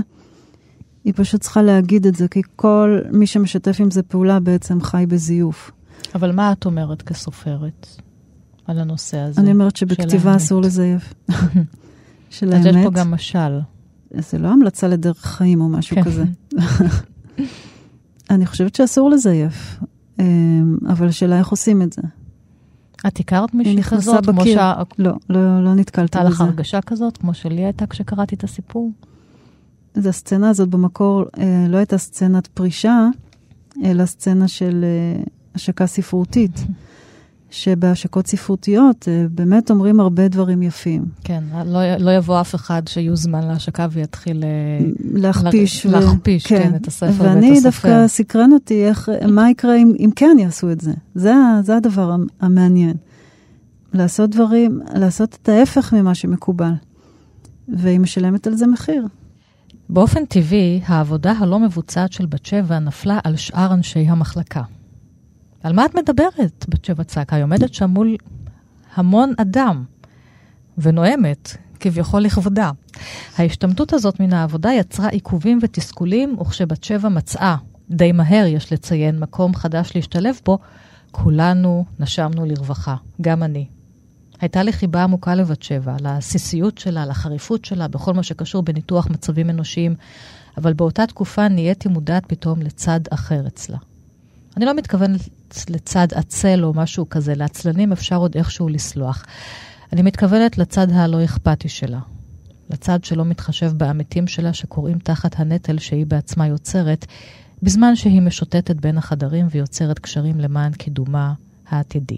היא 1.03 1.13
פשוט 1.15 1.41
צריכה 1.41 1.61
להגיד 1.61 2.07
את 2.07 2.15
זה, 2.15 2.27
כי 2.27 2.41
כל 2.55 2.99
מי 3.11 3.27
שמשתף 3.27 3.77
עם 3.79 3.91
זה 3.91 4.03
פעולה 4.03 4.39
בעצם 4.39 4.81
חי 4.81 5.05
בזיוף. 5.07 5.71
אבל 6.15 6.31
מה 6.31 6.51
את 6.51 6.65
אומרת 6.65 7.01
כסופרת 7.01 7.87
על 8.65 8.79
הנושא 8.79 9.17
הזה? 9.17 9.41
אני 9.41 9.51
אומרת 9.51 9.75
שבכתיבה 9.75 10.29
האמת? 10.29 10.41
אסור 10.41 10.61
לזייף. 10.61 11.13
של 12.29 12.53
אז 12.53 12.65
יש 12.65 12.75
האמת. 12.75 12.85
פה 12.85 12.91
גם 12.91 13.11
משל. 13.11 13.59
זה 14.11 14.37
לא 14.37 14.47
המלצה 14.47 14.87
לדרך 14.87 15.25
חיים 15.25 15.61
או 15.61 15.69
משהו 15.69 15.95
כן. 15.95 16.03
כזה. 16.03 16.23
אני 18.29 18.45
חושבת 18.45 18.75
שאסור 18.75 19.09
לזייף, 19.09 19.79
אמ, 20.19 20.77
אבל 20.87 21.07
השאלה 21.07 21.39
איך 21.39 21.47
עושים 21.47 21.81
את 21.81 21.93
זה. 21.93 22.01
את 23.07 23.19
הכרת 23.19 23.49
היא 23.51 23.57
מישהי 23.57 23.75
נכנסה 23.75 23.97
כזאת? 24.11 24.25
כמו 24.25 24.41
בקיר. 24.41 24.55
שה- 24.55 24.73
לא, 24.97 25.11
לא, 25.29 25.63
לא 25.63 25.73
נתקלתי 25.75 26.17
הייתה 26.17 26.29
לך 26.29 26.35
בזה. 26.35 26.43
הרגשה 26.43 26.81
כזאת, 26.81 27.17
כמו 27.17 27.33
שלי 27.33 27.63
הייתה 27.65 27.87
כשקראתי 27.87 28.35
את 28.35 28.43
הסיפור? 28.43 28.91
אז 29.95 30.05
הסצנה 30.05 30.49
הזאת 30.49 30.69
במקור 30.69 31.23
אה, 31.39 31.65
לא 31.69 31.77
הייתה 31.77 31.97
סצנת 31.97 32.47
פרישה, 32.47 33.07
אלא 33.83 34.05
סצנה 34.05 34.47
של 34.47 34.83
אה, 34.83 35.23
השקה 35.55 35.87
ספרותית. 35.87 36.59
שבהשקות 37.51 38.27
ספרותיות 38.27 39.07
אה, 39.07 39.25
באמת 39.31 39.71
אומרים 39.71 39.99
הרבה 39.99 40.27
דברים 40.27 40.61
יפים. 40.63 41.05
כן, 41.23 41.43
לא, 41.65 41.95
לא 41.99 42.11
יבוא 42.11 42.41
אף 42.41 42.55
אחד 42.55 42.81
שיוזמן 42.87 43.47
להשקה 43.47 43.87
ויתחיל... 43.91 44.43
אה, 44.43 44.49
להכפיש. 45.13 45.85
לה- 45.85 45.99
להכפיש, 45.99 46.47
כן, 46.47 46.71
את 46.75 46.87
הספר 46.87 47.05
ואת 47.17 47.21
ואני 47.21 47.51
הסופר. 47.51 47.69
דווקא 47.69 48.07
סקרן 48.07 48.51
אותי 48.53 48.85
איך, 48.85 49.09
מה 49.27 49.49
יקרה 49.49 49.75
אם, 49.75 49.93
אם 49.99 50.09
כן 50.15 50.37
יעשו 50.39 50.71
את 50.71 50.81
זה. 50.81 50.93
זה, 51.15 51.33
זה 51.63 51.75
הדבר 51.77 52.11
המ- 52.11 52.27
המעניין. 52.41 52.93
לעשות 53.93 54.29
דברים, 54.29 54.81
לעשות 54.95 55.37
את 55.41 55.49
ההפך 55.49 55.93
ממה 55.93 56.15
שמקובל. 56.15 56.71
והיא 57.77 57.99
משלמת 57.99 58.47
על 58.47 58.55
זה 58.55 58.67
מחיר. 58.67 59.05
באופן 59.89 60.25
טבעי, 60.25 60.81
העבודה 60.85 61.31
הלא 61.31 61.59
מבוצעת 61.59 62.13
של 62.13 62.25
בת 62.25 62.45
שבע 62.45 62.79
נפלה 62.79 63.19
על 63.23 63.35
שאר 63.35 63.73
אנשי 63.73 63.99
המחלקה. 63.99 64.61
על 65.63 65.73
מה 65.73 65.85
את 65.85 65.95
מדברת? 65.95 66.65
בת 66.69 66.85
שבע 66.85 67.03
צעקה. 67.03 67.35
היא 67.35 67.43
עומדת 67.43 67.73
שם 67.73 67.89
מול 67.89 68.15
המון 68.95 69.33
אדם, 69.37 69.83
ונואמת, 70.77 71.57
כביכול 71.79 72.21
לכבודה. 72.21 72.71
ההשתמטות 73.37 73.93
הזאת 73.93 74.19
מן 74.19 74.33
העבודה 74.33 74.71
יצרה 74.71 75.09
עיכובים 75.09 75.59
ותסכולים, 75.61 76.39
וכשבת 76.39 76.83
שבע 76.83 77.09
מצאה, 77.09 77.55
די 77.89 78.11
מהר 78.11 78.45
יש 78.45 78.73
לציין, 78.73 79.19
מקום 79.19 79.55
חדש 79.55 79.91
להשתלב 79.95 80.39
בו, 80.45 80.57
כולנו 81.11 81.85
נשמנו 81.99 82.45
לרווחה, 82.45 82.95
גם 83.21 83.43
אני. 83.43 83.67
הייתה 84.41 84.63
לי 84.63 84.73
חיבה 84.73 85.03
עמוקה 85.03 85.35
לבת 85.35 85.63
שבע, 85.63 85.95
לעסיסיות 86.01 86.77
שלה, 86.77 87.05
לחריפות 87.05 87.65
שלה, 87.65 87.87
בכל 87.87 88.13
מה 88.13 88.23
שקשור 88.23 88.63
בניתוח 88.63 89.07
מצבים 89.09 89.49
אנושיים, 89.49 89.95
אבל 90.57 90.73
באותה 90.73 91.07
תקופה 91.07 91.47
נהייתי 91.47 91.89
מודעת 91.89 92.25
פתאום 92.27 92.61
לצד 92.61 92.99
אחר 93.09 93.47
אצלה. 93.47 93.77
אני 94.57 94.65
לא 94.65 94.73
מתכוונת 94.75 95.21
לצד 95.69 96.07
עצל 96.15 96.59
או 96.63 96.73
משהו 96.73 97.09
כזה, 97.09 97.35
לעצלנים 97.35 97.91
אפשר 97.91 98.15
עוד 98.15 98.35
איכשהו 98.35 98.69
לסלוח. 98.69 99.25
אני 99.93 100.01
מתכוונת 100.01 100.57
לצד 100.57 100.91
הלא 100.91 101.23
אכפתי 101.23 101.69
שלה. 101.69 101.99
לצד 102.69 103.03
שלא 103.03 103.25
מתחשב 103.25 103.71
בעמיתים 103.77 104.27
שלה 104.27 104.53
שקוראים 104.53 104.99
תחת 104.99 105.39
הנטל 105.39 105.77
שהיא 105.77 106.05
בעצמה 106.05 106.47
יוצרת, 106.47 107.05
בזמן 107.63 107.95
שהיא 107.95 108.21
משוטטת 108.21 108.75
בין 108.75 108.97
החדרים 108.97 109.47
ויוצרת 109.51 109.99
קשרים 109.99 110.39
למען 110.39 110.71
קידומה 110.71 111.33
העתידי. 111.67 112.17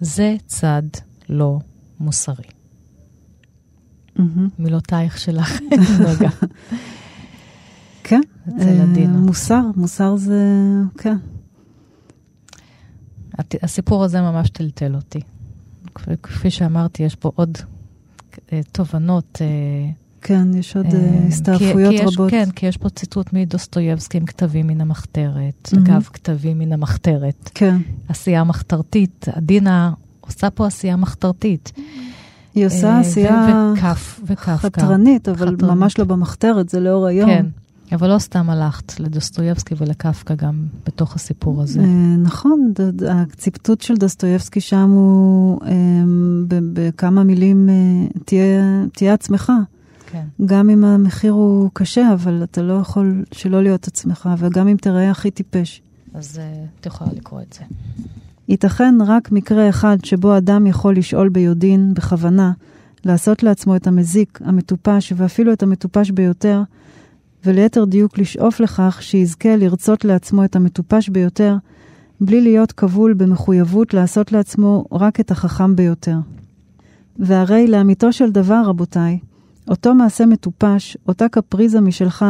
זה 0.00 0.36
צד 0.46 0.82
לא 1.28 1.58
מוסרי. 2.00 2.44
מילותייך 4.58 5.18
שלך, 5.18 5.60
נוגה. 6.08 6.30
כן. 8.04 8.20
אצל 8.48 8.68
אה, 8.68 8.82
עדינה. 8.82 9.16
מוסר, 9.16 9.62
מוסר 9.76 10.16
זה, 10.16 10.44
כן. 10.98 11.16
הסיפור 13.62 14.04
הזה 14.04 14.20
ממש 14.20 14.50
טלטל 14.50 14.94
אותי. 14.94 15.20
כפי- 15.94 16.10
כפי 16.22 16.50
שאמרתי, 16.50 17.02
יש 17.02 17.14
פה 17.14 17.30
עוד 17.34 17.58
אה, 18.52 18.60
תובנות 18.72 19.38
אה, 19.40 19.46
כן, 20.22 20.48
יש 20.54 20.76
עוד 20.76 20.86
אה, 20.86 21.18
הסתעפויות 21.28 21.94
רבות. 22.06 22.30
כן, 22.30 22.50
כי 22.56 22.66
יש 22.66 22.76
פה 22.76 22.88
ציטוט 22.88 23.32
מדוסטויבסקי 23.32 24.18
עם 24.18 24.24
כתבים 24.26 24.66
מן 24.66 24.80
המחתרת. 24.80 25.68
אגב, 25.78 26.08
כתבים 26.12 26.58
מן 26.58 26.72
המחתרת. 26.72 27.50
כן, 27.54 27.76
עשייה 28.08 28.44
מחתרתית. 28.44 29.26
עדינה 29.32 29.92
עושה 30.20 30.50
פה 30.50 30.66
עשייה 30.66 30.96
מחתרתית. 30.96 31.72
היא 32.54 32.66
עושה 32.66 33.00
עשייה. 33.00 33.72
חתרנית, 34.82 35.28
אבל. 35.28 35.56
ממש 35.62 35.98
לא 35.98 36.04
במחתרת, 36.04 36.68
זה 36.68 36.80
לאור 36.80 37.06
היום. 37.06 37.30
כן, 37.30 37.46
אבל 37.92 38.08
לא 38.08 38.18
סתם 38.18 38.50
הלכת 38.50 39.00
לדוסטויבסקי 39.00 39.74
ולקפקא 39.78 40.34
גם 40.34 40.66
בתוך 40.86 41.14
הסיפור 41.14 41.62
הזה. 41.62 41.80
אה, 41.80 42.16
נכון, 42.18 42.72
הציטוט 43.08 43.80
של 43.80 43.96
דוסטויבסקי 43.96 44.60
שם 44.60 44.90
הוא 44.90 45.60
אה, 45.66 45.70
בכמה 46.48 47.24
מילים, 47.24 47.68
אה, 47.68 47.74
תהיה, 48.94 49.14
עצמך. 49.14 49.52
כן. 50.06 50.24
גם 50.46 50.70
אם 50.70 50.84
המחיר 50.84 51.32
הוא 51.32 51.70
קשה, 51.72 52.12
אבל 52.12 52.40
אתה 52.42 52.62
לא 52.62 52.72
יכול 52.72 53.24
שלא 53.32 53.62
להיות 53.62 53.86
עצמך, 53.86 54.28
וגם 54.38 54.68
אם 54.68 54.76
תראה 54.76 55.10
הכי 55.10 55.30
טיפש. 55.30 55.82
אז 56.14 56.40
את 56.80 56.86
יכולה 56.86 57.10
לקרוא 57.12 57.40
את 57.40 57.52
זה. 57.52 57.64
ייתכן 58.48 58.94
רק 59.06 59.32
מקרה 59.32 59.68
אחד 59.68 59.96
שבו 60.04 60.36
אדם 60.36 60.66
יכול 60.66 60.96
לשאול 60.96 61.28
ביודעין, 61.28 61.94
בכוונה, 61.94 62.52
לעשות 63.04 63.42
לעצמו 63.42 63.76
את 63.76 63.86
המזיק, 63.86 64.38
המטופש 64.44 65.12
ואפילו 65.16 65.52
את 65.52 65.62
המטופש 65.62 66.10
ביותר, 66.10 66.62
וליתר 67.44 67.84
דיוק 67.84 68.18
לשאוף 68.18 68.60
לכך 68.60 68.98
שיזכה 69.02 69.56
לרצות 69.56 70.04
לעצמו 70.04 70.44
את 70.44 70.56
המטופש 70.56 71.08
ביותר, 71.08 71.56
בלי 72.20 72.40
להיות 72.40 72.72
כבול 72.72 73.14
במחויבות 73.14 73.94
לעשות 73.94 74.32
לעצמו 74.32 74.84
רק 74.92 75.20
את 75.20 75.30
החכם 75.30 75.76
ביותר. 75.76 76.16
והרי 77.18 77.66
לאמיתו 77.66 78.12
של 78.12 78.30
דבר, 78.30 78.62
רבותיי, 78.64 79.18
אותו 79.68 79.94
מעשה 79.94 80.26
מטופש, 80.26 80.96
אותה 81.08 81.28
קפריזה 81.28 81.80
משלך, 81.80 82.24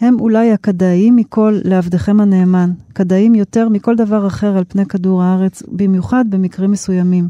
הם 0.00 0.20
אולי 0.20 0.52
הכדאיים 0.52 1.16
מכל 1.16 1.58
לעבדכם 1.64 2.20
הנאמן, 2.20 2.70
כדאיים 2.94 3.34
יותר 3.34 3.68
מכל 3.68 3.96
דבר 3.96 4.26
אחר 4.26 4.56
על 4.56 4.64
פני 4.68 4.86
כדור 4.86 5.22
הארץ, 5.22 5.62
במיוחד 5.68 6.24
במקרים 6.28 6.70
מסוימים. 6.70 7.28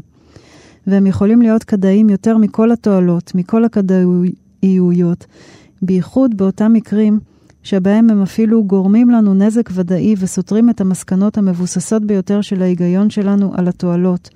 והם 0.87 1.07
יכולים 1.07 1.41
להיות 1.41 1.63
כדאיים 1.63 2.09
יותר 2.09 2.37
מכל 2.37 2.71
התועלות, 2.71 3.31
מכל 3.35 3.65
הכדאיויות, 3.65 5.25
בייחוד 5.81 6.37
באותם 6.37 6.73
מקרים 6.73 7.19
שבהם 7.63 8.09
הם 8.09 8.21
אפילו 8.21 8.63
גורמים 8.63 9.09
לנו 9.09 9.33
נזק 9.33 9.69
ודאי 9.73 10.15
וסותרים 10.17 10.69
את 10.69 10.81
המסקנות 10.81 11.37
המבוססות 11.37 12.05
ביותר 12.05 12.41
של 12.41 12.61
ההיגיון 12.61 13.09
שלנו 13.09 13.51
על 13.55 13.67
התועלות. 13.67 14.29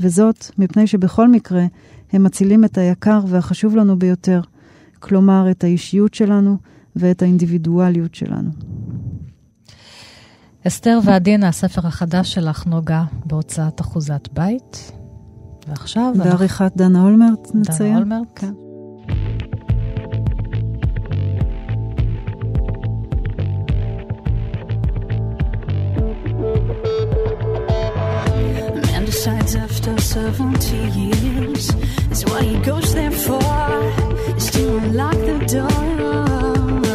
וזאת 0.00 0.44
מפני 0.58 0.86
שבכל 0.86 1.28
מקרה 1.28 1.64
הם 2.12 2.22
מצילים 2.24 2.64
את 2.64 2.78
היקר 2.78 3.20
והחשוב 3.26 3.76
לנו 3.76 3.98
ביותר, 3.98 4.40
כלומר 4.98 5.50
את 5.50 5.64
האישיות 5.64 6.14
שלנו 6.14 6.56
ואת 6.96 7.22
האינדיבידואליות 7.22 8.14
שלנו. 8.14 8.50
אסתר 10.66 10.98
ועדינה, 11.04 11.48
הספר 11.48 11.86
החדש 11.86 12.34
שלך, 12.34 12.66
נוגה, 12.66 13.04
בהוצאת 13.26 13.80
אחוזת 13.80 14.28
בית. 14.32 14.92
ועכשיו... 15.68 16.12
אנחנו- 16.16 16.30
בעריכת 16.30 16.72
דנה 16.76 17.02
אולמרט 17.02 17.48
נציין. 17.54 17.88
דנה 17.92 17.98
אולמרט. 17.98 18.28
כן. 18.34 18.52
After 29.28 29.98
70 29.98 30.76
years 30.76 31.74
is 32.12 32.24
what 32.26 32.44
he 32.44 32.56
goes 32.60 32.94
there 32.94 33.10
for 33.10 33.42
is 34.36 34.50
to 34.52 34.76
unlock 34.76 35.14
the 35.14 35.44
door. 35.50 36.86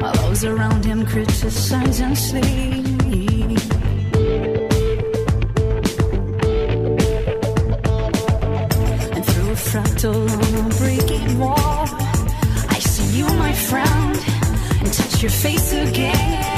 While 0.00 0.12
those 0.12 0.44
around 0.44 0.84
him 0.84 1.04
criticize 1.04 2.00
and 2.00 2.16
sleep. 2.16 2.86
And 9.10 9.26
through 9.26 9.50
a 9.50 9.58
fractal 9.70 10.30
on 10.30 10.66
a 10.70 10.74
breaking 10.76 11.40
wall, 11.40 11.88
I 12.68 12.78
see 12.78 13.18
you, 13.18 13.26
my 13.34 13.52
friend, 13.52 14.16
and 14.80 14.92
touch 14.92 15.22
your 15.22 15.32
face 15.32 15.72
again. 15.72 16.51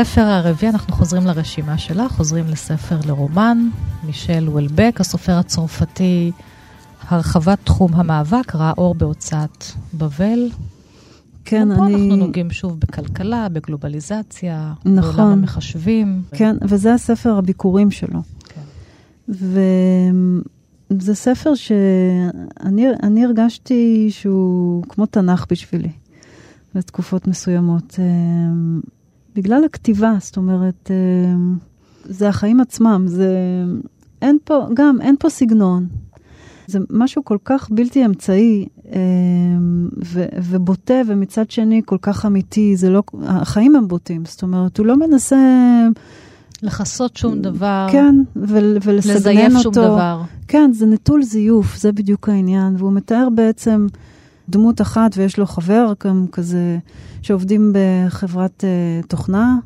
הספר 0.00 0.20
הרביעי, 0.20 0.72
אנחנו 0.72 0.92
חוזרים 0.94 1.26
לרשימה 1.26 1.78
שלה, 1.78 2.08
חוזרים 2.08 2.44
לספר 2.48 2.98
לרומן, 3.06 3.68
מישל 4.06 4.48
וולבק, 4.48 4.96
הסופר 5.00 5.32
הצרפתי, 5.32 6.32
הרחבת 7.08 7.58
תחום 7.64 7.94
המאבק, 7.94 8.54
ראה 8.54 8.72
אור 8.78 8.94
בהוצאת 8.94 9.64
בבל. 9.94 10.48
כן, 11.44 11.68
פה 11.76 11.86
אני... 11.86 11.94
אנחנו 11.94 12.16
נוגעים 12.16 12.50
שוב 12.50 12.80
בכלכלה, 12.80 13.48
בגלובליזציה, 13.48 14.72
נכון. 14.84 15.16
בעולם 15.16 15.32
המחשבים. 15.32 16.22
כן, 16.30 16.56
וזה 16.62 16.94
הספר 16.94 17.36
הביקורים 17.38 17.90
שלו. 17.90 18.20
כן. 18.48 18.60
וזה 20.90 21.14
ספר 21.14 21.54
שאני 21.54 22.86
אני 23.02 23.24
הרגשתי 23.24 24.06
שהוא 24.10 24.82
כמו 24.88 25.06
תנ"ך 25.06 25.46
בשבילי, 25.50 25.92
בתקופות 26.74 27.26
מסוימות. 27.26 27.98
בגלל 29.38 29.64
הכתיבה, 29.64 30.12
זאת 30.20 30.36
אומרת, 30.36 30.90
אה, 30.90 30.96
זה 32.04 32.28
החיים 32.28 32.60
עצמם, 32.60 33.04
זה... 33.06 33.34
אין 34.22 34.38
פה, 34.44 34.66
גם 34.74 35.00
אין 35.00 35.16
פה 35.18 35.30
סגנון. 35.30 35.86
זה 36.66 36.78
משהו 36.90 37.24
כל 37.24 37.38
כך 37.44 37.70
בלתי 37.70 38.06
אמצעי 38.06 38.66
אה, 38.92 39.00
ו, 40.04 40.24
ובוטה, 40.42 40.94
ומצד 41.06 41.50
שני 41.50 41.82
כל 41.84 41.96
כך 42.02 42.26
אמיתי. 42.26 42.76
זה 42.76 42.90
לא, 42.90 43.02
החיים 43.22 43.76
הם 43.76 43.88
בוטים, 43.88 44.24
זאת 44.24 44.42
אומרת, 44.42 44.78
הוא 44.78 44.86
לא 44.86 44.96
מנסה... 44.96 45.38
לכסות 46.62 47.16
שום 47.16 47.42
דבר. 47.42 47.86
כן, 47.92 48.14
ולסגנן 48.36 48.96
אותו. 48.96 49.18
לזייף 49.18 49.52
שום 49.62 49.72
דבר. 49.72 50.22
כן, 50.48 50.70
זה 50.72 50.86
נטול 50.86 51.22
זיוף, 51.22 51.76
זה 51.76 51.92
בדיוק 51.92 52.28
העניין. 52.28 52.74
והוא 52.78 52.92
מתאר 52.92 53.28
בעצם 53.34 53.86
דמות 54.48 54.80
אחת, 54.80 55.10
ויש 55.16 55.38
לו 55.38 55.46
חבר 55.46 55.92
גם 56.04 56.26
כזה, 56.32 56.78
שעובדים 57.22 57.72
בחברת 57.72 58.64
uh, 58.64 59.06
תוכנה, 59.06 59.56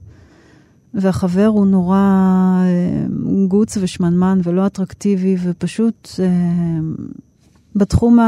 והחבר 0.94 1.46
הוא 1.46 1.66
נורא 1.66 1.98
uh, 3.06 3.48
גוץ 3.48 3.78
ושמנמן 3.80 4.40
ולא 4.44 4.66
אטרקטיבי, 4.66 5.36
ופשוט 5.42 6.08
uh, 6.16 6.20
בתחום 7.76 8.18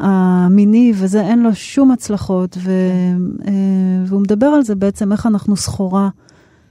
המיני, 0.00 0.92
וזה 0.96 1.20
אין 1.20 1.42
לו 1.42 1.54
שום 1.54 1.90
הצלחות, 1.90 2.56
ו- 2.60 3.16
uh, 3.42 3.48
והוא 4.06 4.20
מדבר 4.20 4.46
על 4.46 4.62
זה 4.62 4.74
בעצם, 4.74 5.12
איך 5.12 5.26
אנחנו 5.26 5.56
סחורה, 5.56 6.08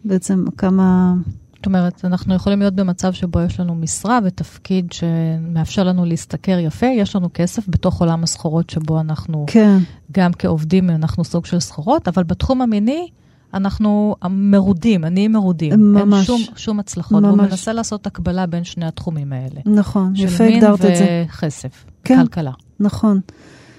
בעצם 0.06 0.46
כמה... 0.58 1.14
זאת 1.60 1.66
אומרת, 1.66 2.05
אנחנו 2.05 2.36
יכולים 2.36 2.60
להיות 2.60 2.74
במצב 2.74 3.14
שבו 3.14 3.41
יש 3.41 3.60
לנו 3.60 3.76
משרה 3.76 4.20
ותפקיד 4.24 4.91
שמאפשר 4.91 5.84
לנו 5.84 6.05
להשתכר 6.05 6.60
יפה, 6.60 6.86
יש 6.86 7.16
לנו 7.16 7.30
כסף 7.34 7.70
בתוך 7.70 8.01
עולם 8.01 8.24
הסחורות 8.24 8.70
שבו 8.70 8.99
אנחנו, 8.99 9.45
כן. 9.47 9.78
גם 10.12 10.32
כעובדים, 10.34 10.89
אנחנו 10.89 11.24
סוג 11.24 11.45
של 11.45 11.60
סחורות, 11.60 12.07
אבל 12.07 12.24
בתחום 12.24 12.62
המיני, 12.62 13.07
אנחנו 13.53 14.16
מרודים, 14.30 15.03
עניים 15.03 15.32
מרודים. 15.32 15.93
ממש. 15.93 16.30
אין 16.30 16.38
שום, 16.38 16.55
שום 16.55 16.80
הצלחות. 16.80 17.24
ממש. 17.24 17.51
מנסה 17.51 17.74
לעשות 17.74 18.07
הקבלה 18.07 18.45
בין 18.45 18.64
שני 18.64 18.86
התחומים 18.86 19.34
האלה. 19.34 19.62
נכון, 19.66 20.16
של 20.16 20.24
יפה 20.24 20.43
מין 20.43 20.55
הגדרת 20.55 20.86
את 20.86 20.95
זה. 20.95 21.26
וכסף, 21.30 21.86
כן. 22.03 22.22
כלכלה. 22.22 22.51
נכון. 22.80 23.20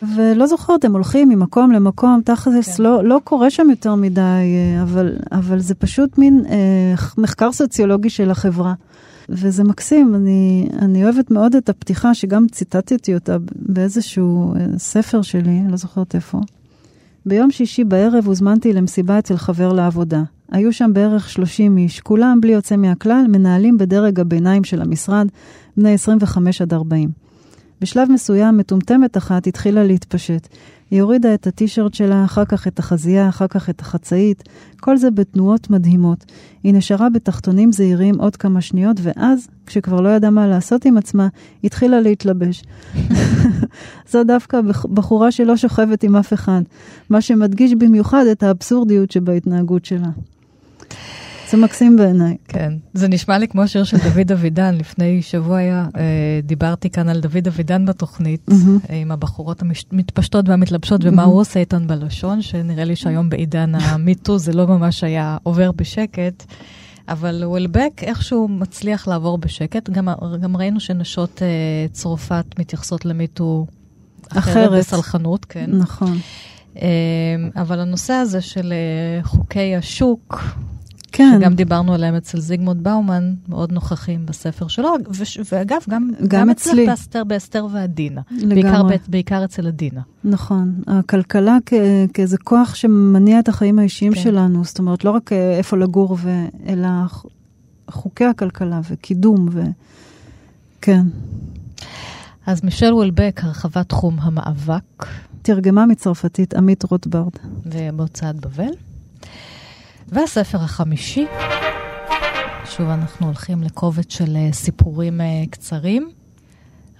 ולא 0.03 0.47
זוכרת, 0.47 0.85
הם 0.85 0.93
הולכים 0.93 1.29
ממקום 1.29 1.73
למקום, 1.73 2.21
תכלס 2.25 2.77
כן. 2.77 2.83
לא, 2.83 3.05
לא 3.05 3.21
קורה 3.25 3.51
שם 3.51 3.71
יותר 3.71 3.95
מדי, 3.95 4.21
אה, 4.21 4.83
אבל, 4.83 5.17
אבל 5.33 5.59
זה 5.59 5.75
פשוט 5.75 6.19
מין 6.19 6.45
אה, 6.49 6.95
מחקר 7.19 7.53
סוציולוגי 7.53 8.11
של 8.11 8.31
החברה. 8.31 8.75
וזה 9.29 9.65
מקסים, 9.65 10.15
אני, 10.15 10.69
אני 10.79 11.05
אוהבת 11.05 11.31
מאוד 11.31 11.55
את 11.55 11.69
הפתיחה, 11.69 12.15
שגם 12.15 12.47
ציטטתי 12.53 13.15
אותה 13.15 13.37
באיזשהו 13.57 14.55
אה, 14.55 14.67
ספר 14.79 15.23
שלי, 15.23 15.61
לא 15.71 15.77
זוכרת 15.77 16.15
איפה. 16.15 16.41
ביום 17.27 17.51
שישי 17.51 17.85
בערב 17.85 18.27
הוזמנתי 18.27 18.73
למסיבה 18.73 19.19
אצל 19.19 19.37
חבר 19.37 19.73
לעבודה. 19.73 20.23
היו 20.51 20.73
שם 20.73 20.91
בערך 20.93 21.31
30 21.31 21.79
איש, 21.79 22.01
כולם 22.01 22.39
בלי 22.41 22.53
יוצא 22.53 22.77
מהכלל, 22.77 23.25
מנהלים 23.29 23.79
בדרג 23.79 24.21
הביניים 24.21 24.65
של 24.65 24.83
המשרד, 24.83 25.27
בני 25.77 25.95
25 25.95 26.63
עד 26.63 26.75
40. 26.75 27.20
בשלב 27.81 28.09
מסוים, 28.12 28.57
מטומטמת 28.57 29.16
אחת 29.16 29.47
התחילה 29.47 29.85
להתפשט. 29.85 30.49
היא 30.91 31.03
הורידה 31.03 31.35
את 31.35 31.47
הטישרט 31.47 31.95
שלה, 31.95 32.24
אחר 32.24 32.45
כך 32.45 32.66
את 32.66 32.78
החזייה, 32.78 33.28
אחר 33.28 33.47
כך 33.49 33.70
את 33.70 33.81
החצאית, 33.81 34.43
כל 34.81 34.97
זה 34.97 35.11
בתנועות 35.11 35.70
מדהימות. 35.70 36.24
היא 36.62 36.74
נשארה 36.74 37.11
בתחתונים 37.11 37.72
זעירים 37.72 38.14
עוד 38.20 38.37
כמה 38.37 38.61
שניות, 38.61 38.97
ואז, 39.03 39.49
כשכבר 39.66 40.01
לא 40.01 40.09
ידעה 40.09 40.31
מה 40.31 40.47
לעשות 40.47 40.85
עם 40.85 40.97
עצמה, 40.97 41.28
התחילה 41.64 42.01
להתלבש. 42.01 42.62
זו 44.11 44.24
דווקא 44.24 44.61
בח- 44.61 44.87
בחורה 44.87 45.33
שלא 45.33 45.57
שוכבת 45.57 46.03
עם 46.03 46.16
אף 46.16 46.33
אחד, 46.33 46.62
מה 47.11 47.20
שמדגיש 47.20 47.74
במיוחד 47.74 48.24
את 48.33 48.43
האבסורדיות 48.43 49.11
שבהתנהגות 49.11 49.85
שלה. 49.85 50.09
זה 51.51 51.57
מקסים 51.57 51.97
בעיניי. 51.97 52.37
כן, 52.49 52.73
זה 52.95 53.09
נשמע 53.09 53.39
לי 53.39 53.49
כמו 53.49 53.69
שיר 53.69 53.85
של 53.85 53.97
דוד 53.97 54.33
אבידן. 54.33 54.75
לפני 54.75 55.23
שבוע 55.23 55.59
היה, 55.59 55.87
אה, 55.97 56.41
דיברתי 56.43 56.91
כאן 56.91 57.09
על 57.09 57.21
דוד 57.21 57.47
אבידן 57.47 57.87
בתוכנית, 57.87 58.47
עם 58.89 59.13
הבחורות 59.13 59.63
המתפשטות 59.93 60.49
והמתלבשות, 60.49 61.01
ומה 61.05 61.23
הוא 61.23 61.41
עושה 61.41 61.61
איתן 61.61 61.87
בלשון, 61.87 62.43
שנראה 62.43 62.85
לי 62.85 62.97
שהיום 62.97 63.31
בעידן 63.31 63.75
המיטו 63.75 64.39
זה 64.39 64.53
לא 64.53 64.67
ממש 64.67 65.05
היה 65.05 65.37
עובר 65.43 65.73
בשקט. 65.73 66.45
אבל 67.09 67.45
וולבק 67.45 68.01
איכשהו 68.03 68.49
מצליח 68.49 69.09
לעבור 69.09 69.39
בשקט. 69.39 69.91
גם, 69.91 70.09
גם 70.41 70.57
ראינו 70.57 70.81
שנשות 70.81 71.43
אה, 71.43 71.49
צרפת 71.93 72.45
מתייחסות 72.59 73.05
למיטו 73.05 73.67
אחרת, 74.29 74.39
אחרת. 74.39 74.79
בסלחנות, 74.79 75.45
כן. 75.45 75.71
נכון. 75.71 76.19
אה, 76.77 76.91
אבל 77.57 77.81
הנושא 77.81 78.13
הזה 78.13 78.41
של 78.41 78.73
אה, 78.73 79.25
חוקי 79.25 79.77
השוק, 79.77 80.43
כן. 81.13 81.39
שגם 81.41 81.55
דיברנו 81.55 81.95
עליהם 81.95 82.15
אצל 82.15 82.41
זיגמונד 82.41 82.83
באומן, 82.85 83.35
מאוד 83.49 83.73
נוכחים 83.73 84.27
בספר 84.27 84.69
שלו, 84.69 84.95
וש, 85.11 85.41
ואגב, 85.53 85.79
גם, 85.89 86.11
גם 86.29 86.51
אצלך 86.51 86.73
אצלי. 86.73 86.87
באסתר, 86.87 87.25
באסתר 87.25 87.67
ועדינה. 87.73 88.21
לגמרי. 88.31 88.89
בעיקר, 88.89 89.05
בעיקר 89.09 89.45
אצל 89.45 89.67
עדינה. 89.67 90.01
נכון. 90.25 90.83
הכלכלה 90.87 91.59
כ- 91.67 91.73
כאיזה 92.15 92.39
כוח 92.39 92.75
שמניע 92.75 93.39
את 93.39 93.49
החיים 93.49 93.79
האישיים 93.79 94.15
כן. 94.15 94.21
שלנו, 94.21 94.65
זאת 94.65 94.79
אומרת, 94.79 95.05
לא 95.05 95.11
רק 95.11 95.33
אה, 95.33 95.57
איפה 95.59 95.77
לגור, 95.77 96.17
ו... 96.21 96.45
אלא 96.69 96.89
חוקי 97.91 98.25
הכלכלה 98.25 98.81
וקידום, 98.91 99.49
ו... 99.53 99.63
כן. 100.81 101.03
אז 102.47 102.65
מישל 102.65 102.95
וולבק, 102.95 103.41
הרחבת 103.43 103.89
תחום 103.89 104.17
המאבק, 104.21 105.07
תרגמה 105.43 105.87
מצרפתית 105.87 106.55
עמית 106.55 106.83
רוטברד. 106.83 107.33
בהוצאת 107.95 108.37
בבל. 108.37 108.73
והספר 110.13 110.59
החמישי, 110.59 111.27
שוב 112.65 112.89
אנחנו 112.89 113.27
הולכים 113.27 113.63
לקובץ 113.63 114.13
של 114.13 114.37
אה, 114.37 114.53
סיפורים 114.53 115.21
אה, 115.21 115.45
קצרים, 115.51 116.11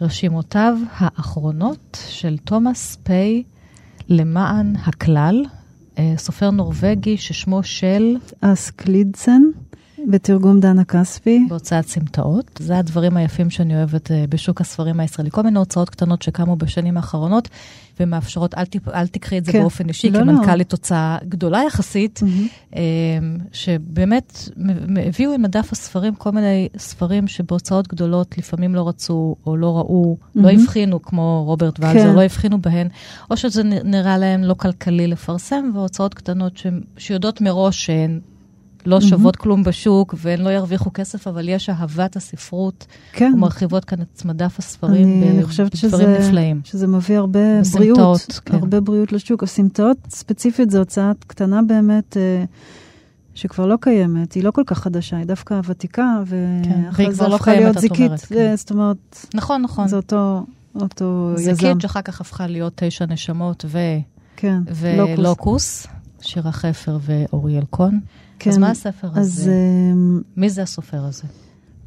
רשימותיו 0.01 0.77
האחרונות 0.97 1.99
של 2.09 2.39
תומאס 2.39 2.97
פיי 3.03 3.43
למען 4.09 4.77
הכלל, 4.77 5.45
אה, 5.99 6.15
סופר 6.17 6.51
נורבגי 6.51 7.17
ששמו 7.17 7.63
של 7.63 8.17
אסקלידסן, 8.41 9.43
בתרגום 10.09 10.61
דנה 10.61 10.85
כספי. 10.85 11.47
בהוצאת 11.49 11.89
סמטאות. 11.89 12.51
זה 12.59 12.79
הדברים 12.79 13.17
היפים 13.17 13.51
שאני 13.51 13.77
אוהבת 13.77 14.11
אה, 14.11 14.25
בשוק 14.29 14.61
הספרים 14.61 15.01
הישראלי. 15.01 15.31
כל 15.31 15.43
מיני 15.43 15.59
הוצאות 15.59 15.91
קטנות 15.91 16.23
שקמו 16.23 16.57
בשנים 16.57 16.97
האחרונות 16.97 17.49
ומאפשרות, 18.01 18.55
אל, 18.55 18.65
ת, 18.65 18.89
אל 18.95 19.07
תקחי 19.07 19.39
את 19.39 19.45
זה 19.45 19.53
כן. 19.53 19.61
באופן 19.61 19.89
אישי, 19.89 20.11
לא, 20.11 20.19
כמנכ"לית 20.19 20.73
הוצאה 20.73 21.19
גדולה 21.29 21.63
יחסית. 21.67 22.21
אה, 22.77 22.81
שבאמת 23.53 24.49
הביאו 25.07 25.33
עם 25.33 25.43
מדף 25.43 25.73
הספרים 25.73 26.15
כל 26.15 26.31
מיני 26.31 26.69
ספרים 26.79 27.29
שבהוצאות 27.29 27.89
גדולות 27.89 28.39
לפעמים 28.39 28.75
לא 28.75 28.89
רצו 28.89 29.37
או 29.47 29.57
לא 29.57 29.79
ראו, 29.79 30.17
לא 30.35 30.43
מהמם. 30.43 30.61
הבחינו, 30.61 31.03
כמו 31.03 31.43
רוברט 31.47 31.81
ולזר, 31.81 31.93
כן. 31.93 32.15
לא 32.15 32.23
הבחינו 32.23 32.61
בהן, 32.61 32.89
או 33.31 33.37
שזה 33.37 33.63
נראה 33.65 34.19
להם 34.19 34.43
לא 34.43 34.55
כלכלי 34.55 35.07
לפרסם, 35.07 35.71
והוצאות 35.75 36.15
קטנות 36.15 36.57
ש- 36.57 36.67
שיודעות 36.97 37.41
מראש 37.41 37.87
שהן 37.87 38.21
לא 38.87 39.01
שוות 39.01 39.37
כלום 39.37 39.65
בשוק 39.65 40.15
והן 40.19 40.41
לא 40.41 40.51
ירוויחו 40.51 40.91
כסף, 40.95 41.27
אבל 41.29 41.49
יש 41.49 41.71
אהבת 41.71 42.17
הספרות, 42.17 42.87
כן. 43.13 43.33
ומרחיבות 43.35 43.85
כאן 43.85 44.03
את 44.03 44.25
מדף 44.25 44.59
הספרים 44.59 45.23
אני 45.23 45.43
ב- 45.43 45.47
חושבת 45.47 45.85
בדברים 45.85 46.09
שזה, 46.09 46.19
נפלאים. 46.29 46.61
שזה 46.65 46.87
מביא 46.87 47.19
הרבה 47.19 47.61
בסמטאות, 47.61 47.97
בריאות, 47.97 48.41
כן. 48.45 48.55
הרבה 48.55 48.81
בריאות 48.81 49.13
לשוק. 49.13 49.43
הסמטאות 49.43 49.97
ספציפית 50.11 50.71
זו 50.71 50.79
הוצאה 50.79 51.13
קטנה 51.27 51.63
באמת, 51.63 52.17
אה, 52.17 52.45
שכבר 53.35 53.67
לא 53.67 53.77
קיימת, 53.81 54.33
היא 54.33 54.45
לא 54.45 54.51
כל 54.51 54.63
כך 54.67 54.79
חדשה, 54.79 55.17
היא 55.17 55.27
דווקא 55.27 55.61
ותיקה, 55.65 56.23
והיא 56.27 56.75
ואחרי 56.87 57.05
כבר 57.05 57.15
זה 57.15 57.29
לא 57.29 57.35
הפכה 57.35 57.55
להיות 57.55 57.79
זיקית. 57.79 58.01
אומרת, 58.07 58.21
כן. 58.21 58.57
זאת 58.57 58.71
אומרת, 58.71 59.27
נכון, 59.35 59.63
נכון. 59.63 59.89
זה 59.89 59.97
אותו, 59.97 60.45
אותו 60.81 61.33
זה 61.37 61.51
יזם. 61.51 61.73
קיט 61.73 61.81
שאחר 61.81 62.03
כך 62.03 62.21
הפכה 62.21 62.47
להיות 62.47 62.73
תשע 62.77 63.07
נשמות 63.07 63.65
ו... 63.69 63.79
כן, 64.37 64.59
לוקוס. 64.67 65.19
ולוקוס, 65.19 65.87
שירה 66.21 66.53
חפר 66.53 66.99
ואוריאל 67.01 67.65
קון. 67.71 68.01
כן. 68.41 68.51
אז 68.51 68.59
מה 68.59 68.71
הספר 68.71 69.09
אז 69.15 69.19
הזה? 69.19 69.51
אה, 69.51 70.21
מי 70.37 70.51
זה 70.51 70.63
הסופר 70.63 71.05
הזה? 71.05 71.23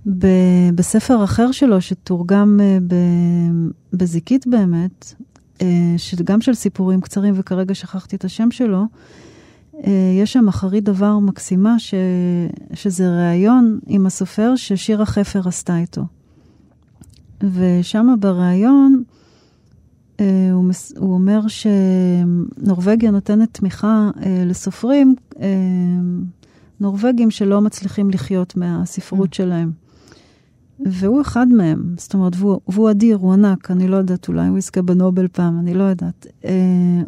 ב- 0.06 0.70
בספר 0.76 1.24
אחר 1.24 1.52
שלו, 1.52 1.82
שתורגם 1.82 2.60
אה, 2.64 2.78
ב- 2.88 3.98
בזיקית 3.98 4.48
באמת, 4.48 5.14
אה, 5.62 5.94
שגם 5.98 6.42
של 6.42 6.54
סיפורים 6.54 7.02
קצרים, 7.02 7.34
וכרגע 7.38 7.76
שכחתי 7.76 8.16
את 8.16 8.26
השם 8.26 8.52
שלו, 8.52 8.84
אה, 9.76 9.92
יש 10.22 10.34
שם 10.34 10.48
אחרית 10.48 10.84
דבר 10.84 11.20
מקסימה, 11.20 11.80
ש... 11.80 11.94
שזה 12.74 13.10
ראיון 13.10 13.80
עם 13.88 14.06
הסופר 14.06 14.56
ששירה 14.56 15.06
חפר 15.06 15.48
עשתה 15.48 15.78
איתו. 15.78 16.02
ושם 17.42 18.16
בריאיון 18.20 19.04
הוא, 20.52 20.64
מס... 20.64 20.94
הוא 20.98 21.14
אומר 21.14 21.42
שנורבגיה 21.48 23.12
נותנת 23.12 23.50
תמיכה 23.52 24.10
לסופרים 24.46 25.16
נורבגים 26.84 27.32
שלא 27.32 27.62
מצליחים 27.62 28.10
לחיות 28.10 28.58
מהספרות 28.58 29.34
Mm. 29.34 29.36
שלהם. 29.36 29.72
והוא 30.80 31.22
אחד 31.22 31.48
מהם, 31.48 31.96
זאת 31.98 32.14
אומרת, 32.14 32.34
והוא, 32.36 32.60
והוא 32.68 32.92
אדיר, 32.92 33.18
הוא 33.18 33.34
ענק, 33.34 33.72
אני 33.72 33.88
לא 33.88 33.96
יודעת, 33.96 34.28
אולי 34.28 34.48
הוא 34.48 34.58
יזכה 34.58 34.82
בנובל 34.82 35.28
פעם, 35.28 35.60
אני 35.60 35.74
לא 35.74 35.84
יודעת. 35.84 36.28
אה, 36.46 36.52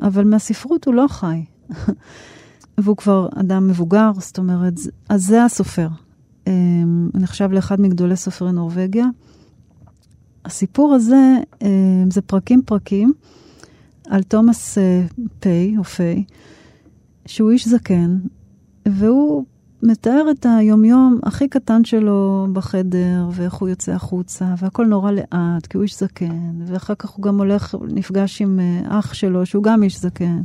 אבל 0.08 0.24
מהספרות 0.24 0.86
הוא 0.86 0.94
לא 0.94 1.06
חי. 1.10 1.44
והוא 2.78 2.98
כבר 2.98 3.30
אדם 3.36 3.68
מבוגר, 3.68 4.12
זאת 4.20 4.38
אומרת, 4.38 4.74
אז 5.10 5.26
זה 5.26 5.44
הסופר. 5.46 5.88
הוא 6.46 6.54
נחשב 7.14 7.52
לאחד 7.52 7.82
מגדולי 7.82 8.16
סופרי 8.16 8.52
נורבגיה. 8.52 9.06
הסיפור 10.46 10.94
הזה, 10.94 11.38
זה 12.12 12.22
פרקים 12.22 12.62
פרקים 12.66 13.14
על 14.10 14.24
תומאס 14.24 14.78
פיי, 15.40 15.78
או 15.78 15.84
פיי, 15.84 16.24
שהוא 17.26 17.52
איש 17.52 17.68
זקן, 17.68 18.18
והוא 18.86 19.46
מתאר 19.86 20.26
את 20.32 20.46
היומיום 20.50 21.20
הכי 21.24 21.48
קטן 21.48 21.86
שלו 21.86 22.48
בחדר, 22.54 23.30
ואיך 23.32 23.54
הוא 23.54 23.70
יוצא 23.70 23.92
החוצה, 23.92 24.46
והכל 24.58 24.86
נורא 24.86 25.12
לאט, 25.12 25.66
כי 25.70 25.78
הוא 25.78 25.84
איש 25.84 26.00
זקן, 26.00 26.62
ואחר 26.66 26.96
כך 26.96 27.10
הוא 27.10 27.24
גם 27.24 27.38
הולך, 27.38 27.76
נפגש 27.88 28.42
עם 28.42 28.60
אח 28.88 29.14
שלו, 29.14 29.46
שהוא 29.46 29.64
גם 29.64 29.84
איש 29.84 30.00
זקן, 30.00 30.42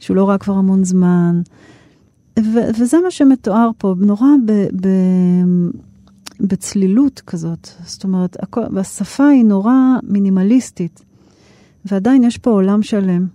שהוא 0.00 0.16
לא 0.16 0.28
ראה 0.28 0.38
כבר 0.38 0.54
המון 0.54 0.84
זמן. 0.84 1.40
ו- 2.38 2.68
וזה 2.78 2.96
מה 3.04 3.10
שמתואר 3.10 3.70
פה, 3.78 3.94
נורא 3.98 4.28
ב- 4.46 4.86
ב- 4.86 5.70
בצלילות 6.40 7.22
כזאת. 7.26 7.68
זאת 7.84 8.04
אומרת, 8.04 8.36
הכל, 8.42 8.62
והשפה 8.72 9.28
היא 9.28 9.44
נורא 9.44 9.74
מינימליסטית, 10.02 11.02
ועדיין 11.84 12.24
יש 12.24 12.38
פה 12.38 12.50
עולם 12.50 12.82
שלם. 12.82 13.26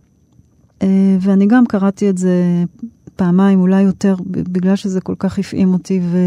ואני 1.19 1.45
גם 1.47 1.65
קראתי 1.65 2.09
את 2.09 2.17
זה 2.17 2.63
פעמיים, 3.15 3.59
אולי 3.59 3.81
יותר, 3.81 4.15
בגלל 4.25 4.75
שזה 4.75 5.01
כל 5.01 5.15
כך 5.19 5.39
הפעים 5.39 5.73
אותי. 5.73 6.01
ו... 6.03 6.17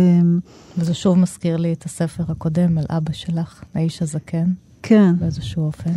וזה 0.78 0.94
שוב 0.94 1.18
מזכיר 1.18 1.56
לי 1.56 1.72
את 1.72 1.84
הספר 1.84 2.24
הקודם 2.28 2.78
על 2.78 2.84
אבא 2.90 3.12
שלך, 3.12 3.62
האיש 3.74 4.02
הזקן. 4.02 4.46
כן. 4.82 5.14
באיזשהו 5.18 5.66
אופן. 5.66 5.92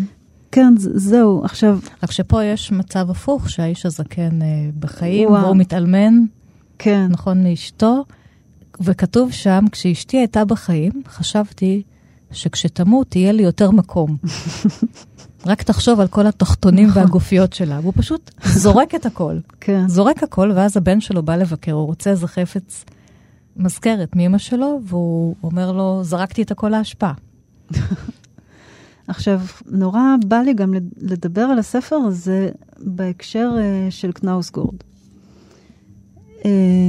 כן, 0.52 0.74
זהו, 0.78 1.46
עכשיו... 1.46 1.80
רק 2.04 2.12
שפה 2.12 2.44
יש 2.44 2.72
מצב 2.72 3.10
הפוך, 3.10 3.50
שהאיש 3.50 3.86
הזקן 3.86 4.42
אה, 4.42 4.48
בחיים, 4.80 5.30
וואו. 5.30 5.44
והוא 5.44 5.56
מתאלמן, 5.56 6.14
כן. 6.80 7.08
נכון, 7.10 7.44
מאשתו, 7.44 8.06
וכתוב 8.82 9.32
שם, 9.32 9.66
כשאשתי 9.72 10.18
הייתה 10.18 10.46
בחיים, 10.46 10.92
חשבתי 11.08 11.84
שכשתמות 12.32 13.16
יהיה 13.16 13.32
לי 13.32 13.44
יותר 13.44 13.72
מקום. 13.72 14.18
רק 15.48 15.64
תחשוב 15.64 16.00
על 16.00 16.08
כל 16.08 16.28
התחתונים 16.28 16.90
והגופיות 16.94 17.54
שלה, 17.54 17.80
והוא 17.80 17.94
פשוט 17.96 18.32
זורק 18.64 18.96
את 18.96 19.06
הכל. 19.06 19.38
כן. 19.60 19.88
זורק 19.88 20.24
הכל, 20.24 20.52
ואז 20.56 20.78
הבן 20.78 21.02
שלו 21.02 21.24
בא 21.24 21.36
לבקר, 21.36 21.72
הוא 21.72 21.86
רוצה 21.86 22.10
איזה 22.10 22.28
חפץ 22.28 22.86
מזכרת 23.56 24.16
מאמא 24.16 24.38
שלו, 24.38 24.80
והוא 24.84 25.36
אומר 25.44 25.72
לו, 25.72 26.00
זרקתי 26.04 26.42
את 26.42 26.52
הכל 26.52 26.70
לאשפה. 26.70 27.12
עכשיו, 29.08 29.42
נורא 29.66 30.02
בא 30.26 30.38
לי 30.38 30.54
גם 30.54 30.74
לדבר 30.98 31.42
על 31.42 31.60
הספר 31.60 31.96
הזה 31.96 32.50
בהקשר 32.80 33.50
uh, 33.56 33.92
של 33.92 34.12
קנאוסגורד, 34.12 34.76
uh, 36.40 36.46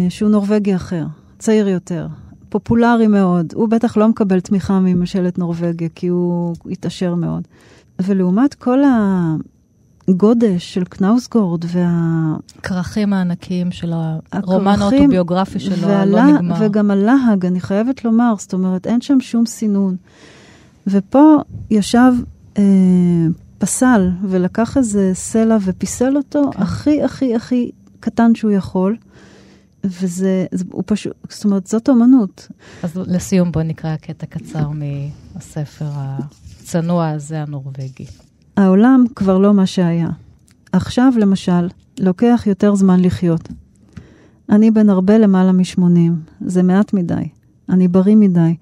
שהוא 0.09 0.31
נורבגי 0.31 0.77
אחר, 0.77 1.05
צעיר 1.39 1.69
יותר, 1.69 2.07
פופולרי 2.49 3.07
מאוד. 3.07 3.53
הוא 3.55 3.69
בטח 3.69 3.97
לא 3.97 4.09
מקבל 4.09 4.41
תמיכה 4.41 4.81
מממשלת 4.81 5.39
נורבגיה, 5.39 5.89
כי 5.95 6.07
הוא 6.07 6.55
התעשר 6.71 7.15
מאוד. 7.15 7.49
ולעומת 8.03 8.55
כל 8.55 8.79
הגודש 10.09 10.75
של 10.75 10.85
קנאוסגורד 10.85 11.65
וה... 11.69 12.37
כרכים 12.63 13.13
הענקיים 13.13 13.73
של 13.73 13.93
הרומן 14.33 14.83
האוטוביוגרפי 14.83 15.61
שלו, 15.61 15.89
והלה... 15.89 16.05
לא 16.05 16.33
נגמר. 16.33 16.57
וגם 16.61 16.91
הלהג, 16.91 17.47
אני 17.47 17.61
חייבת 17.61 18.05
לומר, 18.05 18.35
זאת 18.39 18.53
אומרת, 18.53 18.87
אין 18.87 19.01
שם 19.01 19.21
שום 19.21 19.47
סינון. 19.47 19.97
ופה 20.87 21.37
ישב 21.71 22.13
אה, 22.59 22.63
פסל 23.59 24.11
ולקח 24.23 24.77
איזה 24.77 25.11
סלע 25.15 25.57
ופיסל 25.65 26.17
אותו 26.17 26.51
כן. 26.53 26.63
הכי, 26.63 27.03
הכי, 27.03 27.35
הכי 27.35 27.71
קטן 28.01 28.35
שהוא 28.35 28.51
יכול. 28.51 28.97
וזה, 29.85 30.47
זה, 30.53 30.65
הוא 30.71 30.83
פשוט, 30.87 31.13
זאת 31.31 31.45
אומרת, 31.45 31.67
זאת 31.67 31.89
אומנות. 31.89 32.49
אז 32.83 32.97
לסיום 32.97 33.53
בוא 33.53 33.63
נקרא 33.63 33.97
קטע 33.97 34.27
קצר 34.27 34.69
מהספר 34.69 35.85
הצנוע 36.69 37.09
הזה 37.09 37.43
הנורבגי. 37.43 38.07
העולם 38.57 39.05
כבר 39.17 39.39
לא 39.39 39.55
מה 39.55 39.67
שהיה. 39.67 40.09
עכשיו, 40.73 41.13
למשל, 41.17 41.69
לוקח 42.01 42.45
יותר 42.47 42.75
זמן 42.75 43.01
לחיות. 43.01 43.49
אני 44.51 44.71
בן 44.71 44.91
הרבה 44.91 45.19
למעלה 45.19 45.53
מ-80, 45.53 45.81
זה 46.41 46.63
מעט 46.63 46.93
מדי. 46.93 47.29
אני 47.69 47.89
בריא 47.89 48.17
מדי, 48.17 48.57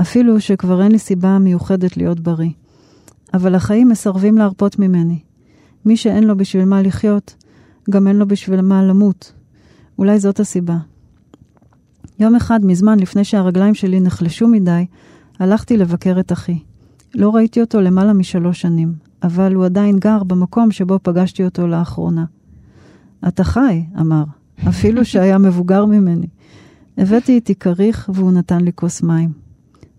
אפילו 0.00 0.40
שכבר 0.40 0.82
אין 0.82 0.92
לי 0.92 0.98
סיבה 0.98 1.38
מיוחדת 1.38 1.96
להיות 1.96 2.20
בריא. 2.20 2.50
אבל 3.34 3.54
החיים 3.54 3.88
מסרבים 3.88 4.38
להרפות 4.38 4.78
ממני. 4.78 5.18
מי 5.84 5.96
שאין 5.96 6.24
לו 6.24 6.36
בשביל 6.36 6.64
מה 6.64 6.82
לחיות, 6.82 7.34
גם 7.90 8.08
אין 8.08 8.16
לו 8.16 8.28
בשביל 8.28 8.60
מה 8.60 8.82
למות. 8.82 9.32
אולי 9.98 10.18
זאת 10.18 10.40
הסיבה. 10.40 10.76
יום 12.18 12.34
אחד 12.34 12.64
מזמן, 12.64 13.00
לפני 13.00 13.24
שהרגליים 13.24 13.74
שלי 13.74 14.00
נחלשו 14.00 14.48
מדי, 14.48 14.86
הלכתי 15.38 15.76
לבקר 15.76 16.20
את 16.20 16.32
אחי. 16.32 16.58
לא 17.14 17.30
ראיתי 17.30 17.60
אותו 17.60 17.80
למעלה 17.80 18.12
משלוש 18.12 18.60
שנים, 18.60 18.94
אבל 19.22 19.54
הוא 19.54 19.64
עדיין 19.64 19.98
גר 19.98 20.22
במקום 20.22 20.70
שבו 20.70 20.98
פגשתי 21.02 21.44
אותו 21.44 21.66
לאחרונה. 21.66 22.24
אתה 23.28 23.44
חי, 23.44 23.84
אמר, 24.00 24.24
אפילו 24.68 25.04
שהיה 25.04 25.38
מבוגר 25.38 25.84
ממני. 25.84 26.26
הבאתי 26.98 27.32
איתי 27.32 27.54
כריך 27.54 28.10
והוא 28.14 28.32
נתן 28.32 28.60
לי 28.60 28.72
כוס 28.74 29.02
מים. 29.02 29.32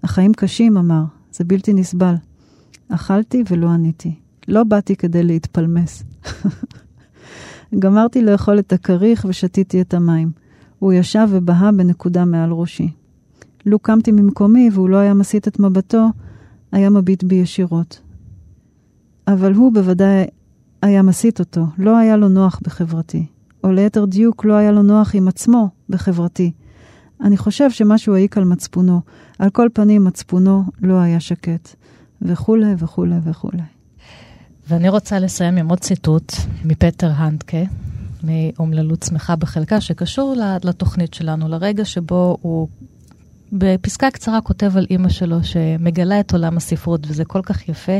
החיים 0.03 0.33
קשים, 0.33 0.77
אמר, 0.77 1.03
זה 1.31 1.43
בלתי 1.43 1.73
נסבל. 1.73 2.15
אכלתי 2.89 3.43
ולא 3.49 3.67
עניתי. 3.67 4.15
לא 4.47 4.63
באתי 4.63 4.95
כדי 4.95 5.23
להתפלמס. 5.23 6.03
גמרתי 7.79 8.21
לאכול 8.21 8.59
את 8.59 8.73
הכריך 8.73 9.25
ושתיתי 9.29 9.81
את 9.81 9.93
המים. 9.93 10.31
הוא 10.79 10.93
ישב 10.93 11.27
ובהה 11.31 11.71
בנקודה 11.71 12.25
מעל 12.25 12.51
ראשי. 12.51 12.89
לו 13.65 13.79
קמתי 13.79 14.11
ממקומי 14.11 14.69
והוא 14.73 14.89
לא 14.89 14.97
היה 14.97 15.13
מסיט 15.13 15.47
את 15.47 15.59
מבטו, 15.59 16.07
היה 16.73 16.89
מביט 16.89 17.23
בי 17.23 17.35
ישירות. 17.35 18.01
אבל 19.27 19.53
הוא 19.53 19.73
בוודאי 19.73 20.25
היה 20.81 21.01
מסיט 21.01 21.39
אותו, 21.39 21.65
לא 21.77 21.97
היה 21.97 22.17
לו 22.17 22.29
נוח 22.29 22.59
בחברתי. 22.63 23.25
או 23.63 23.71
ליתר 23.71 24.05
דיוק, 24.05 24.45
לא 24.45 24.53
היה 24.53 24.71
לו 24.71 24.81
נוח 24.81 25.15
עם 25.15 25.27
עצמו 25.27 25.69
בחברתי. 25.89 26.51
אני 27.21 27.37
חושב 27.37 27.71
שמשהו 27.71 28.15
העיק 28.15 28.37
על 28.37 28.43
מצפונו. 28.43 29.01
על 29.39 29.49
כל 29.49 29.69
פנים, 29.73 30.03
מצפונו 30.03 30.63
לא 30.81 30.99
היה 30.99 31.19
שקט. 31.19 31.75
וכולי 32.21 32.73
וכולי 32.77 33.15
וכולי. 33.23 33.63
ואני 34.69 34.89
רוצה 34.89 35.19
לסיים 35.19 35.57
עם 35.57 35.69
עוד 35.69 35.79
ציטוט 35.79 36.33
מפטר 36.65 37.11
הנדקה, 37.15 37.57
מאומללות 38.23 39.03
שמחה 39.03 39.35
בחלקה, 39.35 39.81
שקשור 39.81 40.35
לתוכנית 40.63 41.13
שלנו, 41.13 41.47
לרגע 41.47 41.85
שבו 41.85 42.37
הוא 42.41 42.67
בפסקה 43.55 44.11
קצרה 44.11 44.41
כותב 44.41 44.77
על 44.77 44.85
אימא 44.89 45.09
שלו, 45.09 45.43
שמגלה 45.43 46.19
את 46.19 46.33
עולם 46.33 46.57
הספרות, 46.57 47.01
וזה 47.07 47.25
כל 47.25 47.41
כך 47.43 47.69
יפה. 47.69 47.99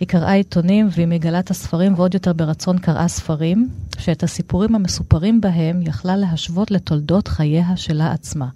היא 0.00 0.08
קראה 0.08 0.32
עיתונים 0.32 0.88
והיא 0.90 1.06
מגלה 1.06 1.38
את 1.38 1.50
הספרים, 1.50 1.94
ועוד 1.94 2.14
יותר 2.14 2.32
ברצון 2.32 2.78
קראה 2.78 3.08
ספרים, 3.08 3.68
שאת 3.98 4.22
הסיפורים 4.22 4.74
המסופרים 4.74 5.40
בהם 5.40 5.82
יכלה 5.82 6.16
להשוות 6.16 6.70
לתולדות 6.70 7.28
חייה 7.28 7.76
שלה 7.76 8.12
עצמה. 8.12 8.48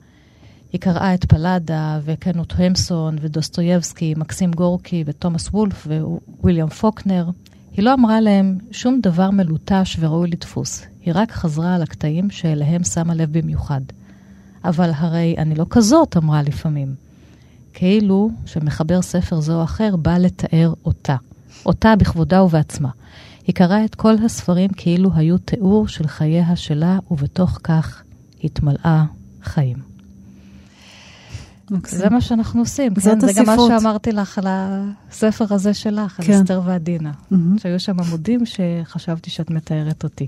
היא 0.73 0.81
קראה 0.81 1.15
את 1.15 1.25
פלאדה 1.25 2.01
וקנות 2.05 2.55
המסון 2.57 3.17
ודוסטויבסקי, 3.21 4.15
מקסים 4.17 4.51
גורקי 4.51 5.05
ותומאס 5.07 5.49
וולף 5.49 5.87
וויליאם 6.43 6.69
פוקנר. 6.69 7.31
היא 7.73 7.85
לא 7.85 7.95
אמרה 7.95 8.21
להם 8.21 8.59
שום 8.71 9.01
דבר 9.03 9.31
מלוטש 9.31 9.97
וראוי 10.01 10.31
לדפוס, 10.31 10.83
היא 11.03 11.13
רק 11.17 11.33
חזרה 11.33 11.75
על 11.75 11.83
הקטעים 11.83 12.31
שאליהם 12.31 12.85
שמה 12.85 13.15
לב 13.15 13.39
במיוחד. 13.39 13.81
אבל 14.69 14.91
הרי 14.95 15.35
אני 15.39 15.55
לא 15.55 15.67
כזאת, 15.71 16.17
אמרה 16.17 16.43
לפעמים. 16.43 16.95
כאילו 17.73 18.31
שמחבר 18.47 19.03
ספר 19.03 19.41
זה 19.41 19.53
או 19.53 19.65
אחר 19.65 19.97
בא 19.97 20.19
לתאר 20.19 20.73
אותה. 20.85 21.17
אותה 21.67 21.97
בכבודה 21.97 22.43
ובעצמה. 22.43 22.89
היא 23.47 23.55
קראה 23.55 23.85
את 23.85 23.95
כל 23.95 24.15
הספרים 24.25 24.71
כאילו 24.77 25.11
היו 25.15 25.39
תיאור 25.39 25.89
של 25.89 26.07
חייה 26.07 26.57
שלה, 26.57 26.99
ובתוך 27.11 27.59
כך 27.63 28.03
התמלאה 28.45 29.05
חיים. 29.43 29.77
מקסים. 31.71 31.99
זה 31.99 32.11
מה 32.11 32.21
שאנחנו 32.21 32.61
עושים, 32.61 32.95
כן? 32.95 33.21
זה 33.21 33.33
גם 33.37 33.47
מה 33.47 33.57
שאמרתי 33.69 34.13
לך 34.13 34.39
על 34.39 34.45
הספר 34.49 35.55
הזה 35.55 35.75
שלך, 35.75 36.21
כן. 36.23 36.33
על 36.33 36.41
אסתר 36.41 36.61
ועדינה. 36.65 37.11
Mm-hmm. 37.11 37.37
שהיו 37.63 37.81
שם 37.81 38.01
עמודים 38.01 38.41
שחשבתי 38.47 39.31
שאת 39.31 39.51
מתארת 39.51 40.05
אותי. 40.05 40.27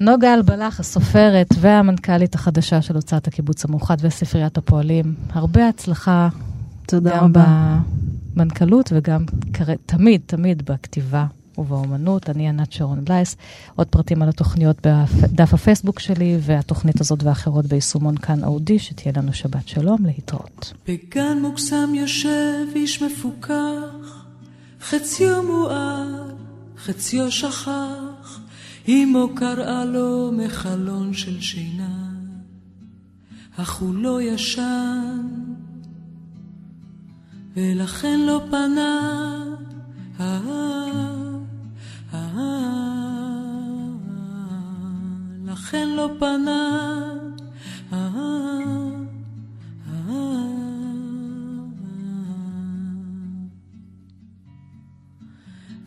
נוגה 0.00 0.34
אלבלח, 0.34 0.80
הסופרת 0.80 1.48
והמנכ"לית 1.60 2.34
החדשה 2.34 2.82
של 2.82 2.94
הוצאת 2.94 3.26
הקיבוץ 3.26 3.64
המאוחד 3.64 3.96
וספריית 4.00 4.58
הפועלים, 4.58 5.14
הרבה 5.32 5.68
הצלחה. 5.68 6.28
תודה 6.86 7.16
גם 7.16 7.24
רבה. 7.24 7.78
במנכ"לות 8.34 8.92
וגם 8.94 9.24
תמיד, 9.86 10.20
תמיד 10.26 10.62
בכתיבה 10.70 11.26
ובאומנות. 11.58 12.30
אני 12.30 12.48
ענת 12.48 12.72
שרון 12.72 13.04
בלייס. 13.04 13.36
עוד 13.76 13.86
פרטים 13.86 14.22
על 14.22 14.28
התוכניות 14.28 14.86
בדף 14.86 15.54
הפייסבוק 15.54 15.98
שלי, 15.98 16.38
והתוכנית 16.40 17.00
הזאת 17.00 17.22
ואחרות 17.22 17.66
ביישומון 17.66 18.16
כאן 18.16 18.44
אודי, 18.44 18.78
שתהיה 18.78 19.12
לנו 19.16 19.32
שבת 19.32 19.68
שלום, 19.68 20.06
להתראות. 20.06 20.72
בגן 20.88 21.38
מוקסם 21.42 21.94
יושב 21.94 22.66
איש 22.74 23.02
מפוכח, 23.02 24.24
חציו 24.80 25.42
מואר, 25.42 26.30
חציו 26.78 27.30
שכח, 27.30 27.68
אמו 28.88 29.28
קראה 29.34 29.84
לו 29.84 30.32
מחלון 30.32 31.14
של 31.14 31.40
שינה, 31.40 32.10
אך 33.56 33.72
הוא 33.74 33.94
לא 33.94 34.22
ישן, 34.22 35.28
ולכן 37.56 38.20
לא 38.20 38.40
פנה. 38.50 39.14
לכן 45.44 45.88
לא 45.88 46.10
פנה. 46.18 46.74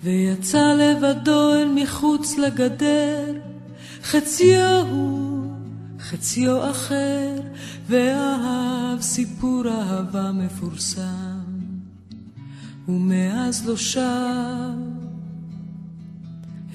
ויצא 0.07 0.73
לבדו 0.73 1.55
אל 1.55 1.71
מחוץ 1.75 2.37
לגדר, 2.37 3.33
חציו 4.03 4.85
הוא, 4.89 5.51
חציו 5.99 6.69
אחר, 6.71 7.31
ואהב 7.87 9.01
סיפור 9.01 9.63
אהבה 9.67 10.31
מפורסם. 10.31 11.39
ומאז 12.87 13.67
לא 13.67 13.77
שב 13.77 14.01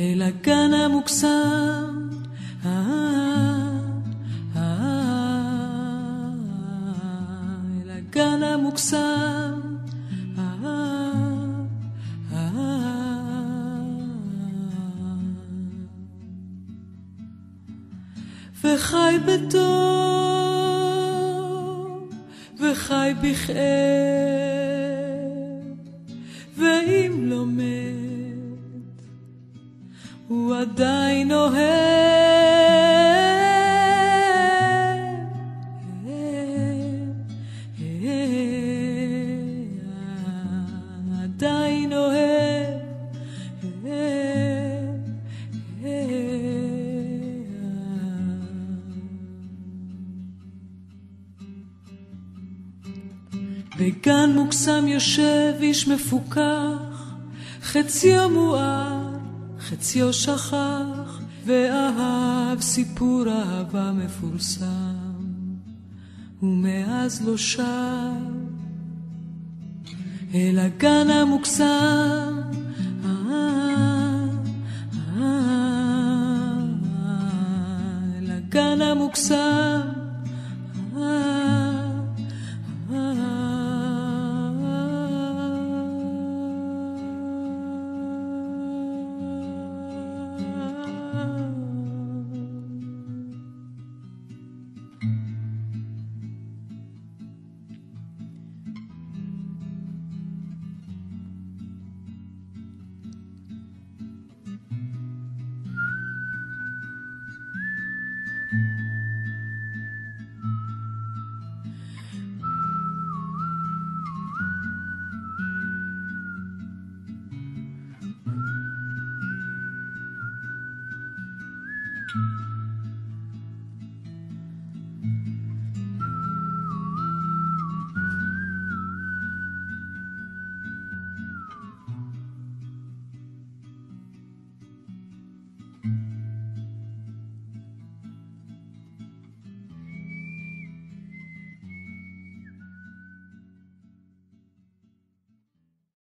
אל 0.00 0.22
הגן 0.22 0.70
המוקסם. 0.74 2.08
אל 2.66 2.80
הגן 7.90 8.42
המוקסם. 8.42 9.60
וחי 18.64 19.16
בטוב, 19.26 19.62
וחי 22.60 23.12
בכאב. 23.22 23.62
ואם 26.56 27.12
לא 27.22 27.46
מת, 27.46 29.02
הוא 30.28 30.56
עדיין 30.56 31.32
אוהב. 31.32 32.71
בגן 54.12 54.30
מוקסם 54.34 54.86
יושב 54.86 55.52
איש 55.60 55.88
מפוכח, 55.88 57.14
חציו 57.62 58.30
מואר, 58.30 59.08
חציו 59.60 60.12
שכח, 60.12 61.20
ואהב 61.46 62.60
סיפור 62.60 63.24
אהבה 63.28 63.92
מפורסם, 63.92 64.66
ומאז 66.42 67.26
לא 67.26 67.36
שב 67.36 67.62
אל 70.34 70.58
הגן 70.58 71.10
המוקסם. 71.10 72.40
אל 78.18 78.30
הגן 78.30 78.80
המוקסם 78.80 80.01